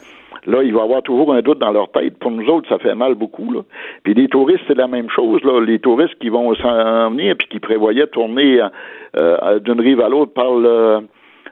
Là, 0.47 0.63
il 0.63 0.73
va 0.73 0.81
y 0.81 0.85
avoir 0.85 1.03
toujours 1.03 1.33
un 1.35 1.41
doute 1.41 1.59
dans 1.59 1.73
leur 1.73 1.91
tête. 1.91 2.19
Pour 2.19 2.31
nous 2.31 2.47
autres, 2.49 2.69
ça 2.69 2.79
fait 2.79 2.95
mal 2.95 3.15
beaucoup. 3.15 3.53
Là. 3.53 3.61
Puis 4.03 4.15
les 4.15 4.29
touristes, 4.29 4.65
c'est 4.69 4.77
la 4.77 4.87
même 4.87 5.11
chose. 5.11 5.43
Là. 5.45 5.61
Les 5.61 5.79
touristes 5.79 6.19
qui 6.21 6.29
vont 6.29 6.55
s'en 6.55 7.11
venir 7.11 7.37
puis 7.37 7.49
qui 7.49 7.61
prévoyaient 7.61 8.07
tourner 8.07 8.61
euh, 9.17 9.59
d'une 9.61 9.81
rive 9.81 10.01
à 10.01 10.09
l'autre 10.09 10.33
par 10.33 10.55
le 10.55 11.01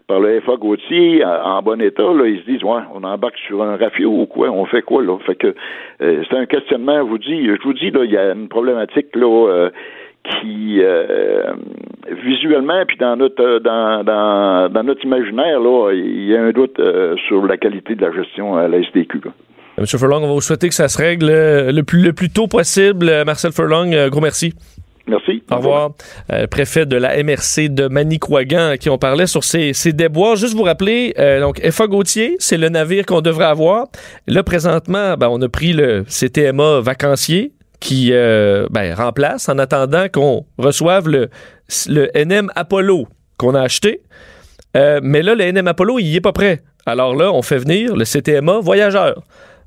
par 0.06 0.20
le 0.20 0.40
FA 0.40 0.56
Gauthier 0.56 1.24
en 1.24 1.62
bon 1.62 1.80
état, 1.80 2.04
là, 2.04 2.26
ils 2.26 2.40
se 2.40 2.44
disent 2.44 2.62
ouais, 2.62 2.82
on 2.94 3.02
embarque 3.02 3.38
sur 3.46 3.62
un 3.62 3.76
rafio 3.76 4.10
ou 4.10 4.26
quoi, 4.26 4.50
on 4.50 4.64
fait 4.66 4.82
quoi 4.82 5.02
là? 5.02 5.18
Fait 5.26 5.34
que 5.34 5.54
euh, 6.00 6.22
c'est 6.28 6.36
un 6.36 6.46
questionnement, 6.46 6.98
je 6.98 7.10
vous 7.10 7.18
dis, 7.18 7.46
je 7.46 7.62
vous 7.62 7.72
dis, 7.72 7.90
là, 7.90 8.04
il 8.04 8.12
y 8.12 8.16
a 8.16 8.32
une 8.32 8.48
problématique 8.48 9.14
là 9.16 9.48
euh, 9.48 9.70
qui 10.24 10.78
euh, 10.80 11.54
visuellement 12.24 12.84
puis 12.86 12.96
dans 12.96 13.16
notre 13.16 13.42
euh, 13.42 13.60
dans, 13.60 14.04
dans, 14.04 14.68
dans, 14.72 14.82
notre 14.82 15.04
imaginaire 15.04 15.60
là, 15.60 15.92
il 15.92 16.26
y 16.26 16.36
a 16.36 16.42
un 16.42 16.50
doute 16.50 16.78
euh, 16.78 17.16
sur 17.28 17.44
la 17.46 17.56
qualité 17.56 17.94
de 17.94 18.02
la 18.02 18.12
gestion 18.12 18.56
à 18.56 18.68
la 18.68 18.78
SDQ. 18.78 19.20
Monsieur 19.78 19.98
Furlong, 19.98 20.22
on 20.22 20.28
va 20.28 20.32
vous 20.32 20.40
souhaiter 20.40 20.68
que 20.68 20.74
ça 20.74 20.88
se 20.88 20.96
règle 20.96 21.26
le 21.26 21.82
plus, 21.82 22.02
le 22.02 22.14
plus 22.14 22.30
tôt 22.30 22.46
possible. 22.46 23.12
Marcel 23.26 23.52
Furlong, 23.52 24.08
gros 24.08 24.22
merci. 24.22 24.54
Merci. 25.06 25.42
Au 25.50 25.56
revoir. 25.56 25.90
préfet 26.50 26.86
de 26.86 26.96
la 26.96 27.22
MRC 27.22 27.68
de 27.68 27.86
Manicouagan 27.86 28.70
à 28.70 28.78
qui 28.78 28.88
on 28.88 28.96
parlait 28.96 29.26
sur 29.26 29.44
ces, 29.44 29.74
ces 29.74 29.92
déboires. 29.92 30.36
Juste 30.36 30.56
vous 30.56 30.62
rappeler, 30.62 31.12
donc 31.40 31.60
FA 31.60 31.86
Gauthier, 31.88 32.36
c'est 32.38 32.56
le 32.56 32.70
navire 32.70 33.04
qu'on 33.04 33.20
devrait 33.20 33.44
avoir. 33.44 33.88
Là, 34.26 34.42
présentement, 34.42 35.14
ben, 35.18 35.28
on 35.30 35.42
a 35.42 35.48
pris 35.50 35.74
le 35.74 36.04
CTMA 36.04 36.80
vacancier 36.80 37.52
qui 37.80 38.10
euh, 38.12 38.66
ben, 38.70 38.94
remplace 38.94 39.48
en 39.48 39.58
attendant 39.58 40.08
qu'on 40.08 40.46
reçoive 40.58 41.08
le, 41.08 41.28
NM 42.14 42.50
Apollo 42.54 43.06
qu'on 43.38 43.54
a 43.54 43.62
acheté. 43.62 44.02
Euh, 44.76 45.00
mais 45.02 45.22
là, 45.22 45.34
le 45.34 45.44
NM 45.52 45.68
Apollo, 45.68 45.98
il 45.98 46.04
n'y 46.04 46.16
est 46.16 46.20
pas 46.20 46.32
prêt. 46.32 46.62
Alors 46.86 47.14
là, 47.14 47.32
on 47.32 47.42
fait 47.42 47.58
venir 47.58 47.96
le 47.96 48.04
CTMA 48.04 48.60
Voyageur. 48.60 49.22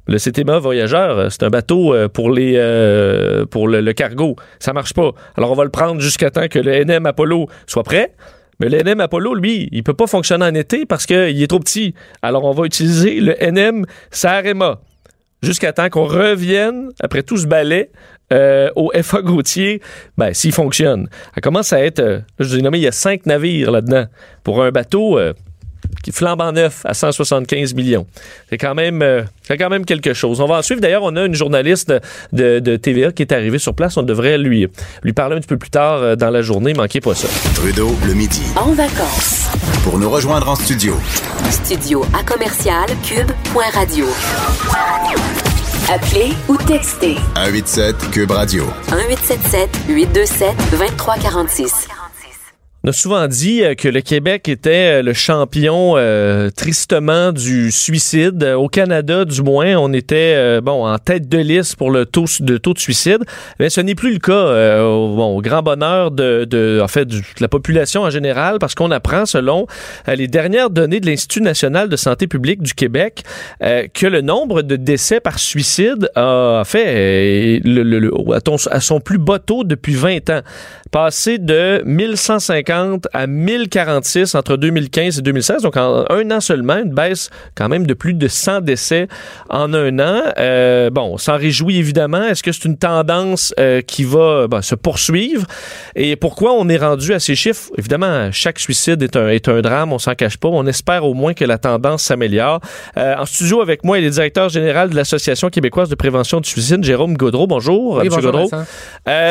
Le 0.08 0.18
CTMA 0.18 0.60
Voyageur, 0.60 1.18
euh, 1.18 1.28
c'est 1.30 1.44
un 1.44 1.50
bateau 1.50 1.94
pour 2.14 2.30
le, 2.30 3.92
cargo. 3.92 4.36
Ça 4.60 4.74
marche 4.74 4.94
pas. 4.94 5.12
Alors 5.36 5.52
on 5.52 5.56
va 5.56 5.64
le 5.64 5.70
prendre 5.70 6.00
jusqu'à 6.02 6.32
temps 6.32 6.48
que 6.48 6.60
le 6.60 6.84
NM 6.84 7.06
Apollo 7.06 7.48
soit 7.68 7.84
prêt. 7.84 8.14
Mais 8.60 8.68
le 8.68 8.84
NM 8.84 9.00
Apollo, 9.00 9.36
lui, 9.36 9.70
il 9.72 9.84
peut 9.84 9.94
pas 9.94 10.08
fonctionner 10.08 10.46
en 10.46 10.54
été 10.54 10.86
parce 10.86 11.06
qu'il 11.06 11.42
est 11.42 11.48
trop 11.48 11.60
petit. 11.60 11.94
Alors 12.22 12.44
on 12.44 12.52
va 12.52 12.66
utiliser 12.66 13.22
le 13.22 13.36
NM 13.40 13.86
Sarema 14.12 14.82
jusqu'à 15.42 15.74
temps 15.74 15.90
qu'on 15.90 16.06
revienne, 16.06 16.90
après 17.02 17.24
tout 17.24 17.38
ce 17.38 17.48
balai, 17.48 17.92
euh, 18.32 18.70
au 18.76 18.92
FA 19.02 19.22
Gautier, 19.22 19.82
ben, 20.18 20.34
s'il 20.34 20.52
fonctionne. 20.52 21.10
Ça 21.34 21.42
commence 21.42 21.74
à 21.74 21.84
être, 21.84 22.00
euh, 22.00 22.20
je 22.40 22.48
vous 22.48 22.60
ai 22.60 22.62
nommé, 22.62 22.78
il 22.78 22.84
y 22.84 22.88
a 22.88 22.92
cinq 22.92 23.26
navires 23.26 23.72
là-dedans. 23.72 24.06
Pour 24.44 24.64
un 24.64 24.72
bateau 24.72 25.18
euh, 25.18 25.34
qui 26.04 26.12
flambe 26.12 26.42
en 26.42 26.52
neuf 26.52 26.82
à 26.86 26.94
175 26.94 27.74
millions. 27.74 28.08
C'est 28.50 28.58
quand 28.58 28.76
même, 28.76 29.04
c'est 29.44 29.58
quand 29.58 29.70
même 29.70 29.86
quelque 29.86 30.14
chose. 30.14 30.42
On 30.42 30.48
va 30.48 30.60
en 30.60 30.62
suivre. 30.62 30.82
D'ailleurs, 30.82 31.04
on 31.04 31.16
a 31.16 31.26
une 31.26 31.36
journaliste 31.36 31.94
de, 32.34 32.60
de, 32.60 32.76
TVA 32.76 33.12
qui 33.12 33.24
est 33.24 33.34
arrivée 33.34 33.60
sur 33.60 33.74
place. 33.74 33.98
On 33.98 34.04
devrait 34.04 34.38
lui, 34.38 34.68
lui 35.04 35.14
parler 35.14 35.36
un 35.36 35.40
petit 35.40 35.48
peu 35.48 35.58
plus 35.58 35.70
tard 35.70 36.18
dans 36.18 36.30
la 36.30 36.42
journée. 36.42 36.74
Manquez 36.74 37.02
pas 37.02 37.16
ça. 37.16 37.28
Trudeau, 37.56 37.96
le 38.06 38.14
midi. 38.14 38.42
En 38.56 38.72
vacances. 38.72 39.50
Pour 39.84 39.98
nous 39.98 40.10
rejoindre 40.10 40.50
en 40.50 40.56
studio. 40.56 40.96
Studio 41.50 42.06
à 42.14 42.24
commercial 42.24 42.86
cube.radio. 43.04 44.06
Appelez 45.92 46.34
ou 46.48 46.56
textez. 46.58 47.16
187 47.36 48.12
Cube 48.12 48.32
Radio. 48.32 48.66
1877 48.92 49.70
827 49.88 50.56
2346. 50.72 51.99
On 52.86 52.90
a 52.90 52.94
souvent 52.94 53.28
dit 53.28 53.62
euh, 53.62 53.76
que 53.76 53.90
le 53.90 54.00
Québec 54.00 54.48
était 54.48 55.00
euh, 55.00 55.02
le 55.02 55.12
champion 55.12 55.96
euh, 55.98 56.50
tristement 56.50 57.34
du 57.34 57.74
suicide. 57.74 58.42
Au 58.58 58.70
Canada, 58.70 59.26
du 59.26 59.42
moins, 59.42 59.76
on 59.76 59.92
était 59.92 60.62
bon 60.62 60.86
en 60.86 60.98
tête 60.98 61.28
de 61.28 61.40
liste 61.40 61.76
pour 61.76 61.92
le 61.92 62.06
taux 62.06 62.26
de 62.40 62.58
taux 62.58 62.74
de 62.74 62.80
suicide. 62.80 63.20
Mais 63.60 63.70
ce 63.70 63.82
n'est 63.82 63.96
plus 63.96 64.14
le 64.14 64.20
cas. 64.20 64.82
au, 64.82 65.42
grand 65.42 65.62
bonheur 65.62 66.12
de, 66.12 66.46
de 66.46 66.80
en 66.82 66.88
fait 66.88 67.06
de 67.06 67.22
la 67.42 67.50
population 67.50 68.04
en 68.04 68.10
général, 68.10 68.60
parce 68.60 68.76
qu'on 68.76 68.92
apprend 68.92 69.26
selon 69.26 69.68
les 70.08 70.28
dernières 70.28 70.70
données 70.70 71.00
de 71.00 71.06
l'Institut 71.06 71.42
national 71.42 71.90
de 71.90 71.96
santé 71.96 72.28
publique 72.28 72.62
du 72.62 72.74
Québec 72.74 73.24
que 73.60 74.08
le 74.08 74.22
nombre 74.22 74.62
de 74.62 74.76
décès 74.76 75.20
par 75.20 75.40
suicide 75.40 76.10
a 76.16 76.64
fait 76.66 77.60
le, 77.64 78.12
à 78.72 78.80
son 78.80 79.00
plus 79.00 79.18
bas 79.18 79.40
taux 79.40 79.64
depuis 79.64 79.96
20 79.96 80.30
ans, 80.30 80.42
passé 80.92 81.38
de 81.38 81.82
1150 81.86 83.08
à 83.14 83.28
1046 83.28 84.36
entre 84.36 84.58
2015 84.58 85.20
et 85.20 85.22
2016. 85.22 85.62
Donc, 85.62 85.78
en 85.78 86.06
un 86.10 86.32
an 86.32 86.40
seulement, 86.40 86.78
une 86.78 86.94
baisse 86.94 87.30
quand 87.56 87.70
même 87.70 87.86
de 87.86 87.94
plus 87.94 88.14
de 88.14 88.28
100 88.28 88.62
décès 88.62 89.08
en 89.50 89.74
un 89.74 90.00
an. 90.00 90.22
Euh, 90.38 90.90
bon, 90.90 91.14
on 91.14 91.18
s'en 91.18 91.38
réjouit 91.38 91.78
évidemment. 91.78 92.24
Est-ce 92.24 92.44
que 92.44 92.52
c'est 92.52 92.66
une 92.66 92.78
tendance 92.78 93.54
euh, 93.60 93.82
qui 93.82 94.04
va 94.04 94.48
ben, 94.48 94.62
se 94.62 94.76
poursuivre? 94.76 95.46
Et 95.96 96.16
pourquoi 96.16 96.54
on 96.54 96.68
est 96.70 96.78
rendu 96.78 97.14
à 97.14 97.20
ces 97.20 97.36
chiffres? 97.36 97.70
Évidemment, 97.78 98.32
chaque 98.32 98.60
suicide 98.60 99.02
est 99.04 99.16
un, 99.16 99.30
est 99.30 99.48
un 99.48 99.62
drame, 99.62 99.94
on 99.94 100.00
s'en 100.00 100.16
cache 100.16 100.38
pas. 100.38 100.50
On 100.50 100.66
espère 100.66 101.06
au 101.06 101.14
moins 101.14 101.34
que 101.34 101.46
la 101.46 101.58
tendance 101.58 102.04
s'améliore. 102.04 102.60
Euh, 102.98 103.16
en 103.18 103.26
studio 103.26 103.62
avec 103.62 103.84
moi, 103.84 104.00
il 104.00 104.06
est 104.06 104.10
directeur 104.10 104.50
général 104.50 104.90
de 104.90 104.96
l'Association 104.96 105.50
québécoise 105.50 105.90
de 105.90 105.96
prévention 105.96 106.40
du 106.40 106.50
suicide, 106.50 106.84
Jérôme 106.84 107.16
Gaudreau. 107.16 107.48
Bonjour, 107.48 107.98
oui, 107.98 108.10
bonjour, 108.10 108.32
Gaudreau. 108.32 108.50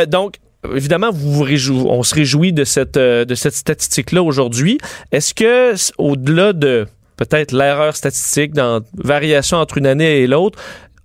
donc, 0.07 0.35
évidemment, 0.75 1.11
vous 1.13 1.45
vous 1.45 1.87
on 1.87 2.03
se 2.03 2.15
réjouit 2.15 2.53
de 2.53 2.65
cette, 2.65 2.97
euh, 2.97 3.25
de 3.25 3.35
cette 3.35 3.55
statistique-là 3.55 4.23
aujourd'hui. 4.23 4.79
Est-ce 5.13 5.35
que, 5.35 5.75
au-delà 5.99 6.53
de 6.53 6.87
peut-être 7.17 7.53
l'erreur 7.53 7.97
statistique 7.97 8.55
dans 8.55 8.81
variation 8.95 9.59
entre 9.59 9.79
une 9.79 9.87
année 9.87 10.21
et 10.21 10.27
l'autre, 10.27 10.59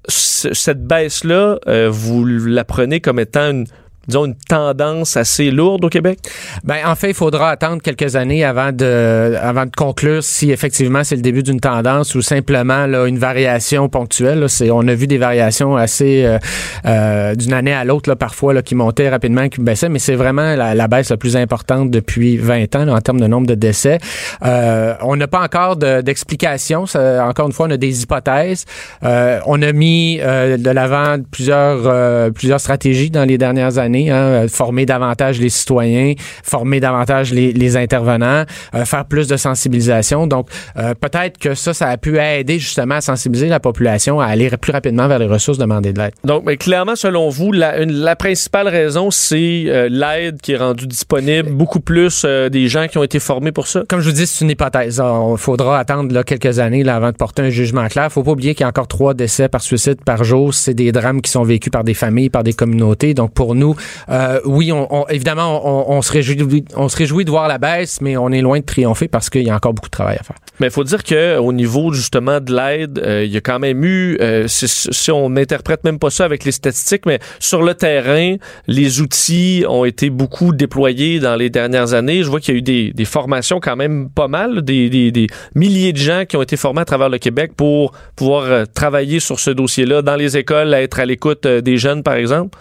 cette 0.07 0.85
baisse-là, 0.85 1.59
euh, 1.67 1.89
vous 1.89 2.25
la 2.25 2.65
prenez 2.65 2.99
comme 2.99 3.19
étant 3.19 3.51
une, 3.51 3.65
disons, 4.07 4.25
une 4.25 4.35
tendance 4.35 5.17
assez 5.17 5.51
lourde 5.51 5.85
au 5.85 5.89
Québec? 5.89 6.19
Ben, 6.63 6.77
en 6.85 6.95
fait, 6.95 7.09
il 7.09 7.13
faudra 7.13 7.49
attendre 7.49 7.81
quelques 7.81 8.15
années 8.15 8.43
avant 8.43 8.71
de, 8.71 9.35
avant 9.41 9.65
de 9.65 9.71
conclure 9.75 10.23
si 10.23 10.51
effectivement 10.51 11.03
c'est 11.03 11.15
le 11.15 11.21
début 11.21 11.43
d'une 11.43 11.59
tendance 11.59 12.15
ou 12.15 12.21
simplement 12.21 12.85
là, 12.85 13.05
une 13.05 13.17
variation 13.17 13.89
ponctuelle. 13.89 14.49
C'est, 14.49 14.71
on 14.71 14.87
a 14.87 14.93
vu 14.93 15.07
des 15.07 15.17
variations 15.17 15.75
assez 15.75 16.25
euh, 16.25 16.37
euh, 16.85 17.35
d'une 17.35 17.53
année 17.53 17.73
à 17.73 17.85
l'autre 17.85 18.09
là, 18.09 18.15
parfois 18.15 18.53
là, 18.53 18.61
qui 18.61 18.75
montaient 18.75 19.09
rapidement, 19.09 19.47
qui 19.49 19.61
baissaient, 19.61 19.89
mais 19.89 19.99
c'est 19.99 20.15
vraiment 20.15 20.55
la, 20.55 20.87
baisse 20.87 21.09
la 21.09 21.17
plus 21.17 21.37
importante 21.37 21.91
depuis 21.91 22.37
20 22.37 22.75
ans 22.75 22.85
là, 22.85 22.93
en 22.93 23.01
termes 23.01 23.19
de 23.19 23.27
nombre 23.27 23.47
de 23.47 23.55
décès. 23.55 23.99
Euh, 24.43 24.93
on 25.01 25.15
n'a 25.15 25.27
pas 25.27 25.41
encore 25.41 25.75
de, 25.75 26.01
d'explication. 26.01 26.83
encore 26.83 27.47
une 27.47 27.53
fois, 27.53 27.67
on 27.67 27.71
a 27.71 27.77
des 27.77 28.03
hypothèses. 28.03 28.65
Euh, 29.03 29.39
on 29.45 29.61
a 29.61 29.71
mis 29.71 30.19
euh, 30.21 30.57
de 30.57 30.69
l'avant 30.69 31.17
plusieurs, 31.31 32.31
plusieurs 32.33 32.59
stratégies 32.59 33.09
dans 33.09 33.25
les 33.25 33.37
dernières 33.37 33.77
années 33.77 33.92
Hein, 33.93 34.47
former 34.47 34.85
davantage 34.85 35.39
les 35.39 35.49
citoyens, 35.49 36.13
former 36.43 36.79
davantage 36.79 37.33
les, 37.33 37.77
intervenants, 37.77 38.43
euh, 38.75 38.85
faire 38.85 39.05
plus 39.05 39.27
de 39.27 39.37
sensibilisation. 39.37 40.27
Donc, 40.27 40.47
euh, 40.77 40.93
peut-être 40.93 41.37
que 41.37 41.53
ça, 41.53 41.73
ça 41.73 41.87
a 41.87 41.97
pu 41.97 42.19
aider 42.19 42.59
justement 42.59 42.95
à 42.95 43.01
sensibiliser 43.01 43.47
la 43.47 43.59
population 43.59 44.19
à 44.19 44.27
aller 44.27 44.49
plus 44.57 44.71
rapidement 44.71 45.07
vers 45.07 45.19
les 45.19 45.25
ressources 45.25 45.57
demandées 45.57 45.93
de 45.93 45.99
l'aide. 45.99 46.13
Donc, 46.23 46.43
mais 46.45 46.57
clairement, 46.57 46.95
selon 46.95 47.29
vous, 47.29 47.51
la, 47.51 47.85
la 47.85 48.15
principale 48.15 48.67
raison, 48.67 49.11
c'est 49.11 49.65
euh, 49.67 49.89
l'aide 49.89 50.41
qui 50.41 50.53
est 50.53 50.57
rendue 50.57 50.87
disponible, 50.87 51.49
beaucoup 51.51 51.79
plus 51.79 52.25
des 52.25 52.67
gens 52.67 52.87
qui 52.87 52.97
ont 52.97 53.03
été 53.03 53.19
formés 53.19 53.51
pour 53.51 53.67
ça? 53.67 53.83
Comme 53.87 54.01
je 54.01 54.09
vous 54.09 54.15
dis, 54.15 54.27
c'est 54.27 54.43
une 54.43 54.51
hypothèse. 54.51 55.01
Il 55.03 55.37
faudra 55.37 55.79
attendre 55.79 56.13
là, 56.13 56.23
quelques 56.23 56.59
années 56.59 56.83
là, 56.83 56.95
avant 56.95 57.11
de 57.11 57.15
porter 57.15 57.41
un 57.41 57.49
jugement 57.49 57.87
clair. 57.87 58.11
faut 58.11 58.23
pas 58.23 58.31
oublier 58.31 58.53
qu'il 58.53 58.63
y 58.63 58.65
a 58.65 58.69
encore 58.69 58.87
trois 58.87 59.13
décès 59.13 59.49
par 59.49 59.61
suicide 59.61 60.03
par 60.03 60.23
jour. 60.23 60.53
C'est 60.53 60.73
des 60.73 60.91
drames 60.91 61.21
qui 61.21 61.31
sont 61.31 61.43
vécus 61.43 61.71
par 61.71 61.83
des 61.83 61.93
familles, 61.93 62.29
par 62.29 62.43
des 62.43 62.53
communautés. 62.53 63.13
Donc, 63.13 63.33
pour 63.33 63.55
nous, 63.55 63.75
Euh, 64.09 64.39
oui, 64.45 64.71
on, 64.71 64.87
on- 64.93 65.07
évidemment, 65.07 65.61
on, 65.91 65.97
on 65.97 66.01
se 66.01 66.11
réjouit, 66.11 66.35
de 67.25 67.29
voir 67.29 67.47
la 67.47 67.57
baisse, 67.57 68.01
mais 68.01 68.17
on 68.17 68.29
est 68.29 68.41
loin 68.41 68.59
de 68.59 68.65
triompher 68.65 69.07
parce 69.07 69.29
qu'il 69.29 69.43
y 69.43 69.49
a 69.49 69.55
encore 69.55 69.73
beaucoup 69.73 69.89
de 69.89 69.91
travail 69.91 70.17
à 70.19 70.23
faire. 70.23 70.35
Mais 70.59 70.67
il 70.67 70.71
faut 70.71 70.83
dire 70.83 71.03
que 71.03 71.37
au 71.37 71.51
niveau 71.53 71.91
justement 71.93 72.39
de 72.39 72.53
l'aide, 72.55 72.99
euh, 72.99 73.23
il 73.25 73.31
y 73.31 73.37
a 73.37 73.41
quand 73.41 73.59
même 73.59 73.83
eu, 73.83 74.17
euh, 74.21 74.45
si, 74.47 75.11
on 75.11 75.29
n'interprète 75.31 75.83
même 75.83 75.99
pas 75.99 76.09
ça 76.09 76.25
avec 76.25 76.43
les 76.45 76.51
statistiques, 76.51 77.05
mais 77.05 77.19
sur 77.39 77.63
le 77.63 77.73
terrain, 77.73 78.35
les 78.67 79.01
outils 79.01 79.65
ont 79.67 79.85
été 79.85 80.09
beaucoup 80.09 80.53
déployés 80.53 81.19
dans 81.19 81.35
les 81.35 81.49
dernières 81.49 81.93
années. 81.93 82.23
Je 82.23 82.29
vois 82.29 82.39
qu'il 82.39 82.53
y 82.53 82.57
a 82.57 82.59
eu 82.59 82.61
des, 82.61 82.93
des 82.93 83.05
formations 83.05 83.59
quand 83.59 83.75
même 83.75 84.09
pas 84.09 84.27
mal, 84.27 84.61
des, 84.61 84.89
des, 84.89 85.11
des 85.11 85.27
milliers 85.55 85.91
de 85.93 85.97
gens 85.97 86.23
qui 86.27 86.37
ont 86.37 86.41
été 86.43 86.55
formés 86.57 86.81
à 86.81 86.85
travers 86.85 87.09
le 87.09 87.17
Québec 87.17 87.53
pour 87.57 87.91
pouvoir 88.15 88.67
travailler 88.73 89.19
sur 89.19 89.39
ce 89.39 89.49
dossier-là 89.49 90.01
dans 90.01 90.15
les 90.15 90.37
écoles, 90.37 90.73
être 90.73 90.99
à 90.99 91.05
l'écoute 91.05 91.47
des 91.47 91.77
jeunes, 91.77 92.03
par 92.03 92.15
exemple. 92.15 92.57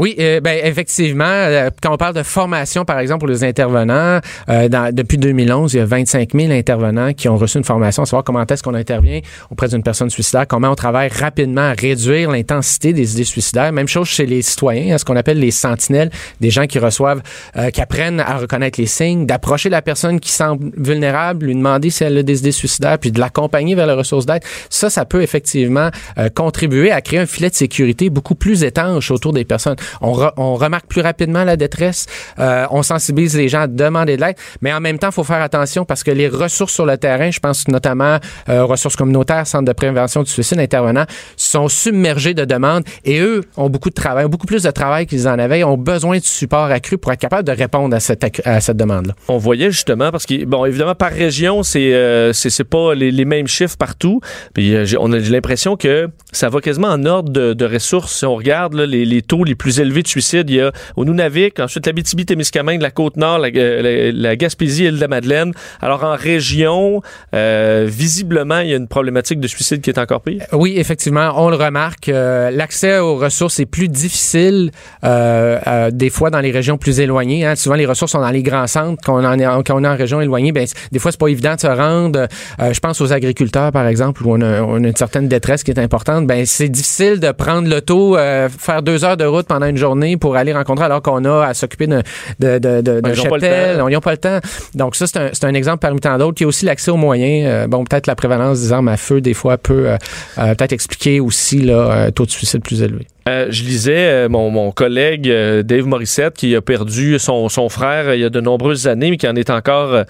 Oui, 0.00 0.16
euh, 0.18 0.40
ben 0.40 0.58
effectivement, 0.64 1.24
euh, 1.26 1.68
quand 1.82 1.92
on 1.92 1.98
parle 1.98 2.14
de 2.14 2.22
formation, 2.22 2.86
par 2.86 2.98
exemple, 3.00 3.18
pour 3.18 3.28
les 3.28 3.44
intervenants, 3.44 4.20
euh, 4.48 4.66
dans- 4.70 4.94
depuis 4.94 5.18
2011, 5.18 5.74
il 5.74 5.76
y 5.76 5.80
a 5.80 5.84
25 5.84 6.30
000 6.34 6.50
intervenants 6.52 7.12
qui 7.12 7.28
ont 7.28 7.36
reçu 7.36 7.58
une 7.58 7.64
formation 7.64 8.04
à 8.04 8.06
savoir 8.06 8.24
comment 8.24 8.42
est-ce 8.46 8.62
qu'on 8.62 8.72
intervient 8.72 9.20
auprès 9.50 9.68
d'une 9.68 9.82
personne 9.82 10.08
suicidaire, 10.08 10.46
comment 10.46 10.70
on 10.70 10.74
travaille 10.74 11.08
rapidement 11.08 11.60
à 11.60 11.72
réduire 11.74 12.30
l'intensité 12.30 12.94
des 12.94 13.12
idées 13.12 13.24
suicidaires. 13.24 13.72
Même 13.72 13.88
chose 13.88 14.08
chez 14.08 14.24
les 14.24 14.40
citoyens, 14.40 14.94
hein, 14.94 14.96
ce 14.98 15.04
qu'on 15.04 15.16
appelle 15.16 15.38
les 15.38 15.50
sentinelles, 15.50 16.08
des 16.40 16.48
gens 16.48 16.66
qui 16.66 16.78
reçoivent, 16.78 17.20
euh, 17.58 17.68
qui 17.68 17.82
apprennent 17.82 18.20
à 18.20 18.38
reconnaître 18.38 18.80
les 18.80 18.86
signes, 18.86 19.26
d'approcher 19.26 19.68
la 19.68 19.82
personne 19.82 20.18
qui 20.18 20.30
semble 20.32 20.70
vulnérable, 20.78 21.44
lui 21.44 21.54
demander 21.54 21.90
si 21.90 22.04
elle 22.04 22.16
a 22.16 22.22
des 22.22 22.38
idées 22.38 22.52
suicidaires, 22.52 22.98
puis 22.98 23.12
de 23.12 23.20
l'accompagner 23.20 23.74
vers 23.74 23.86
les 23.86 23.92
ressources 23.92 24.24
d'aide. 24.24 24.44
Ça, 24.70 24.88
ça 24.88 25.04
peut 25.04 25.20
effectivement 25.20 25.90
euh, 26.16 26.30
contribuer 26.30 26.90
à 26.90 27.02
créer 27.02 27.18
un 27.18 27.26
filet 27.26 27.50
de 27.50 27.54
sécurité 27.54 28.08
beaucoup 28.08 28.34
plus 28.34 28.64
étanche 28.64 29.10
autour 29.10 29.34
des 29.34 29.44
personnes. 29.44 29.76
On, 30.00 30.12
re- 30.12 30.32
on 30.36 30.54
remarque 30.54 30.86
plus 30.86 31.00
rapidement 31.00 31.44
la 31.44 31.56
détresse, 31.56 32.06
euh, 32.38 32.66
on 32.70 32.82
sensibilise 32.82 33.36
les 33.36 33.48
gens 33.48 33.62
à 33.62 33.66
demander 33.66 34.16
de 34.16 34.22
l'aide, 34.22 34.36
mais 34.60 34.72
en 34.72 34.80
même 34.80 34.98
temps, 34.98 35.08
il 35.08 35.14
faut 35.14 35.24
faire 35.24 35.42
attention 35.42 35.84
parce 35.84 36.02
que 36.02 36.10
les 36.10 36.28
ressources 36.28 36.72
sur 36.72 36.86
le 36.86 36.96
terrain, 36.98 37.30
je 37.30 37.40
pense 37.40 37.68
notamment 37.68 38.18
euh, 38.48 38.64
ressources 38.64 38.96
communautaires, 38.96 39.46
centres 39.46 39.64
de 39.64 39.72
prévention 39.72 40.22
du 40.22 40.30
suicide, 40.30 40.58
intervenants, 40.58 41.06
sont 41.36 41.68
submergés 41.68 42.34
de 42.34 42.44
demandes 42.44 42.84
et 43.04 43.20
eux 43.20 43.42
ont 43.56 43.68
beaucoup 43.68 43.90
de 43.90 43.94
travail, 43.94 44.26
beaucoup 44.28 44.46
plus 44.46 44.62
de 44.62 44.70
travail 44.70 45.06
qu'ils 45.06 45.28
en 45.28 45.38
avaient, 45.38 45.64
ont 45.64 45.76
besoin 45.76 46.18
de 46.18 46.24
support 46.24 46.64
accru 46.64 46.98
pour 46.98 47.12
être 47.12 47.20
capable 47.20 47.46
de 47.46 47.52
répondre 47.52 47.94
à 47.94 48.00
cette, 48.00 48.24
à 48.44 48.60
cette 48.60 48.76
demande-là. 48.76 49.14
On 49.28 49.38
voyait 49.38 49.70
justement 49.70 50.10
parce 50.10 50.26
que 50.26 50.44
bon 50.44 50.64
évidemment 50.64 50.94
par 50.94 51.12
région 51.12 51.62
c'est 51.62 51.94
euh, 51.94 52.32
c'est 52.32 52.64
pas 52.64 52.94
les, 52.94 53.24
mêmes 53.24 53.46
chiffres 53.46 53.76
partout. 53.76 54.20
Puis 54.54 54.74
euh, 54.74 54.86
on 54.98 55.12
a 55.12 55.18
l'impression 55.18 55.76
que 55.76 56.08
ça 56.32 56.48
va 56.48 56.60
quasiment 56.60 56.88
en 56.88 57.04
ordre 57.04 57.30
de, 57.30 57.64
ressources. 57.64 58.18
Si 58.18 58.24
on 58.24 58.34
regarde 58.34 58.74
les 58.74 59.22
taux 59.22 59.44
les 59.44 59.54
plus 59.54 59.79
de 60.02 60.08
suicide, 60.08 60.48
il 60.50 60.56
y 60.56 60.60
a 60.60 60.72
au 60.96 61.04
Nunavik, 61.04 61.60
ensuite 61.60 61.86
l'Abitibi-Témiscamingue, 61.86 62.80
la 62.82 62.90
Côte-Nord, 62.90 63.38
la, 63.38 63.50
la, 63.50 64.12
la 64.12 64.36
Gaspésie, 64.36 64.86
et 64.86 64.90
de 64.92 65.00
la 65.00 65.08
Madeleine. 65.08 65.52
Alors 65.80 66.04
en 66.04 66.16
région, 66.16 67.02
euh, 67.34 67.86
visiblement 67.88 68.60
il 68.60 68.70
y 68.70 68.72
a 68.72 68.76
une 68.76 68.88
problématique 68.88 69.40
de 69.40 69.48
suicide 69.48 69.80
qui 69.80 69.90
est 69.90 69.98
encore 69.98 70.20
pire. 70.22 70.42
Oui, 70.52 70.74
effectivement, 70.76 71.32
on 71.36 71.50
le 71.50 71.56
remarque. 71.56 72.08
euh, 72.08 72.50
L'accès 72.50 72.98
aux 72.98 73.16
ressources 73.16 73.60
est 73.60 73.66
plus 73.66 73.88
difficile 73.88 74.70
euh, 75.04 75.58
euh, 75.66 75.90
des 75.90 76.10
fois 76.10 76.30
dans 76.30 76.40
les 76.40 76.50
régions 76.50 76.76
plus 76.78 77.00
éloignées. 77.00 77.46
hein. 77.46 77.54
Souvent, 77.56 77.76
les 77.76 77.86
ressources 77.86 78.12
sont 78.12 78.20
dans 78.20 78.30
les 78.30 78.42
grands 78.42 78.66
centres. 78.66 79.00
Quand 79.04 79.22
on, 79.22 79.38
est, 79.38 79.46
en 79.86 79.96
région 79.96 80.20
éloignée, 80.20 80.52
c- 80.66 80.74
des 80.92 80.98
fois, 80.98 81.10
c'est 81.12 81.20
pas 81.20 81.28
évident 81.28 81.54
de 81.54 81.60
se 81.60 81.66
rendre. 81.66 82.26
Euh, 82.60 82.72
je 82.72 82.80
pense 82.80 83.00
aux 83.00 83.12
agriculteurs, 83.12 83.72
par 83.72 83.86
exemple, 83.86 84.26
où 84.26 84.32
on 84.34 84.40
a, 84.40 84.60
une 84.78 84.94
certaine 84.96 85.28
détresse 85.28 85.62
qui 85.62 85.70
est 85.70 85.78
importante. 85.78 86.26
Ben, 86.26 86.44
c'est 86.46 86.68
difficile 86.68 87.20
de 87.20 87.30
prendre 87.32 87.68
l'auto, 87.68 88.16
euh, 88.16 88.48
faire 88.48 88.82
deux 88.82 89.04
heures 89.04 89.16
de 89.16 89.24
route 89.24 89.46
pendant 89.46 89.66
une 89.70 89.76
journée 89.76 90.16
pour 90.16 90.36
aller 90.36 90.52
rencontrer, 90.52 90.84
alors 90.84 91.02
qu'on 91.02 91.24
a 91.24 91.46
à 91.46 91.54
s'occuper 91.54 91.86
de, 91.86 92.02
de, 92.38 92.58
de, 92.58 92.80
de, 92.80 93.00
de 93.00 93.00
ils 93.04 93.88
le 93.88 93.94
n'ont 93.94 94.00
pas 94.00 94.12
le 94.12 94.18
temps. 94.18 94.38
Donc 94.74 94.96
ça, 94.96 95.06
c'est 95.06 95.18
un, 95.18 95.30
c'est 95.32 95.44
un 95.44 95.54
exemple 95.54 95.78
parmi 95.78 96.00
tant 96.00 96.18
d'autres. 96.18 96.40
Il 96.40 96.42
y 96.42 96.44
a 96.44 96.48
aussi 96.48 96.64
l'accès 96.64 96.90
aux 96.90 96.96
moyens. 96.96 97.48
Euh, 97.48 97.66
bon, 97.66 97.84
peut-être 97.84 98.06
la 98.06 98.14
prévalence 98.14 98.60
des 98.60 98.72
armes 98.72 98.88
à 98.88 98.96
feu, 98.96 99.20
des 99.20 99.34
fois, 99.34 99.58
peut 99.58 99.88
euh, 99.88 99.96
euh, 100.38 100.54
peut-être 100.54 100.72
expliquer 100.72 101.20
aussi 101.20 101.70
un 101.70 102.10
taux 102.10 102.26
de 102.26 102.30
suicide 102.30 102.62
plus 102.62 102.82
élevé. 102.82 103.06
Euh, 103.28 103.46
je 103.50 103.64
lisais 103.64 104.06
euh, 104.06 104.28
mon, 104.28 104.72
collègue 104.72 105.28
euh, 105.28 105.62
Dave 105.62 105.86
Morissette 105.86 106.34
qui 106.34 106.54
a 106.56 106.62
perdu 106.62 107.18
son, 107.18 107.48
frère 107.68 108.14
il 108.14 108.20
y 108.20 108.24
a 108.24 108.30
de 108.30 108.40
nombreuses 108.40 108.86
années, 108.88 109.10
mais 109.10 109.16
qui 109.16 109.28
en 109.28 109.36
est 109.36 109.50
encore 109.50 110.04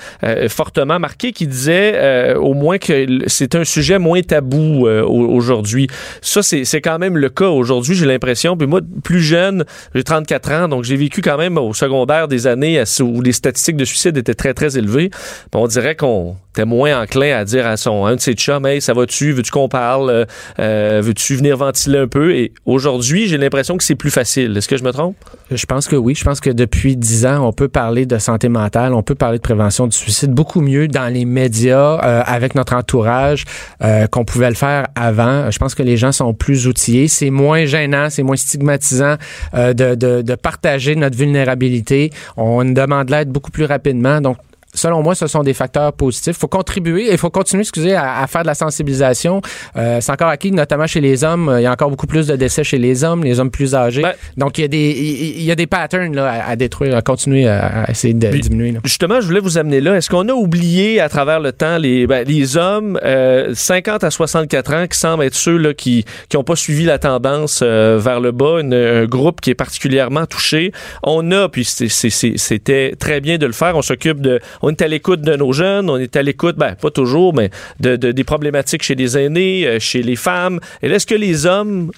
fortement 0.49 0.99
marqué, 0.99 1.33
qui 1.33 1.46
disait 1.46 2.35
au 2.37 2.55
moins 2.55 2.79
que 2.79 3.07
c'est 3.27 3.55
un 3.55 3.64
sujet 3.64 3.99
moins 3.99 4.23
tabou 4.23 4.87
au- 4.87 5.29
aujourd'hui. 5.31 5.88
Ça, 6.23 6.42
c'est 6.42 6.81
quand 6.81 6.99
même 6.99 7.16
le 7.16 7.29
cas 7.29 7.49
aujourd'hui, 7.49 7.94
j'ai 7.94 8.07
l'impression. 8.07 8.57
Puis 8.57 8.66
moi, 8.66 8.81
plus 9.03 9.20
jeune, 9.20 9.64
j'ai 9.94 10.05
34 10.05 10.53
ans, 10.53 10.68
donc 10.68 10.85
j'ai 10.85 10.96
vécu 10.96 11.20
quand 11.23 11.38
même 11.38 11.59
au 11.59 11.75
secondaire 11.75 12.29
des 12.29 12.46
années 12.46 12.83
où 13.01 13.20
les 13.23 13.33
statistiques 13.33 13.77
de 13.77 13.85
suicide 13.85 14.16
étaient 14.16 14.35
très, 14.35 14.55
très 14.55 14.79
élevées. 14.79 15.11
On 15.55 15.66
dirait 15.66 15.96
qu'on 15.96 16.37
était 16.53 16.64
moins 16.64 17.03
enclin 17.03 17.37
à 17.37 17.44
dire 17.44 17.66
à 17.66 17.77
son 17.77 18.07
un 18.07 18.16
de 18.16 18.20
ses 18.20 18.35
chums, 18.35 18.66
hey, 18.66 18.81
ça 18.81 18.92
va-tu, 18.92 19.33
veux-tu 19.33 19.51
qu'on 19.51 19.68
parle, 19.68 20.27
veux-tu 20.59 21.37
venir 21.37 21.57
ventiler 21.57 21.99
un 21.99 22.09
peu? 22.09 22.35
Et 22.35 22.53
aujourd'hui, 22.66 22.99
j'ai 23.00 23.38
l'impression 23.38 23.76
que 23.76 23.84
c'est 23.84 23.94
plus 23.94 24.10
facile. 24.10 24.56
Est-ce 24.56 24.68
que 24.68 24.76
je 24.76 24.84
me 24.84 24.92
trompe? 24.92 25.16
Je 25.50 25.66
pense 25.66 25.88
que 25.88 25.96
oui. 25.96 26.14
Je 26.14 26.24
pense 26.24 26.40
que 26.40 26.50
depuis 26.50 26.96
dix 26.96 27.26
ans, 27.26 27.46
on 27.46 27.52
peut 27.52 27.68
parler 27.68 28.06
de 28.06 28.18
santé 28.18 28.48
mentale, 28.48 28.94
on 28.94 29.02
peut 29.02 29.14
parler 29.14 29.38
de 29.38 29.42
prévention 29.42 29.86
du 29.86 29.96
suicide 29.96 30.32
beaucoup 30.32 30.60
mieux 30.60 30.88
dans 30.88 31.12
les 31.12 31.24
médias, 31.24 31.98
euh, 32.02 32.22
avec 32.24 32.54
notre 32.54 32.74
entourage, 32.74 33.44
euh, 33.82 34.06
qu'on 34.06 34.24
pouvait 34.24 34.48
le 34.48 34.54
faire 34.54 34.88
avant. 34.94 35.50
Je 35.50 35.58
pense 35.58 35.74
que 35.74 35.82
les 35.82 35.96
gens 35.96 36.12
sont 36.12 36.34
plus 36.34 36.66
outillés. 36.66 37.08
C'est 37.08 37.30
moins 37.30 37.64
gênant, 37.64 38.10
c'est 38.10 38.22
moins 38.22 38.36
stigmatisant 38.36 39.16
euh, 39.54 39.74
de, 39.74 40.34
partager 40.34 40.96
notre 40.96 41.16
vulnérabilité. 41.16 42.10
On 42.36 42.64
demande 42.64 43.06
de 43.08 43.12
l'aide 43.12 43.28
beaucoup 43.28 43.50
plus 43.50 43.64
rapidement. 43.64 44.20
Donc, 44.20 44.38
Selon 44.74 45.02
moi, 45.02 45.14
ce 45.14 45.26
sont 45.26 45.42
des 45.42 45.54
facteurs 45.54 45.92
positifs. 45.92 46.37
Il 46.37 46.40
faut 46.40 46.46
contribuer, 46.48 47.09
il 47.11 47.18
faut 47.18 47.30
continuer, 47.30 47.62
excusez, 47.62 47.94
à, 47.94 48.20
à 48.22 48.26
faire 48.28 48.42
de 48.42 48.46
la 48.46 48.54
sensibilisation. 48.54 49.40
Euh, 49.76 49.98
c'est 50.00 50.12
encore 50.12 50.28
acquis, 50.28 50.52
notamment 50.52 50.87
chez 50.87 51.00
les 51.00 51.24
hommes. 51.24 51.52
Il 51.59 51.62
y 51.62 51.66
a 51.66 51.72
encore 51.72 51.90
beaucoup 51.90 52.06
plus 52.06 52.26
de 52.26 52.37
décès 52.37 52.62
chez 52.64 52.78
les 52.78 53.02
hommes, 53.04 53.24
les 53.24 53.40
hommes 53.40 53.50
plus 53.50 53.74
âgés. 53.74 54.02
Ben- 54.02 54.14
Donc, 54.37 54.59
il 54.59 54.62
y 54.62 54.64
a 54.64 54.68
des, 54.68 54.90
il 55.38 55.42
y 55.42 55.50
a 55.50 55.54
des 55.56 55.66
patterns 55.66 56.14
là, 56.14 56.30
à, 56.30 56.50
à 56.50 56.56
détruire, 56.56 56.96
à 56.96 57.02
continuer 57.02 57.48
à, 57.48 57.85
à 57.85 57.90
essayer 57.90 58.14
de 58.14 58.28
Puis- 58.28 58.40
diminuer. 58.42 58.72
là. 58.72 58.80
Justement, 58.85 59.20
je 59.20 59.26
voulais 59.26 59.40
vous 59.40 59.59
amener 59.59 59.80
là. 59.80 59.96
Est-ce 59.96 60.09
qu'on 60.09 60.28
a 60.28 60.33
oublié 60.33 61.00
à 61.00 61.09
travers 61.09 61.40
le 61.40 61.52
temps 61.52 61.78
les, 61.78 62.06
ben, 62.06 62.24
les 62.26 62.56
hommes 62.56 62.98
euh, 63.04 63.52
50 63.54 64.04
à 64.04 64.11
64 64.11 64.74
ans 64.74 64.87
qui 64.87 64.98
semblent 64.98 65.24
être 65.24 65.35
ceux 65.35 65.56
là, 65.56 65.74
qui 65.74 66.04
n'ont 66.33 66.44
pas 66.44 66.56
suivi 66.56 66.85
la 66.85 66.98
tendance 66.98 67.61
euh, 67.62 67.98
vers 68.00 68.20
le 68.20 68.30
bas, 68.33 68.61
une- 68.61 68.72
un 68.74 69.04
groupe 69.06 69.40
qui 69.40 69.50
est 69.50 69.54
particulièrement 69.54 70.26
touché? 70.26 70.72
On 71.02 71.30
a, 71.33 71.48
puis 71.48 71.64
c'est- 71.64 71.88
c'est- 71.88 72.11
c'est- 72.11 72.37
c'était 72.38 72.94
très 72.98 73.20
bien 73.20 73.37
de 73.38 73.46
le 73.46 73.52
faire, 73.52 73.76
on 73.76 73.83
s'occupe 73.83 74.20
de... 74.20 74.38
On 74.62 74.70
est 74.70 74.83
à 74.83 74.88
l'écoute 74.88 75.20
de 75.23 75.35
nos 75.37 75.53
jeunes, 75.53 75.88
on 75.90 75.96
est 75.96 76.16
à 76.16 76.23
l'écoute, 76.23 76.57
ben 76.57 76.75
pas 76.75 76.90
toujours, 76.90 77.35
mais 77.35 77.51
de, 77.81 77.96
de- 77.96 78.12
des 78.12 78.25
problématiques 78.25 78.83
chez 78.83 78.94
les 78.94 79.16
aînés, 79.18 79.66
euh, 79.66 79.79
chez 79.81 80.03
les 80.03 80.16
femmes. 80.16 80.61
Et 80.83 80.88
là, 80.88 80.96
est-ce 80.96 81.07
que 81.07 81.14
les 81.14 81.46
hommes 81.46 81.90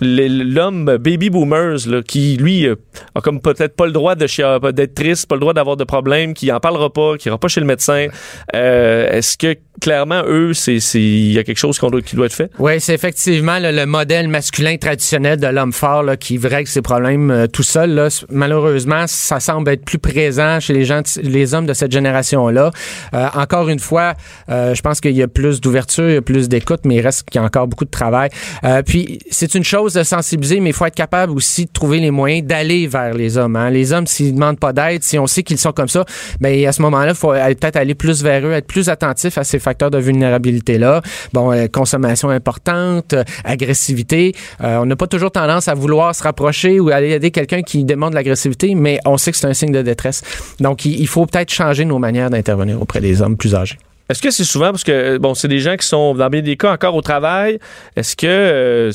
l'homme 0.00 0.96
baby 0.98 1.30
boomers 1.30 1.86
là, 1.86 2.02
qui 2.02 2.36
lui 2.36 2.66
euh, 2.66 2.74
a 3.14 3.20
comme 3.20 3.40
peut-être 3.40 3.76
pas 3.76 3.86
le 3.86 3.92
droit 3.92 4.14
de 4.16 4.26
d'être 4.72 4.94
triste, 4.94 5.28
pas 5.28 5.36
le 5.36 5.40
droit 5.40 5.52
d'avoir 5.54 5.76
de 5.76 5.84
problème, 5.84 6.34
qui 6.34 6.50
en 6.50 6.58
parlera 6.60 6.92
pas, 6.92 7.16
qui 7.18 7.28
ira 7.28 7.38
pas 7.38 7.48
chez 7.48 7.60
le 7.60 7.66
médecin. 7.66 8.08
Euh, 8.54 9.08
Est-ce 9.10 9.36
que 9.38 9.54
clairement 9.80 10.22
eux, 10.26 10.52
c'est 10.54 10.78
il 10.94 11.32
y 11.32 11.38
a 11.38 11.44
quelque 11.44 11.58
chose 11.58 11.80
qui 12.04 12.16
doit 12.16 12.26
être 12.26 12.32
fait? 12.32 12.50
Oui, 12.58 12.80
c'est 12.80 12.94
effectivement 12.94 13.58
là, 13.58 13.72
le 13.72 13.86
modèle 13.86 14.28
masculin 14.28 14.76
traditionnel 14.76 15.38
de 15.40 15.46
l'homme 15.46 15.72
fort 15.72 16.02
là, 16.02 16.16
qui 16.16 16.38
règle 16.38 16.68
ses 16.68 16.82
problèmes 16.82 17.30
euh, 17.30 17.46
tout 17.46 17.62
seul. 17.62 17.90
Là. 17.90 18.08
Malheureusement, 18.30 19.04
ça 19.06 19.40
semble 19.40 19.70
être 19.70 19.84
plus 19.84 19.98
présent 19.98 20.60
chez 20.60 20.72
les 20.72 20.84
gens, 20.84 21.02
les 21.22 21.54
hommes 21.54 21.66
de 21.66 21.74
cette 21.74 21.92
génération-là. 21.92 22.70
Euh, 23.14 23.26
encore 23.34 23.68
une 23.68 23.78
fois, 23.78 24.14
euh, 24.48 24.74
je 24.74 24.82
pense 24.82 25.00
qu'il 25.00 25.16
y 25.16 25.22
a 25.22 25.28
plus 25.28 25.60
d'ouverture, 25.60 26.08
il 26.08 26.14
y 26.14 26.18
a 26.18 26.22
plus 26.22 26.48
d'écoute, 26.48 26.80
mais 26.84 26.96
il 26.96 27.00
reste 27.00 27.28
qu'il 27.28 27.40
y 27.40 27.42
a 27.42 27.46
encore 27.46 27.66
beaucoup 27.66 27.84
de 27.84 27.90
travail. 27.90 28.30
Euh, 28.64 28.82
puis, 28.82 29.18
c'est 29.30 29.54
une 29.54 29.64
chose 29.64 29.94
de 29.94 30.02
sensibiliser, 30.02 30.60
mais 30.60 30.70
il 30.70 30.74
faut 30.74 30.86
être 30.86 30.94
capable 30.94 31.32
aussi 31.32 31.66
de 31.66 31.72
trouver 31.72 31.98
les 32.00 32.10
moyens 32.10 32.46
d'aller 32.46 32.86
vers 32.86 33.14
les 33.14 33.36
hommes. 33.36 33.56
hein. 33.56 33.70
Les 33.70 33.92
hommes, 33.92 34.06
s'ils 34.06 34.34
demandent 34.34 34.60
pas 34.60 34.72
d'aide, 34.72 35.02
si 35.02 35.18
on 35.18 35.26
sait 35.26 35.42
qu'ils 35.42 35.58
sont 35.58 35.72
comme 35.72 35.88
ça, 35.88 36.04
ben 36.40 36.66
à 36.66 36.72
ce 36.72 36.82
moment-là, 36.82 37.12
il 37.12 37.16
faut 37.16 37.32
peut-être 37.32 37.76
aller 37.76 37.94
plus 37.94 38.22
vers 38.22 38.46
eux, 38.46 38.52
être 38.52 38.66
plus 38.66 38.88
attentif 38.88 39.38
à 39.38 39.44
ces 39.44 39.58
facteurs 39.62 39.90
de 39.90 39.98
vulnérabilité-là. 39.98 41.02
Bon, 41.32 41.52
euh, 41.52 41.66
consommation 41.66 42.28
importante, 42.28 43.14
euh, 43.14 43.24
agressivité. 43.44 44.34
Euh, 44.62 44.78
on 44.78 44.86
n'a 44.86 44.96
pas 44.96 45.06
toujours 45.06 45.30
tendance 45.30 45.68
à 45.68 45.74
vouloir 45.74 46.14
se 46.14 46.22
rapprocher 46.22 46.80
ou 46.80 46.90
aller 46.90 47.10
aider 47.10 47.30
quelqu'un 47.30 47.62
qui 47.62 47.84
demande 47.84 48.10
de 48.10 48.16
l'agressivité, 48.16 48.74
mais 48.74 48.98
on 49.06 49.16
sait 49.16 49.32
que 49.32 49.38
c'est 49.38 49.46
un 49.46 49.54
signe 49.54 49.72
de 49.72 49.82
détresse. 49.82 50.22
Donc, 50.60 50.84
il, 50.84 51.06
faut 51.06 51.26
peut-être 51.26 51.52
changer 51.52 51.84
nos 51.84 51.98
manières 51.98 52.30
d'intervenir 52.30 52.80
auprès 52.80 53.00
des 53.00 53.22
hommes 53.22 53.36
plus 53.36 53.54
âgés. 53.54 53.78
Est-ce 54.08 54.20
que 54.20 54.30
c'est 54.30 54.44
souvent 54.44 54.70
parce 54.70 54.84
que 54.84 55.16
bon, 55.18 55.34
c'est 55.34 55.48
des 55.48 55.60
gens 55.60 55.76
qui 55.76 55.86
sont 55.86 56.14
dans 56.14 56.28
bien 56.28 56.42
des 56.42 56.56
cas 56.56 56.72
encore 56.72 56.94
au 56.94 57.02
travail. 57.02 57.58
Est-ce 57.96 58.16
que 58.16 58.26
euh, 58.26 58.92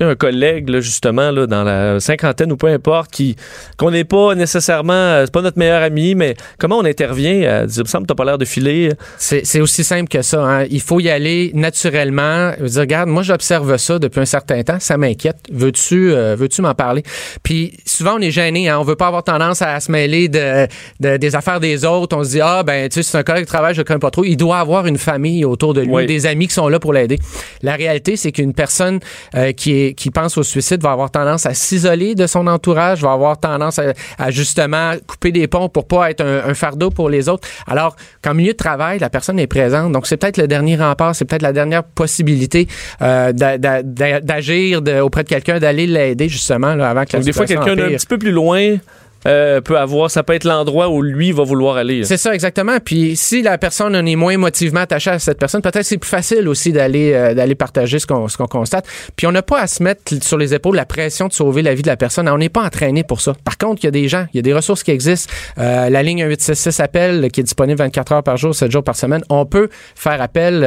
un 0.00 0.14
collègue, 0.14 0.68
là, 0.68 0.80
justement, 0.80 1.30
là, 1.30 1.46
dans 1.46 1.62
la 1.62 2.00
cinquantaine 2.00 2.50
ou 2.52 2.56
peu 2.56 2.66
importe, 2.66 3.10
qui 3.10 3.36
qu'on 3.76 3.90
n'est 3.90 4.04
pas 4.04 4.34
nécessairement, 4.34 4.92
euh, 4.92 5.22
c'est 5.24 5.32
pas 5.32 5.42
notre 5.42 5.58
meilleur 5.58 5.82
ami, 5.82 6.14
mais 6.14 6.34
comment 6.58 6.78
on 6.78 6.84
intervient 6.84 7.42
à 7.42 7.66
dire, 7.66 7.84
me 7.84 7.88
semble, 7.88 8.06
t'as 8.06 8.14
pas 8.14 8.24
l'air 8.24 8.38
de 8.38 8.44
filer. 8.44 8.90
C'est 9.18 9.60
aussi 9.60 9.84
simple 9.84 10.08
que 10.08 10.22
ça. 10.22 10.42
Hein. 10.42 10.66
Il 10.70 10.80
faut 10.80 11.00
y 11.00 11.08
aller 11.08 11.50
naturellement. 11.54 12.52
Dire, 12.60 12.80
regarde, 12.80 13.08
moi, 13.08 13.22
j'observe 13.22 13.76
ça 13.76 13.98
depuis 13.98 14.20
un 14.20 14.24
certain 14.24 14.62
temps. 14.62 14.78
Ça 14.80 14.96
m'inquiète. 14.96 15.36
Veux-tu 15.52 16.12
euh, 16.12 16.34
veux-tu 16.36 16.62
m'en 16.62 16.74
parler? 16.74 17.02
Puis 17.42 17.78
souvent, 17.84 18.16
on 18.16 18.20
est 18.20 18.30
gêné. 18.30 18.68
Hein. 18.68 18.78
On 18.80 18.82
veut 18.82 18.96
pas 18.96 19.06
avoir 19.06 19.22
tendance 19.22 19.62
à 19.62 19.78
se 19.80 19.90
mêler 19.90 20.28
de, 20.28 20.66
des 20.98 21.36
affaires 21.36 21.60
des 21.60 21.84
autres. 21.84 22.16
On 22.16 22.24
se 22.24 22.30
dit, 22.30 22.40
ah, 22.40 22.62
ben, 22.62 22.88
tu 22.88 22.96
sais, 22.96 23.02
c'est 23.02 23.18
un 23.18 23.22
collègue 23.22 23.44
de 23.44 23.48
travail, 23.48 23.74
je 23.74 23.82
connais 23.82 23.98
pas 23.98 24.10
trop. 24.10 24.24
Il 24.24 24.36
doit 24.36 24.58
avoir 24.58 24.86
une 24.86 24.98
famille 24.98 25.44
autour 25.44 25.74
de 25.74 25.82
lui, 25.82 26.06
des 26.06 26.26
amis 26.26 26.48
qui 26.48 26.54
sont 26.54 26.68
là 26.68 26.78
pour 26.80 26.92
l'aider. 26.92 27.18
La 27.62 27.74
réalité, 27.74 28.16
c'est 28.16 28.32
qu'une 28.32 28.54
personne 28.54 29.00
euh, 29.34 29.52
qui 29.52 29.72
est 29.72 29.83
qui 29.92 30.10
pense 30.10 30.38
au 30.38 30.42
suicide 30.42 30.82
va 30.82 30.92
avoir 30.92 31.10
tendance 31.10 31.46
à 31.46 31.54
s'isoler 31.54 32.14
de 32.14 32.26
son 32.26 32.46
entourage, 32.46 33.02
va 33.02 33.12
avoir 33.12 33.38
tendance 33.38 33.78
à, 33.78 34.30
justement 34.30 34.92
couper 35.06 35.32
des 35.32 35.46
ponts 35.46 35.68
pour 35.68 35.86
pas 35.86 36.10
être 36.10 36.24
un, 36.24 36.54
fardeau 36.54 36.90
pour 36.90 37.10
les 37.10 37.28
autres. 37.28 37.46
Alors 37.66 37.96
qu'en 38.22 38.34
milieu 38.34 38.52
de 38.52 38.56
travail, 38.56 38.98
la 38.98 39.10
personne 39.10 39.38
est 39.38 39.46
présente. 39.46 39.92
Donc 39.92 40.06
c'est 40.06 40.16
peut-être 40.16 40.38
le 40.38 40.46
dernier 40.46 40.76
rempart, 40.76 41.14
c'est 41.14 41.24
peut-être 41.24 41.42
la 41.42 41.52
dernière 41.52 41.84
possibilité 41.84 42.68
euh, 43.02 43.32
d'agir 43.32 44.80
auprès 45.02 45.24
de 45.24 45.28
quelqu'un, 45.28 45.58
d'aller 45.58 45.86
l'aider 45.86 46.28
justement 46.28 46.74
là, 46.74 46.90
avant 46.90 47.04
que 47.04 47.12
la 47.12 47.18
Donc, 47.18 47.26
Des 47.26 47.32
fois, 47.32 47.46
quelqu'un 47.46 47.72
un 47.72 47.88
petit 47.88 48.06
peu 48.06 48.18
plus 48.18 48.32
loin 48.32 48.76
euh, 49.26 49.60
peut 49.60 49.78
avoir, 49.78 50.10
ça 50.10 50.22
peut 50.22 50.34
être 50.34 50.44
l'endroit 50.44 50.88
où 50.88 51.02
lui 51.02 51.32
va 51.32 51.44
vouloir 51.44 51.76
aller. 51.76 52.04
C'est 52.04 52.16
ça 52.16 52.34
exactement. 52.34 52.78
Puis 52.84 53.16
si 53.16 53.42
la 53.42 53.56
personne 53.58 53.96
en 53.96 54.04
est 54.04 54.16
moins 54.16 54.36
motivement 54.36 54.80
attachée 54.80 55.10
à 55.10 55.18
cette 55.18 55.38
personne, 55.38 55.62
peut-être 55.62 55.84
c'est 55.84 55.98
plus 55.98 56.08
facile 56.08 56.46
aussi 56.48 56.72
d'aller 56.72 57.12
euh, 57.14 57.34
d'aller 57.34 57.54
partager 57.54 57.98
ce 57.98 58.06
qu'on 58.06 58.28
ce 58.28 58.36
constate. 58.36 58.86
Puis 59.16 59.26
on 59.26 59.32
n'a 59.32 59.42
pas 59.42 59.60
à 59.60 59.66
se 59.66 59.82
mettre 59.82 60.02
sur 60.22 60.36
les 60.36 60.54
épaules 60.54 60.76
la 60.76 60.84
pression 60.84 61.28
de 61.28 61.32
sauver 61.32 61.62
la 61.62 61.74
vie 61.74 61.82
de 61.82 61.86
la 61.88 61.96
personne. 61.96 62.28
On 62.28 62.38
n'est 62.38 62.48
pas 62.48 62.62
entraîné 62.62 63.02
pour 63.02 63.20
ça. 63.20 63.32
Par 63.44 63.56
contre, 63.56 63.82
il 63.82 63.86
y 63.86 63.88
a 63.88 63.92
des 63.92 64.08
gens, 64.08 64.26
il 64.32 64.36
y 64.36 64.40
a 64.40 64.42
des 64.42 64.52
ressources 64.52 64.82
qui 64.82 64.90
existent. 64.90 65.32
Euh, 65.58 65.88
la 65.88 66.02
ligne 66.02 66.24
1866 66.24 66.80
appel 66.80 67.30
qui 67.30 67.40
est 67.40 67.44
disponible 67.44 67.78
24 67.78 68.12
heures 68.12 68.22
par 68.22 68.36
jour, 68.36 68.54
7 68.54 68.70
jours 68.70 68.84
par 68.84 68.96
semaine. 68.96 69.22
On 69.30 69.46
peut 69.46 69.68
faire 69.94 70.20
appel 70.20 70.60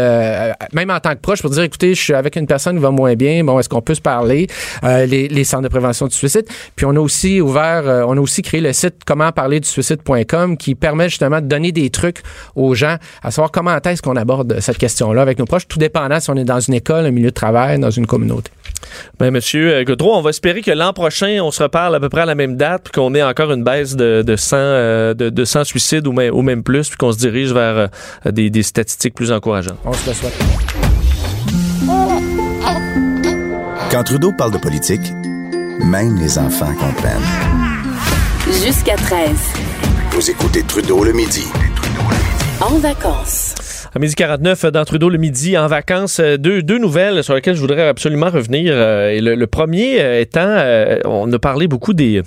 même 0.74 0.90
en 0.90 1.00
tant 1.00 1.12
que 1.12 1.20
proche 1.20 1.42
pour 1.42 1.52
dire 1.52 1.64
écoutez, 1.64 1.94
je 1.94 2.02
suis 2.02 2.14
avec 2.14 2.36
une 2.36 2.48
personne 2.48 2.78
qui 2.78 2.82
va 2.82 2.92
moins 2.92 3.14
bien. 3.14 3.44
Bon, 3.44 3.60
est-ce 3.60 3.70
qu'on 3.70 3.82
peut 3.82 3.96
se 3.96 4.02
parler? 4.02 4.48
Les, 4.84 5.28
les 5.28 5.44
centres 5.44 5.64
de 5.64 5.68
prévention 5.68 6.08
du 6.08 6.16
suicide. 6.16 6.46
Puis 6.76 6.86
on 6.86 6.96
a 6.96 7.00
aussi 7.00 7.42
ouvert, 7.42 7.84
on 8.08 8.18
a 8.18 8.20
aussi 8.20 8.42
créé 8.48 8.62
le 8.62 8.72
site 8.72 9.02
comment 9.06 9.32
parler 9.32 9.60
du 9.60 9.68
suicide.com 9.68 10.58
qui 10.58 10.74
permet 10.74 11.10
justement 11.10 11.42
de 11.42 11.48
donner 11.48 11.72
des 11.72 11.90
trucs 11.90 12.22
aux 12.56 12.74
gens 12.76 12.96
à 13.22 13.32
savoir 13.32 13.52
comment 13.52 13.78
est-ce 13.78 14.02
qu'on 14.02 14.16
aborde 14.16 14.60
cette 14.62 14.78
question-là 14.78 15.22
avec 15.22 15.38
nos 15.38 15.46
proches, 15.46 15.68
tout 15.68 15.80
dépendant 15.80 16.20
si 16.20 16.30
on 16.30 16.36
est 16.36 16.46
dans 16.46 16.60
une 16.60 16.74
école, 16.74 17.06
un 17.06 17.12
milieu 17.12 17.30
de 17.30 17.36
travail, 17.36 17.78
dans 17.80 17.92
une 17.92 18.08
communauté. 18.08 18.52
Ben, 19.20 19.32
monsieur 19.32 19.74
euh, 19.74 19.84
Godreau, 19.84 20.16
on 20.16 20.22
va 20.22 20.30
espérer 20.30 20.62
que 20.62 20.72
l'an 20.72 20.94
prochain, 20.94 21.40
on 21.42 21.52
se 21.52 21.62
reparle 21.62 21.96
à 21.96 22.00
peu 22.00 22.10
près 22.10 22.22
à 22.22 22.26
la 22.26 22.36
même 22.36 22.56
date, 22.56 22.84
puis 22.86 22.94
qu'on 22.94 23.14
ait 23.16 23.24
encore 23.24 23.52
une 23.52 23.64
baisse 23.64 23.96
de, 23.96 24.24
de 24.26 24.36
100, 24.36 24.56
euh, 24.58 25.14
de, 25.14 25.46
100 25.46 25.66
suicides 25.66 26.08
ou 26.08 26.14
même, 26.14 26.34
ou 26.34 26.42
même 26.42 26.64
plus, 26.64 26.88
puis 26.88 26.98
qu'on 26.98 27.12
se 27.12 27.18
dirige 27.18 27.52
vers 27.52 27.90
euh, 28.26 28.32
des, 28.32 28.50
des 28.50 28.64
statistiques 28.64 29.16
plus 29.16 29.32
encourageantes. 29.32 29.80
On 29.84 29.94
se 29.94 30.10
le 30.10 30.16
souhaite. 30.16 30.34
Quand 33.92 34.04
Trudeau 34.04 34.32
parle 34.38 34.52
de 34.52 34.58
politique, 34.58 35.02
même 35.84 36.18
les 36.20 36.38
enfants 36.38 36.74
comprennent. 36.76 37.57
Jusqu'à 38.68 38.98
13. 38.98 39.30
Vous 40.12 40.30
écoutez 40.30 40.62
Trudeau 40.62 41.06
le 41.06 41.14
midi. 41.14 41.46
En 42.60 42.78
vacances. 42.80 43.88
À 43.96 43.98
midi 43.98 44.14
49, 44.14 44.66
dans 44.66 44.84
Trudeau 44.84 45.08
le 45.08 45.18
midi, 45.18 45.58
en 45.58 45.68
vacances, 45.68 46.20
euh, 46.20 46.36
deux, 46.36 46.62
deux 46.64 46.78
nouvelles 46.78 47.24
sur 47.24 47.34
lesquelles 47.34 47.56
je 47.56 47.62
voudrais 47.62 47.88
absolument 47.88 48.30
revenir. 48.30 48.74
Euh, 48.76 49.12
et 49.12 49.22
le, 49.22 49.48
premier 49.48 50.02
euh, 50.02 50.20
étant, 50.20 50.58
on 51.06 51.32
a 51.32 51.40
parlé 51.40 51.70
beaucoup 51.70 51.94
des 51.94 52.22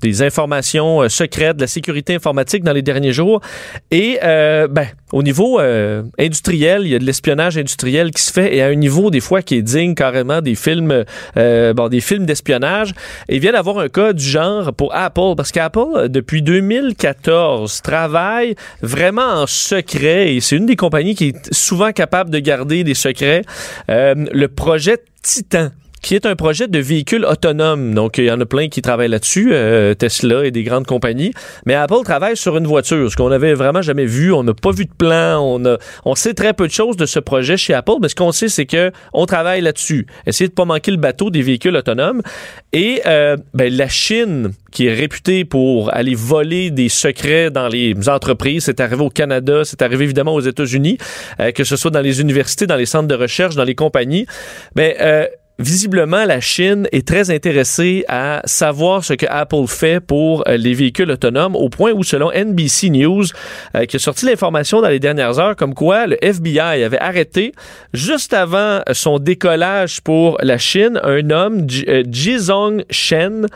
des 0.00 0.22
informations 0.22 1.08
secrètes, 1.08 1.56
de 1.56 1.62
la 1.62 1.66
sécurité 1.66 2.14
informatique 2.14 2.64
dans 2.64 2.72
les 2.72 2.82
derniers 2.82 3.12
jours. 3.12 3.40
Et 3.90 4.18
ben, 4.20 4.86
au 5.12 5.22
niveau 5.22 5.58
euh, 5.58 6.02
industriel, 6.18 6.82
il 6.84 6.88
y 6.88 6.94
a 6.94 6.98
de 6.98 7.04
l'espionnage 7.04 7.58
industriel 7.58 8.12
qui 8.12 8.22
se 8.22 8.32
fait 8.32 8.54
et 8.54 8.62
à 8.62 8.66
un 8.66 8.74
niveau 8.74 9.10
des 9.10 9.20
fois 9.20 9.42
qui 9.42 9.56
est 9.56 9.62
digne 9.62 9.94
carrément 9.94 10.40
des 10.40 10.54
films, 10.54 11.04
euh, 11.36 11.74
bon, 11.74 11.88
des 11.88 12.00
films 12.00 12.26
d'espionnage. 12.26 12.92
Et 13.28 13.36
il 13.36 13.40
vient 13.40 13.52
d'avoir 13.52 13.78
un 13.78 13.88
cas 13.88 14.12
du 14.12 14.24
genre 14.24 14.72
pour 14.72 14.94
Apple 14.94 15.34
parce 15.36 15.50
qu'Apple 15.50 16.08
depuis 16.08 16.42
2014 16.42 17.82
travaille 17.82 18.54
vraiment 18.82 19.42
en 19.42 19.46
secret 19.46 20.34
et 20.34 20.40
c'est 20.40 20.56
une 20.56 20.66
des 20.66 20.76
compagnies 20.76 21.14
qui 21.14 21.28
est 21.28 21.52
souvent 21.52 21.92
capable 21.92 22.30
de 22.30 22.38
garder 22.38 22.84
des 22.84 22.94
secrets. 22.94 23.42
Euh, 23.90 24.14
le 24.32 24.48
projet 24.48 24.98
Titan 25.22 25.70
qui 26.02 26.14
est 26.14 26.26
un 26.26 26.36
projet 26.36 26.68
de 26.68 26.78
véhicule 26.78 27.24
autonome. 27.24 27.94
Donc, 27.94 28.18
il 28.18 28.24
y 28.24 28.30
en 28.30 28.40
a 28.40 28.46
plein 28.46 28.68
qui 28.68 28.82
travaillent 28.82 29.08
là-dessus, 29.08 29.50
euh, 29.52 29.94
Tesla 29.94 30.44
et 30.44 30.50
des 30.50 30.62
grandes 30.62 30.86
compagnies. 30.86 31.32
Mais 31.66 31.74
Apple 31.74 32.02
travaille 32.04 32.36
sur 32.36 32.56
une 32.56 32.66
voiture, 32.66 33.10
ce 33.10 33.16
qu'on 33.16 33.28
n'avait 33.28 33.54
vraiment 33.54 33.82
jamais 33.82 34.06
vu. 34.06 34.32
On 34.32 34.42
n'a 34.42 34.54
pas 34.54 34.70
vu 34.70 34.86
de 34.86 34.94
plan. 34.96 35.40
On, 35.40 35.64
a, 35.64 35.78
on 36.04 36.14
sait 36.14 36.34
très 36.34 36.54
peu 36.54 36.66
de 36.66 36.72
choses 36.72 36.96
de 36.96 37.06
ce 37.06 37.18
projet 37.18 37.56
chez 37.56 37.74
Apple, 37.74 37.92
mais 38.00 38.08
ce 38.08 38.14
qu'on 38.14 38.32
sait, 38.32 38.48
c'est 38.48 38.66
que 38.66 38.92
on 39.12 39.26
travaille 39.26 39.60
là-dessus. 39.60 40.06
Essayer 40.26 40.48
de 40.48 40.54
pas 40.54 40.64
manquer 40.64 40.90
le 40.90 40.96
bateau 40.96 41.30
des 41.30 41.42
véhicules 41.42 41.76
autonomes. 41.76 42.22
Et 42.72 43.02
euh, 43.06 43.36
ben, 43.54 43.72
la 43.74 43.88
Chine, 43.88 44.52
qui 44.70 44.86
est 44.86 44.94
réputée 44.94 45.44
pour 45.44 45.92
aller 45.94 46.14
voler 46.14 46.70
des 46.70 46.88
secrets 46.88 47.50
dans 47.50 47.68
les 47.68 48.08
entreprises, 48.08 48.64
c'est 48.64 48.80
arrivé 48.80 49.02
au 49.02 49.10
Canada, 49.10 49.62
c'est 49.64 49.82
arrivé 49.82 50.04
évidemment 50.04 50.34
aux 50.34 50.40
États-Unis, 50.40 50.98
euh, 51.40 51.50
que 51.52 51.64
ce 51.64 51.76
soit 51.76 51.90
dans 51.90 52.00
les 52.00 52.20
universités, 52.20 52.66
dans 52.66 52.76
les 52.76 52.86
centres 52.86 53.08
de 53.08 53.14
recherche, 53.14 53.54
dans 53.54 53.64
les 53.64 53.74
compagnies. 53.74 54.26
Ben, 54.74 54.94
visiblement, 55.60 56.24
la 56.24 56.40
Chine 56.40 56.88
est 56.90 57.06
très 57.06 57.30
intéressée 57.30 58.04
à 58.08 58.40
savoir 58.46 59.04
ce 59.04 59.12
que 59.14 59.26
Apple 59.28 59.66
fait 59.68 60.00
pour 60.00 60.42
euh, 60.48 60.56
les 60.56 60.74
véhicules 60.74 61.10
autonomes, 61.10 61.54
au 61.54 61.68
point 61.68 61.92
où, 61.92 62.02
selon 62.02 62.30
NBC 62.32 62.90
News, 62.90 63.26
euh, 63.76 63.84
qui 63.84 63.96
a 63.96 63.98
sorti 63.98 64.26
l'information 64.26 64.80
dans 64.80 64.88
les 64.88 64.98
dernières 64.98 65.38
heures, 65.38 65.56
comme 65.56 65.74
quoi 65.74 66.06
le 66.06 66.22
FBI 66.24 66.82
avait 66.82 66.98
arrêté, 66.98 67.52
juste 67.92 68.32
avant 68.32 68.80
son 68.92 69.18
décollage 69.18 70.00
pour 70.00 70.38
la 70.42 70.58
Chine, 70.58 70.98
un 71.04 71.30
homme, 71.30 71.66
euh, 71.88 72.02
Jizong 72.10 72.84
Shen, 72.90 73.46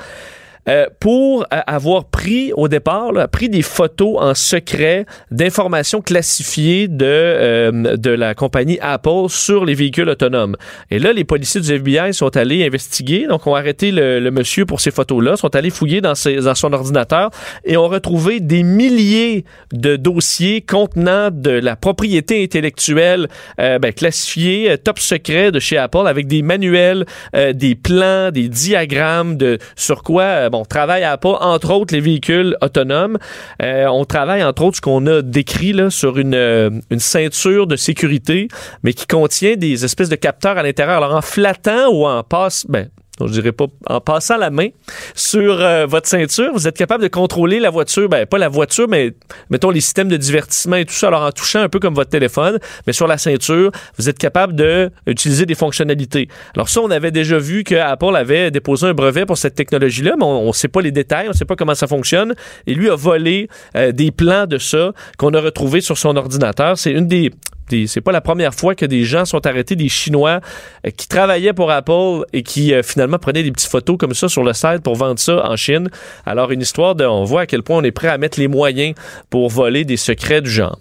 euh, 0.68 0.86
pour 0.98 1.42
euh, 1.42 1.60
avoir 1.66 2.06
pris 2.06 2.52
au 2.54 2.68
départ, 2.68 3.12
là, 3.12 3.28
pris 3.28 3.50
des 3.50 3.60
photos 3.60 4.16
en 4.18 4.34
secret 4.34 5.04
d'informations 5.30 6.00
classifiées 6.00 6.88
de, 6.88 7.04
euh, 7.04 7.96
de 7.96 8.10
la 8.10 8.34
compagnie 8.34 8.78
Apple 8.80 9.28
sur 9.28 9.66
les 9.66 9.74
véhicules 9.74 10.08
autonomes. 10.08 10.56
Et 10.90 10.98
là, 10.98 11.12
les 11.12 11.24
policiers 11.24 11.60
du 11.60 11.70
FBI 11.70 12.14
sont 12.14 12.34
allés 12.36 12.64
investiguer, 12.64 13.26
donc 13.26 13.46
ont 13.46 13.54
arrêté 13.54 13.90
le, 13.90 14.20
le 14.20 14.30
monsieur 14.30 14.64
pour 14.64 14.80
ces 14.80 14.90
photos-là, 14.90 15.36
sont 15.36 15.54
allés 15.54 15.68
fouiller 15.68 16.00
dans, 16.00 16.14
ses, 16.14 16.36
dans 16.36 16.54
son 16.54 16.72
ordinateur 16.72 17.30
et 17.66 17.76
ont 17.76 17.88
retrouvé 17.88 18.40
des 18.40 18.62
milliers 18.62 19.44
de 19.72 19.96
dossiers 19.96 20.62
contenant 20.62 21.30
de 21.30 21.50
la 21.50 21.76
propriété 21.76 22.42
intellectuelle 22.42 23.28
ben, 23.58 23.92
classifiée, 23.92 24.76
top 24.78 24.98
secret 24.98 25.52
de 25.52 25.58
chez 25.58 25.76
Apple, 25.76 26.06
avec 26.06 26.26
des 26.26 26.42
manuels, 26.42 27.04
des 27.34 27.74
plans, 27.74 28.30
des 28.30 28.48
diagrammes 28.48 29.36
de 29.36 29.58
sur 29.76 30.02
quoi 30.02 30.48
on 30.54 30.64
travaille 30.64 31.04
à 31.04 31.16
pas, 31.16 31.38
entre 31.40 31.72
autres, 31.72 31.94
les 31.94 32.00
véhicules 32.00 32.56
autonomes. 32.60 33.18
Euh, 33.62 33.86
on 33.86 34.04
travaille, 34.04 34.42
entre 34.42 34.62
autres, 34.62 34.76
ce 34.76 34.80
qu'on 34.80 35.06
a 35.06 35.22
décrit 35.22 35.72
là, 35.72 35.90
sur 35.90 36.18
une, 36.18 36.34
euh, 36.34 36.70
une 36.90 37.00
ceinture 37.00 37.66
de 37.66 37.76
sécurité, 37.76 38.48
mais 38.82 38.92
qui 38.92 39.06
contient 39.06 39.56
des 39.56 39.84
espèces 39.84 40.08
de 40.08 40.16
capteurs 40.16 40.58
à 40.58 40.62
l'intérieur. 40.62 40.98
Alors, 40.98 41.14
en 41.14 41.22
flattant 41.22 41.88
ou 41.92 42.06
en 42.06 42.22
passe, 42.22 42.66
ben, 42.68 42.88
je 43.20 43.26
dirais 43.26 43.52
pas 43.52 43.66
en 43.88 44.00
passant 44.00 44.36
la 44.36 44.50
main 44.50 44.68
sur 45.14 45.60
euh, 45.60 45.86
votre 45.86 46.08
ceinture, 46.08 46.50
vous 46.52 46.66
êtes 46.66 46.76
capable 46.76 47.02
de 47.02 47.08
contrôler 47.08 47.60
la 47.60 47.70
voiture, 47.70 48.08
ben 48.08 48.26
pas 48.26 48.38
la 48.38 48.48
voiture, 48.48 48.88
mais 48.88 49.12
mettons 49.50 49.70
les 49.70 49.80
systèmes 49.80 50.08
de 50.08 50.16
divertissement 50.16 50.76
et 50.76 50.84
tout 50.84 50.94
ça. 50.94 51.08
Alors 51.08 51.22
en 51.22 51.30
touchant 51.30 51.60
un 51.60 51.68
peu 51.68 51.78
comme 51.78 51.94
votre 51.94 52.10
téléphone, 52.10 52.58
mais 52.86 52.92
sur 52.92 53.06
la 53.06 53.18
ceinture, 53.18 53.70
vous 53.98 54.08
êtes 54.08 54.18
capable 54.18 54.54
de 54.54 54.90
utiliser 55.06 55.46
des 55.46 55.54
fonctionnalités. 55.54 56.28
Alors 56.54 56.68
ça, 56.68 56.80
on 56.80 56.90
avait 56.90 57.12
déjà 57.12 57.38
vu 57.38 57.62
que 57.62 57.76
Apple 57.76 58.16
avait 58.16 58.50
déposé 58.50 58.86
un 58.86 58.94
brevet 58.94 59.26
pour 59.26 59.38
cette 59.38 59.54
technologie-là, 59.54 60.14
mais 60.18 60.24
on, 60.24 60.48
ne 60.48 60.52
sait 60.52 60.68
pas 60.68 60.80
les 60.80 60.92
détails, 60.92 61.28
on 61.28 61.32
sait 61.32 61.44
pas 61.44 61.56
comment 61.56 61.74
ça 61.74 61.86
fonctionne. 61.86 62.34
Et 62.66 62.74
lui 62.74 62.90
a 62.90 62.96
volé 62.96 63.48
euh, 63.76 63.92
des 63.92 64.10
plans 64.10 64.46
de 64.46 64.58
ça 64.58 64.92
qu'on 65.18 65.32
a 65.34 65.40
retrouvé 65.40 65.80
sur 65.80 65.98
son 65.98 66.16
ordinateur. 66.16 66.78
C'est 66.78 66.92
une 66.92 67.06
des 67.06 67.30
c'est 67.70 68.00
pas 68.00 68.12
la 68.12 68.20
première 68.20 68.54
fois 68.54 68.74
que 68.74 68.86
des 68.86 69.04
gens 69.04 69.24
sont 69.24 69.46
arrêtés, 69.46 69.76
des 69.76 69.88
Chinois 69.88 70.40
euh, 70.86 70.90
qui 70.90 71.08
travaillaient 71.08 71.52
pour 71.52 71.70
Apple 71.70 72.24
et 72.32 72.42
qui 72.42 72.74
euh, 72.74 72.82
finalement 72.82 73.18
prenaient 73.18 73.42
des 73.42 73.52
petites 73.52 73.70
photos 73.70 73.96
comme 73.98 74.14
ça 74.14 74.28
sur 74.28 74.44
le 74.44 74.52
site 74.52 74.80
pour 74.82 74.96
vendre 74.96 75.18
ça 75.18 75.48
en 75.48 75.56
Chine. 75.56 75.90
Alors 76.26 76.50
une 76.50 76.60
histoire 76.60 76.94
de, 76.94 77.04
on 77.04 77.24
voit 77.24 77.42
à 77.42 77.46
quel 77.46 77.62
point 77.62 77.78
on 77.78 77.82
est 77.82 77.92
prêt 77.92 78.08
à 78.08 78.18
mettre 78.18 78.38
les 78.38 78.48
moyens 78.48 78.94
pour 79.30 79.48
voler 79.48 79.84
des 79.84 79.96
secrets 79.96 80.42
du 80.42 80.50
genre. 80.50 80.78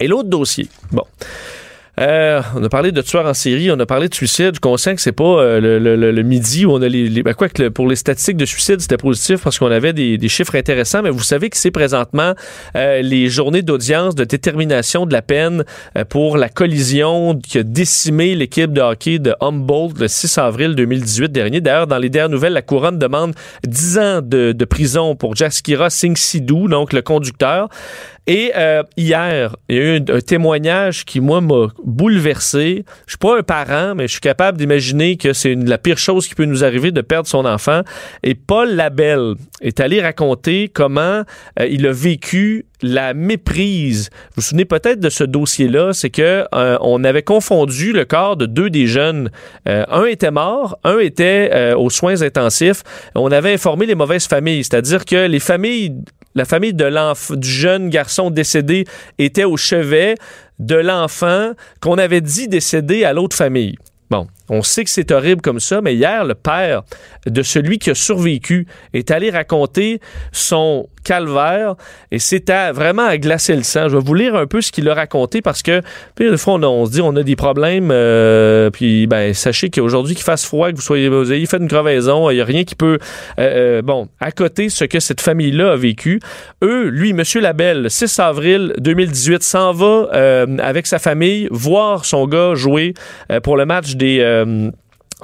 Et 0.00 0.08
l'autre 0.08 0.28
dossier, 0.28 0.68
bon. 0.90 1.04
Euh, 2.00 2.40
on 2.56 2.64
a 2.64 2.70
parlé 2.70 2.90
de 2.90 3.02
tueurs 3.02 3.26
en 3.26 3.34
série, 3.34 3.70
on 3.70 3.78
a 3.78 3.84
parlé 3.84 4.08
de 4.08 4.14
suicide. 4.14 4.52
Je 4.54 4.60
conscient 4.60 4.94
que 4.94 5.00
c'est 5.02 5.12
pas 5.12 5.24
euh, 5.42 5.60
le, 5.60 5.78
le- 5.78 6.10
le- 6.10 6.22
midi 6.22 6.64
où 6.64 6.72
on 6.72 6.80
a 6.80 6.88
les, 6.88 7.06
les- 7.10 7.22
ben, 7.22 7.34
quoi 7.34 7.50
que 7.50 7.64
le- 7.64 7.70
pour 7.70 7.86
les 7.86 7.96
statistiques 7.96 8.38
de 8.38 8.46
suicide 8.46 8.80
c'était 8.80 8.96
positif 8.96 9.42
parce 9.42 9.58
qu'on 9.58 9.70
avait 9.70 9.92
des, 9.92 10.16
des 10.16 10.28
chiffres 10.30 10.56
intéressants. 10.56 11.02
Mais 11.02 11.10
vous 11.10 11.22
savez 11.22 11.50
que 11.50 11.56
c'est 11.58 11.70
présentement 11.70 12.32
euh, 12.76 13.02
les 13.02 13.28
journées 13.28 13.60
d'audience 13.60 14.14
de 14.14 14.24
détermination 14.24 15.04
de 15.04 15.12
la 15.12 15.20
peine 15.20 15.64
euh, 15.98 16.06
pour 16.06 16.38
la 16.38 16.48
collision 16.48 17.38
qui 17.38 17.58
a 17.58 17.62
décimé 17.62 18.34
l'équipe 18.36 18.72
de 18.72 18.80
hockey 18.80 19.18
de 19.18 19.34
Humboldt 19.42 20.00
le 20.00 20.08
6 20.08 20.38
avril 20.38 20.74
2018 20.74 21.30
dernier. 21.30 21.60
D'ailleurs, 21.60 21.86
dans 21.88 21.98
les 21.98 22.08
dernières 22.08 22.30
nouvelles, 22.30 22.54
la 22.54 22.62
couronne 22.62 22.98
demande 22.98 23.34
10 23.66 23.98
ans 23.98 24.20
de, 24.22 24.52
de 24.52 24.64
prison 24.64 25.14
pour 25.14 25.36
Jaskira 25.36 25.90
Singh 25.90 26.16
Sidhu, 26.16 26.68
donc 26.70 26.94
le 26.94 27.02
conducteur. 27.02 27.68
Et 28.28 28.52
euh, 28.54 28.84
hier, 28.96 29.56
il 29.68 29.76
y 29.76 29.80
a 29.80 29.82
eu 29.82 29.96
un, 29.96 30.20
témoignage 30.20 31.04
qui, 31.04 31.20
moi, 31.20 31.40
m'a 31.40 31.66
bouleversé. 31.84 32.84
Je 33.06 33.12
suis 33.12 33.18
pas 33.18 33.38
un 33.38 33.42
parent, 33.42 33.94
mais 33.96 34.06
je 34.06 34.12
suis 34.12 34.20
capable 34.20 34.58
d'imaginer 34.58 35.16
que 35.16 35.32
c'est 35.32 35.56
la 35.56 35.76
pire 35.76 35.98
chose 35.98 36.28
qui 36.28 36.36
peut 36.36 36.44
nous 36.44 36.62
arriver 36.62 36.92
de 36.92 37.00
perdre 37.00 37.28
son 37.28 37.44
enfant. 37.44 37.82
Et 38.22 38.36
Paul 38.36 38.70
Labelle 38.74 39.34
est 39.60 39.80
allé 39.80 40.00
raconter 40.00 40.70
comment 40.72 41.24
euh, 41.58 41.66
il 41.68 41.84
a 41.86 41.92
vécu 41.92 42.66
la 42.80 43.12
méprise. 43.12 44.10
Vous 44.12 44.36
vous 44.36 44.42
souvenez 44.42 44.64
peut-être 44.64 45.00
de 45.00 45.08
ce 45.08 45.24
dossier-là, 45.24 45.92
c'est 45.92 46.10
que 46.10 46.44
euh, 46.54 46.78
on 46.80 47.02
avait 47.02 47.22
confondu 47.22 47.92
le 47.92 48.04
corps 48.04 48.36
de 48.36 48.46
deux 48.46 48.70
des 48.70 48.86
jeunes. 48.86 49.30
Euh, 49.68 49.84
un 49.88 50.04
était 50.04 50.30
mort, 50.30 50.78
un 50.84 50.98
était 50.98 51.74
aux 51.74 51.90
soins 51.90 52.22
intensifs. 52.22 52.82
On 53.14 53.30
avait 53.30 53.54
informé 53.54 53.86
les 53.86 53.94
mauvaises 53.94 54.26
familles, 54.26 54.64
c'est-à-dire 54.64 55.04
que 55.04 55.26
les 55.26 55.40
familles 55.40 55.92
la 56.34 56.44
famille 56.44 56.74
de 56.74 57.36
du 57.36 57.48
jeune 57.48 57.88
garçon 57.88 58.30
décédé 58.30 58.84
était 59.18 59.44
au 59.44 59.56
chevet 59.56 60.14
de 60.58 60.76
l'enfant 60.76 61.52
qu'on 61.80 61.98
avait 61.98 62.20
dit 62.20 62.48
décédé 62.48 63.04
à 63.04 63.12
l'autre 63.12 63.36
famille. 63.36 63.76
Bon, 64.10 64.26
on 64.48 64.62
sait 64.62 64.84
que 64.84 64.90
c'est 64.90 65.10
horrible 65.10 65.40
comme 65.40 65.60
ça, 65.60 65.80
mais 65.80 65.94
hier, 65.94 66.24
le 66.24 66.34
père 66.34 66.82
de 67.26 67.42
celui 67.42 67.78
qui 67.78 67.90
a 67.90 67.94
survécu 67.94 68.66
est 68.92 69.10
allé 69.10 69.30
raconter 69.30 70.00
son 70.32 70.88
calvaire 71.02 71.74
et 72.10 72.18
c'était 72.18 72.72
vraiment 72.72 73.04
à 73.04 73.18
glacer 73.18 73.56
le 73.56 73.62
sang. 73.62 73.88
Je 73.88 73.96
vais 73.96 74.02
vous 74.02 74.14
lire 74.14 74.34
un 74.34 74.46
peu 74.46 74.60
ce 74.60 74.72
qu'il 74.72 74.88
a 74.88 74.94
raconté 74.94 75.42
parce 75.42 75.62
que, 75.62 75.82
puis, 76.14 76.36
fois, 76.38 76.54
on, 76.54 76.86
se 76.86 76.92
dit 76.92 77.00
on 77.00 77.14
a 77.16 77.22
des 77.22 77.36
problèmes, 77.36 77.90
euh, 77.90 78.70
puis 78.70 79.06
ben, 79.06 79.34
sachez 79.34 79.70
qu'aujourd'hui 79.70 80.14
qu'il 80.14 80.24
fasse 80.24 80.44
froid, 80.44 80.70
que 80.70 80.76
vous 80.76 80.82
soyez, 80.82 81.08
vous 81.08 81.32
ayez 81.32 81.46
fait 81.46 81.58
une 81.58 81.68
crevaison, 81.68 82.30
il 82.30 82.36
n'y 82.36 82.40
a 82.40 82.44
rien 82.44 82.64
qui 82.64 82.74
peut, 82.74 82.98
euh, 83.38 83.78
euh, 83.78 83.82
bon, 83.82 84.08
à 84.20 84.32
côté 84.32 84.68
ce 84.68 84.84
que 84.84 85.00
cette 85.00 85.20
famille-là 85.20 85.72
a 85.72 85.76
vécu. 85.76 86.20
Eux, 86.62 86.88
lui, 86.88 87.12
Monsieur 87.12 87.40
Labelle, 87.40 87.82
le 87.82 87.88
6 87.88 88.18
avril 88.20 88.74
2018, 88.78 89.42
s'en 89.42 89.72
va 89.72 90.08
avec 90.60 90.86
sa 90.86 90.98
famille 90.98 91.48
voir 91.50 92.04
son 92.04 92.26
gars 92.26 92.54
jouer 92.54 92.94
pour 93.42 93.56
le 93.56 93.66
match 93.66 93.94
des, 93.94 94.20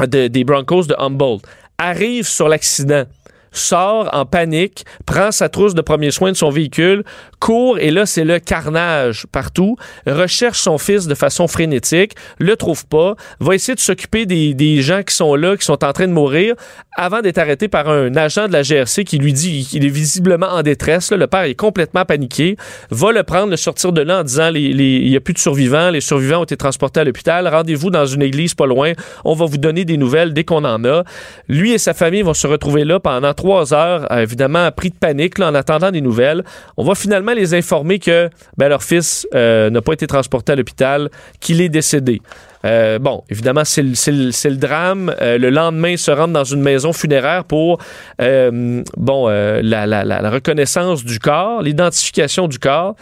de- 0.07 0.29
des 0.29 0.44
Broncos 0.44 0.85
de 0.85 0.94
Humboldt. 0.99 1.47
Arrive 1.79 2.27
sur 2.27 2.49
l'accident 2.49 3.05
sort 3.53 4.09
en 4.13 4.27
panique, 4.27 4.85
prend 5.07 5.31
sa 5.33 5.49
trousse 5.49 5.75
de 5.75 5.81
premiers 5.81 6.11
soins 6.11 6.33
de 6.33 6.37
son 6.37 6.51
véhicule, 6.51 7.05
court 7.41 7.79
et 7.79 7.91
là 7.91 8.07
c'est 8.07 8.25
le 8.25 8.39
carnage 8.39 9.27
partout, 9.31 9.77
recherche 10.07 10.59
son 10.59 10.79
fils 10.79 11.07
de 11.07 11.15
façon 11.15 11.49
frénétique, 11.49 12.13
le 12.39 12.57
trouve 12.57 12.87
pas, 12.87 13.15
va 13.41 13.55
essayer 13.55 13.75
de 13.75 13.81
s'occuper 13.81 14.27
des, 14.27 14.55
des 14.55 14.83
gens 14.83 15.03
qui 15.03 15.15
sont 15.15 15.35
là, 15.35 15.57
qui 15.57 15.65
sont 15.65 15.85
en 15.85 15.93
train 15.93 16.09
de 16.09 16.13
mourir, 16.13 16.55
avant 16.97 17.21
d'être 17.21 17.39
arrêté 17.39 17.69
par 17.69 17.89
un 17.89 18.15
agent 18.17 18.49
de 18.49 18.53
la 18.53 18.63
GRC 18.63 19.05
qui 19.05 19.19
lui 19.19 19.33
dit 19.33 19.67
qu'il 19.69 19.85
est 19.85 19.91
visiblement 19.91 20.49
en 20.49 20.63
détresse. 20.63 21.13
le 21.13 21.27
père 21.27 21.43
est 21.43 21.55
complètement 21.55 22.05
paniqué, 22.05 22.57
va 22.91 23.13
le 23.13 23.23
prendre, 23.23 23.51
le 23.51 23.57
sortir 23.57 23.93
de 23.93 24.01
là 24.01 24.21
en 24.21 24.25
disant 24.25 24.51
il 24.53 24.77
n'y 24.77 25.17
a 25.17 25.21
plus 25.21 25.35
de 25.35 25.39
survivants, 25.39 25.91
les 25.91 26.01
survivants 26.01 26.41
ont 26.41 26.45
été 26.45 26.57
transportés 26.57 27.01
à 27.01 27.05
l'hôpital, 27.05 27.47
rendez-vous 27.47 27.91
dans 27.91 28.07
une 28.07 28.23
église 28.23 28.55
pas 28.55 28.67
loin, 28.67 28.93
on 29.25 29.35
va 29.35 29.47
vous 29.47 29.59
donner 29.59 29.85
des 29.85 29.97
nouvelles 29.97 30.33
dès 30.33 30.45
qu'on 30.45 30.65
en 30.65 30.85
a. 30.85 31.05
Lui 31.49 31.73
et 31.73 31.79
sa 31.79 31.95
famille 31.95 32.23
vont 32.23 32.35
se 32.35 32.47
retrouver 32.47 32.85
là 32.85 32.99
pendant 32.99 33.33
trois 33.38 33.72
heures, 33.72 34.11
évidemment 34.18 34.68
pris 34.72 34.90
de 34.90 34.96
panique 34.96 35.38
là, 35.38 35.48
en 35.48 35.55
attendant 35.55 35.92
des 35.92 36.01
nouvelles. 36.01 36.42
On 36.77 36.85
va 36.85 36.96
finalement 36.96 37.33
les 37.33 37.55
informer 37.55 38.01
que 38.01 38.29
ben, 38.57 38.68
leur 38.68 38.83
fils 38.83 39.29
euh, 39.35 39.70
n'a 39.70 39.81
pas 39.81 39.92
été 39.92 40.09
transporté 40.09 40.53
à 40.53 40.57
l'hôpital, 40.57 41.09
qu'il 41.38 41.61
est 41.61 41.68
décédé. 41.68 42.20
Euh, 42.64 42.98
bon, 42.98 43.22
évidemment, 43.31 43.64
c'est 43.64 43.83
le, 43.83 44.57
drame. 44.57 45.14
Euh, 45.20 45.38
le 45.38 45.51
lendemain, 45.51 45.90
ils 45.90 45.98
se 45.98 46.11
rendent 46.11 46.33
dans 46.33 46.42
une 46.42 46.61
maison 46.62 46.92
funéraire 46.92 47.44
pour 47.44 47.79
bon 48.18 49.29
la- 49.29 49.87
la 49.87 50.31
reconnaissance 50.31 51.05
du 51.05 51.20
corps, 51.20 51.62
l'identification 51.62 52.48
du 52.48 52.59
corps. 52.59 52.96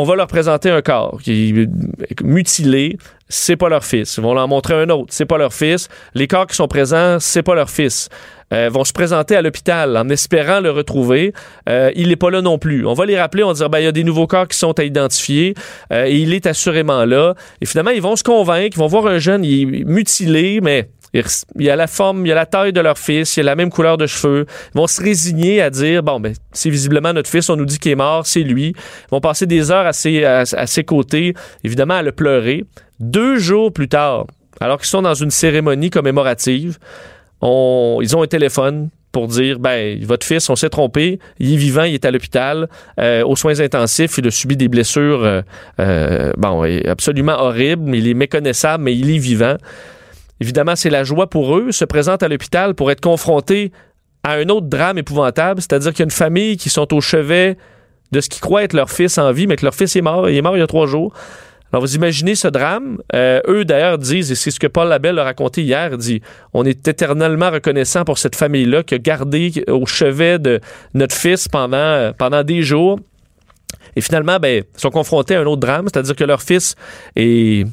On 0.00 0.04
va 0.04 0.14
leur 0.14 0.28
présenter 0.28 0.70
un 0.70 0.80
corps 0.80 1.18
qui 1.20 1.50
est 1.50 2.22
mutilé, 2.22 2.98
c'est 3.28 3.56
pas 3.56 3.68
leur 3.68 3.84
fils. 3.84 4.16
Ils 4.16 4.22
vont 4.22 4.32
leur 4.32 4.46
montrer 4.46 4.74
un 4.74 4.88
autre, 4.90 5.08
c'est 5.10 5.26
pas 5.26 5.38
leur 5.38 5.52
fils. 5.52 5.88
Les 6.14 6.28
corps 6.28 6.46
qui 6.46 6.54
sont 6.54 6.68
présents, 6.68 7.18
c'est 7.18 7.42
pas 7.42 7.56
leur 7.56 7.68
fils. 7.68 8.08
Euh, 8.52 8.70
vont 8.70 8.84
se 8.84 8.94
présenter 8.94 9.36
à 9.36 9.42
l'hôpital 9.42 9.96
en 9.96 10.08
espérant 10.08 10.60
le 10.60 10.70
retrouver. 10.70 11.34
Euh, 11.68 11.90
il 11.94 12.08
n'est 12.08 12.16
pas 12.16 12.30
là 12.30 12.40
non 12.40 12.58
plus. 12.58 12.86
On 12.86 12.94
va 12.94 13.04
les 13.04 13.18
rappeler, 13.18 13.42
on 13.44 13.48
va 13.48 13.54
dire 13.54 13.68
ben, 13.68 13.78
il 13.80 13.84
y 13.84 13.88
a 13.88 13.92
des 13.92 14.04
nouveaux 14.04 14.26
corps 14.26 14.48
qui 14.48 14.56
sont 14.56 14.78
à 14.78 14.84
identifier 14.84 15.54
euh, 15.92 16.08
il 16.08 16.32
est 16.32 16.46
assurément 16.46 17.04
là. 17.04 17.34
Et 17.60 17.66
finalement, 17.66 17.90
ils 17.90 18.02
vont 18.02 18.16
se 18.16 18.22
convaincre, 18.22 18.76
ils 18.76 18.78
vont 18.78 18.86
voir 18.86 19.06
un 19.06 19.18
jeune, 19.18 19.44
il 19.44 19.80
est 19.80 19.84
mutilé, 19.84 20.60
mais 20.62 20.88
il 21.14 21.22
il 21.56 21.70
a 21.70 21.76
la 21.76 21.86
forme, 21.86 22.26
il 22.26 22.32
a 22.32 22.34
la 22.34 22.46
taille 22.46 22.72
de 22.72 22.80
leur 22.80 22.98
fils, 22.98 23.36
il 23.36 23.40
a 23.40 23.44
la 23.44 23.56
même 23.56 23.70
couleur 23.70 23.96
de 23.96 24.06
cheveux. 24.06 24.46
Ils 24.74 24.78
vont 24.78 24.86
se 24.86 25.02
résigner 25.02 25.60
à 25.60 25.70
dire 25.70 26.02
bon 26.02 26.20
ben 26.20 26.32
c'est 26.52 26.70
visiblement 26.70 27.12
notre 27.12 27.30
fils, 27.30 27.48
on 27.50 27.56
nous 27.56 27.64
dit 27.64 27.78
qu'il 27.78 27.92
est 27.92 27.96
mort, 27.96 28.26
c'est 28.26 28.40
lui. 28.40 28.68
Ils 28.68 29.10
vont 29.10 29.20
passer 29.20 29.46
des 29.46 29.70
heures 29.70 29.86
à 29.86 29.92
ses, 29.92 30.24
à 30.24 30.44
ses 30.44 30.84
côtés, 30.84 31.34
évidemment 31.64 31.94
à 31.94 32.02
le 32.02 32.12
pleurer. 32.12 32.64
Deux 33.00 33.38
jours 33.38 33.72
plus 33.72 33.88
tard, 33.88 34.26
alors 34.60 34.78
qu'ils 34.78 34.88
sont 34.88 35.02
dans 35.02 35.14
une 35.14 35.30
cérémonie 35.30 35.90
commémorative, 35.90 36.78
ils 37.42 38.16
ont 38.16 38.22
un 38.22 38.26
téléphone 38.26 38.90
pour 39.12 39.28
dire 39.28 39.58
ben 39.58 39.98
votre 40.04 40.26
fils 40.26 40.48
on 40.50 40.56
s'est 40.56 40.68
trompé 40.68 41.18
il 41.38 41.54
est 41.54 41.56
vivant 41.56 41.84
il 41.84 41.94
est 41.94 42.04
à 42.04 42.10
l'hôpital 42.10 42.68
euh, 43.00 43.24
aux 43.24 43.36
soins 43.36 43.58
intensifs 43.60 44.18
il 44.18 44.26
a 44.26 44.30
subi 44.30 44.56
des 44.56 44.68
blessures 44.68 45.24
euh, 45.24 45.42
euh, 45.80 46.32
bon 46.36 46.62
absolument 46.86 47.40
horribles 47.40 47.82
mais 47.84 47.98
il 47.98 48.08
est 48.08 48.14
méconnaissable 48.14 48.84
mais 48.84 48.96
il 48.96 49.10
est 49.10 49.18
vivant. 49.18 49.56
Évidemment 50.40 50.76
c'est 50.76 50.90
la 50.90 51.04
joie 51.04 51.28
pour 51.28 51.56
eux 51.56 51.72
se 51.72 51.84
présentent 51.84 52.22
à 52.22 52.28
l'hôpital 52.28 52.74
pour 52.74 52.90
être 52.90 53.00
confrontés 53.00 53.72
à 54.24 54.34
un 54.34 54.48
autre 54.50 54.66
drame 54.66 54.98
épouvantable 54.98 55.60
c'est-à-dire 55.60 55.92
qu'il 55.92 56.00
y 56.00 56.02
a 56.02 56.04
une 56.04 56.10
famille 56.10 56.56
qui 56.56 56.68
sont 56.68 56.92
au 56.94 57.00
chevet 57.00 57.56
de 58.12 58.20
ce 58.20 58.28
qu'ils 58.28 58.40
croient 58.40 58.62
être 58.62 58.74
leur 58.74 58.90
fils 58.90 59.16
en 59.18 59.32
vie 59.32 59.46
mais 59.46 59.56
que 59.56 59.64
leur 59.64 59.74
fils 59.74 59.96
est 59.96 60.02
mort 60.02 60.28
il 60.28 60.36
est 60.36 60.42
mort 60.42 60.56
il 60.56 60.60
y 60.60 60.62
a 60.62 60.66
trois 60.66 60.86
jours 60.86 61.12
alors, 61.72 61.82
vous 61.82 61.96
imaginez 61.96 62.34
ce 62.34 62.48
drame. 62.48 62.98
Euh, 63.14 63.40
eux, 63.46 63.64
d'ailleurs, 63.64 63.98
disent, 63.98 64.32
et 64.32 64.34
c'est 64.34 64.50
ce 64.50 64.58
que 64.58 64.66
Paul 64.66 64.88
Labelle 64.88 65.18
a 65.18 65.24
raconté 65.24 65.62
hier, 65.62 65.98
dit, 65.98 66.22
on 66.54 66.64
est 66.64 66.88
éternellement 66.88 67.50
reconnaissant 67.50 68.04
pour 68.04 68.18
cette 68.18 68.36
famille-là 68.36 68.82
qui 68.82 68.94
a 68.94 68.98
gardé 68.98 69.64
au 69.68 69.84
chevet 69.84 70.38
de 70.38 70.60
notre 70.94 71.14
fils 71.14 71.46
pendant, 71.46 71.76
euh, 71.76 72.12
pendant 72.16 72.42
des 72.42 72.62
jours. 72.62 72.98
Et 73.96 74.00
finalement, 74.00 74.38
ben, 74.38 74.64
ils 74.64 74.80
sont 74.80 74.90
confrontés 74.90 75.34
à 75.34 75.40
un 75.40 75.44
autre 75.44 75.60
drame, 75.60 75.86
c'est-à-dire 75.92 76.16
que 76.16 76.24
leur 76.24 76.40
fils 76.40 76.74
est 77.16 77.66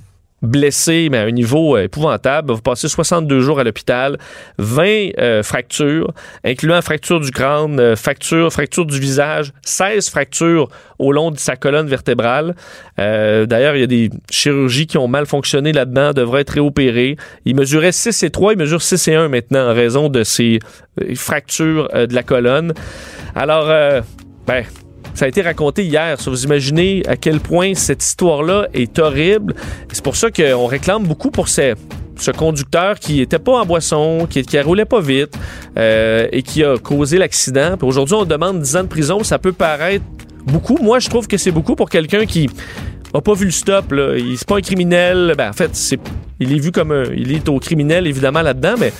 blessé, 0.45 1.09
mais 1.11 1.17
à 1.17 1.23
un 1.23 1.31
niveau 1.31 1.75
euh, 1.75 1.83
épouvantable. 1.83 2.53
Va 2.53 2.59
passer 2.61 2.87
62 2.87 3.41
jours 3.41 3.59
à 3.59 3.63
l'hôpital, 3.63 4.17
20 4.57 5.09
euh, 5.17 5.43
fractures, 5.43 6.13
incluant 6.43 6.81
fracture 6.81 7.19
du 7.19 7.31
crâne, 7.31 7.79
euh, 7.79 7.95
fracture, 7.95 8.51
fracture 8.51 8.85
du 8.85 8.99
visage, 8.99 9.51
16 9.63 10.09
fractures 10.09 10.69
au 10.99 11.11
long 11.11 11.31
de 11.31 11.37
sa 11.37 11.55
colonne 11.55 11.87
vertébrale. 11.87 12.55
D'ailleurs, 12.97 13.75
il 13.75 13.81
y 13.81 13.83
a 13.83 13.87
des 13.87 14.09
chirurgies 14.29 14.87
qui 14.87 14.97
ont 14.97 15.09
mal 15.09 15.25
fonctionné 15.25 15.73
là-dedans, 15.73 16.13
devraient 16.13 16.41
être 16.41 16.51
réopérées. 16.51 17.17
Il 17.43 17.55
mesurait 17.55 17.91
6 17.91 18.23
et 18.23 18.29
3, 18.29 18.53
il 18.53 18.59
mesure 18.59 18.81
6 18.81 19.09
et 19.09 19.15
1 19.15 19.27
maintenant 19.27 19.69
en 19.69 19.73
raison 19.73 20.07
de 20.07 20.23
ces 20.23 20.59
fractures 21.15 21.89
de 21.93 22.13
la 22.13 22.23
colonne. 22.23 22.73
Alors, 23.35 23.67
ben, 24.47 24.63
ça 25.15 25.25
a 25.25 25.27
été 25.29 25.41
raconté 25.41 25.83
hier. 25.83 26.19
Ça, 26.19 26.29
vous 26.29 26.43
imaginez 26.43 27.01
à 27.07 27.15
quel 27.15 27.39
point 27.39 27.73
cette 27.73 28.03
histoire-là 28.03 28.67
est 28.73 28.99
horrible. 28.99 29.55
C'est 29.91 30.03
pour 30.03 30.15
ça 30.15 30.29
qu'on 30.29 30.67
réclame 30.67 31.03
beaucoup 31.03 31.31
pour 31.31 31.47
ce 31.47 31.75
conducteur 32.37 32.99
qui 32.99 33.21
était 33.21 33.39
pas 33.39 33.53
en 33.61 33.65
boisson, 33.65 34.27
qui, 34.29 34.59
roulait 34.59 34.85
pas 34.85 34.99
vite 34.99 35.37
euh, 35.77 36.27
et 36.31 36.43
qui 36.43 36.63
a 36.63 36.77
causé 36.77 37.17
l'accident. 37.17 37.75
Aujourd'hui, 37.81 38.15
on 38.15 38.25
demande 38.25 38.59
10 38.61 38.75
ans 38.75 38.83
de 38.83 38.87
prison. 38.87 39.23
Ça 39.23 39.39
peut 39.39 39.53
paraître 39.53 40.03
beaucoup. 40.45 40.77
Moi, 40.81 40.99
je 40.99 41.09
trouve 41.09 41.27
que 41.27 41.37
c'est 41.37 41.51
beaucoup 41.51 41.75
pour 41.75 41.89
quelqu'un 41.89 42.25
qui 42.25 42.49
a 43.15 43.21
pas 43.21 43.33
vu 43.33 43.45
le 43.45 43.51
stop. 43.51 43.91
Là. 43.91 44.17
Il 44.17 44.37
c'est 44.37 44.47
pas 44.47 44.57
un 44.57 44.61
criminel. 44.61 45.33
Ben, 45.37 45.49
en 45.49 45.53
fait, 45.53 45.71
il 46.39 46.53
est 46.53 46.59
vu 46.59 46.71
comme 46.71 46.91
un, 46.91 47.03
il 47.15 47.31
est 47.31 47.47
au 47.49 47.59
criminel 47.59 48.07
évidemment 48.07 48.41
là-dedans, 48.41 48.75
mais 48.79 48.91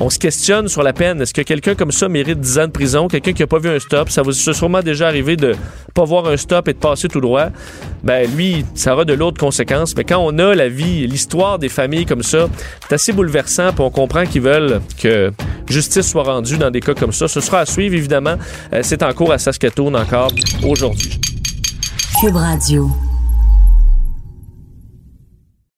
on 0.00 0.10
se 0.10 0.18
questionne 0.18 0.68
sur 0.68 0.82
la 0.82 0.92
peine. 0.92 1.20
Est-ce 1.20 1.34
que 1.34 1.42
quelqu'un 1.42 1.74
comme 1.74 1.90
ça 1.90 2.08
mérite 2.08 2.38
10 2.38 2.58
ans 2.58 2.66
de 2.66 2.72
prison? 2.72 3.08
Quelqu'un 3.08 3.32
qui 3.32 3.42
a 3.42 3.46
pas 3.46 3.58
vu 3.58 3.68
un 3.68 3.78
stop, 3.78 4.10
ça 4.10 4.22
vous 4.22 4.30
est 4.30 4.52
sûrement 4.52 4.80
déjà 4.80 5.08
arrivé 5.08 5.36
de 5.36 5.56
pas 5.92 6.04
voir 6.04 6.26
un 6.26 6.36
stop 6.36 6.68
et 6.68 6.72
de 6.72 6.78
passer 6.78 7.08
tout 7.08 7.20
droit. 7.20 7.48
Ben 8.04 8.30
lui, 8.36 8.64
ça 8.74 8.94
aura 8.94 9.04
de 9.04 9.12
l'autre 9.12 9.38
conséquences. 9.38 9.96
Mais 9.96 10.04
quand 10.04 10.18
on 10.18 10.38
a 10.38 10.54
la 10.54 10.68
vie, 10.68 11.06
l'histoire 11.06 11.58
des 11.58 11.68
familles 11.68 12.06
comme 12.06 12.22
ça, 12.22 12.48
c'est 12.88 12.94
assez 12.94 13.12
bouleversant. 13.12 13.72
Puis 13.72 13.82
on 13.82 13.90
comprend 13.90 14.24
qu'ils 14.24 14.42
veulent 14.42 14.80
que 15.00 15.32
justice 15.68 16.08
soit 16.08 16.22
rendue 16.22 16.58
dans 16.58 16.70
des 16.70 16.80
cas 16.80 16.94
comme 16.94 17.12
ça. 17.12 17.26
Ce 17.26 17.40
sera 17.40 17.60
à 17.60 17.66
suivre 17.66 17.94
évidemment. 17.94 18.36
Euh, 18.72 18.80
c'est 18.82 19.02
en 19.02 19.12
cours 19.12 19.32
à 19.32 19.38
Saskatoon 19.38 19.94
encore 19.94 20.30
aujourd'hui. 20.62 21.18
Cube 22.20 22.36
Radio. 22.36 22.88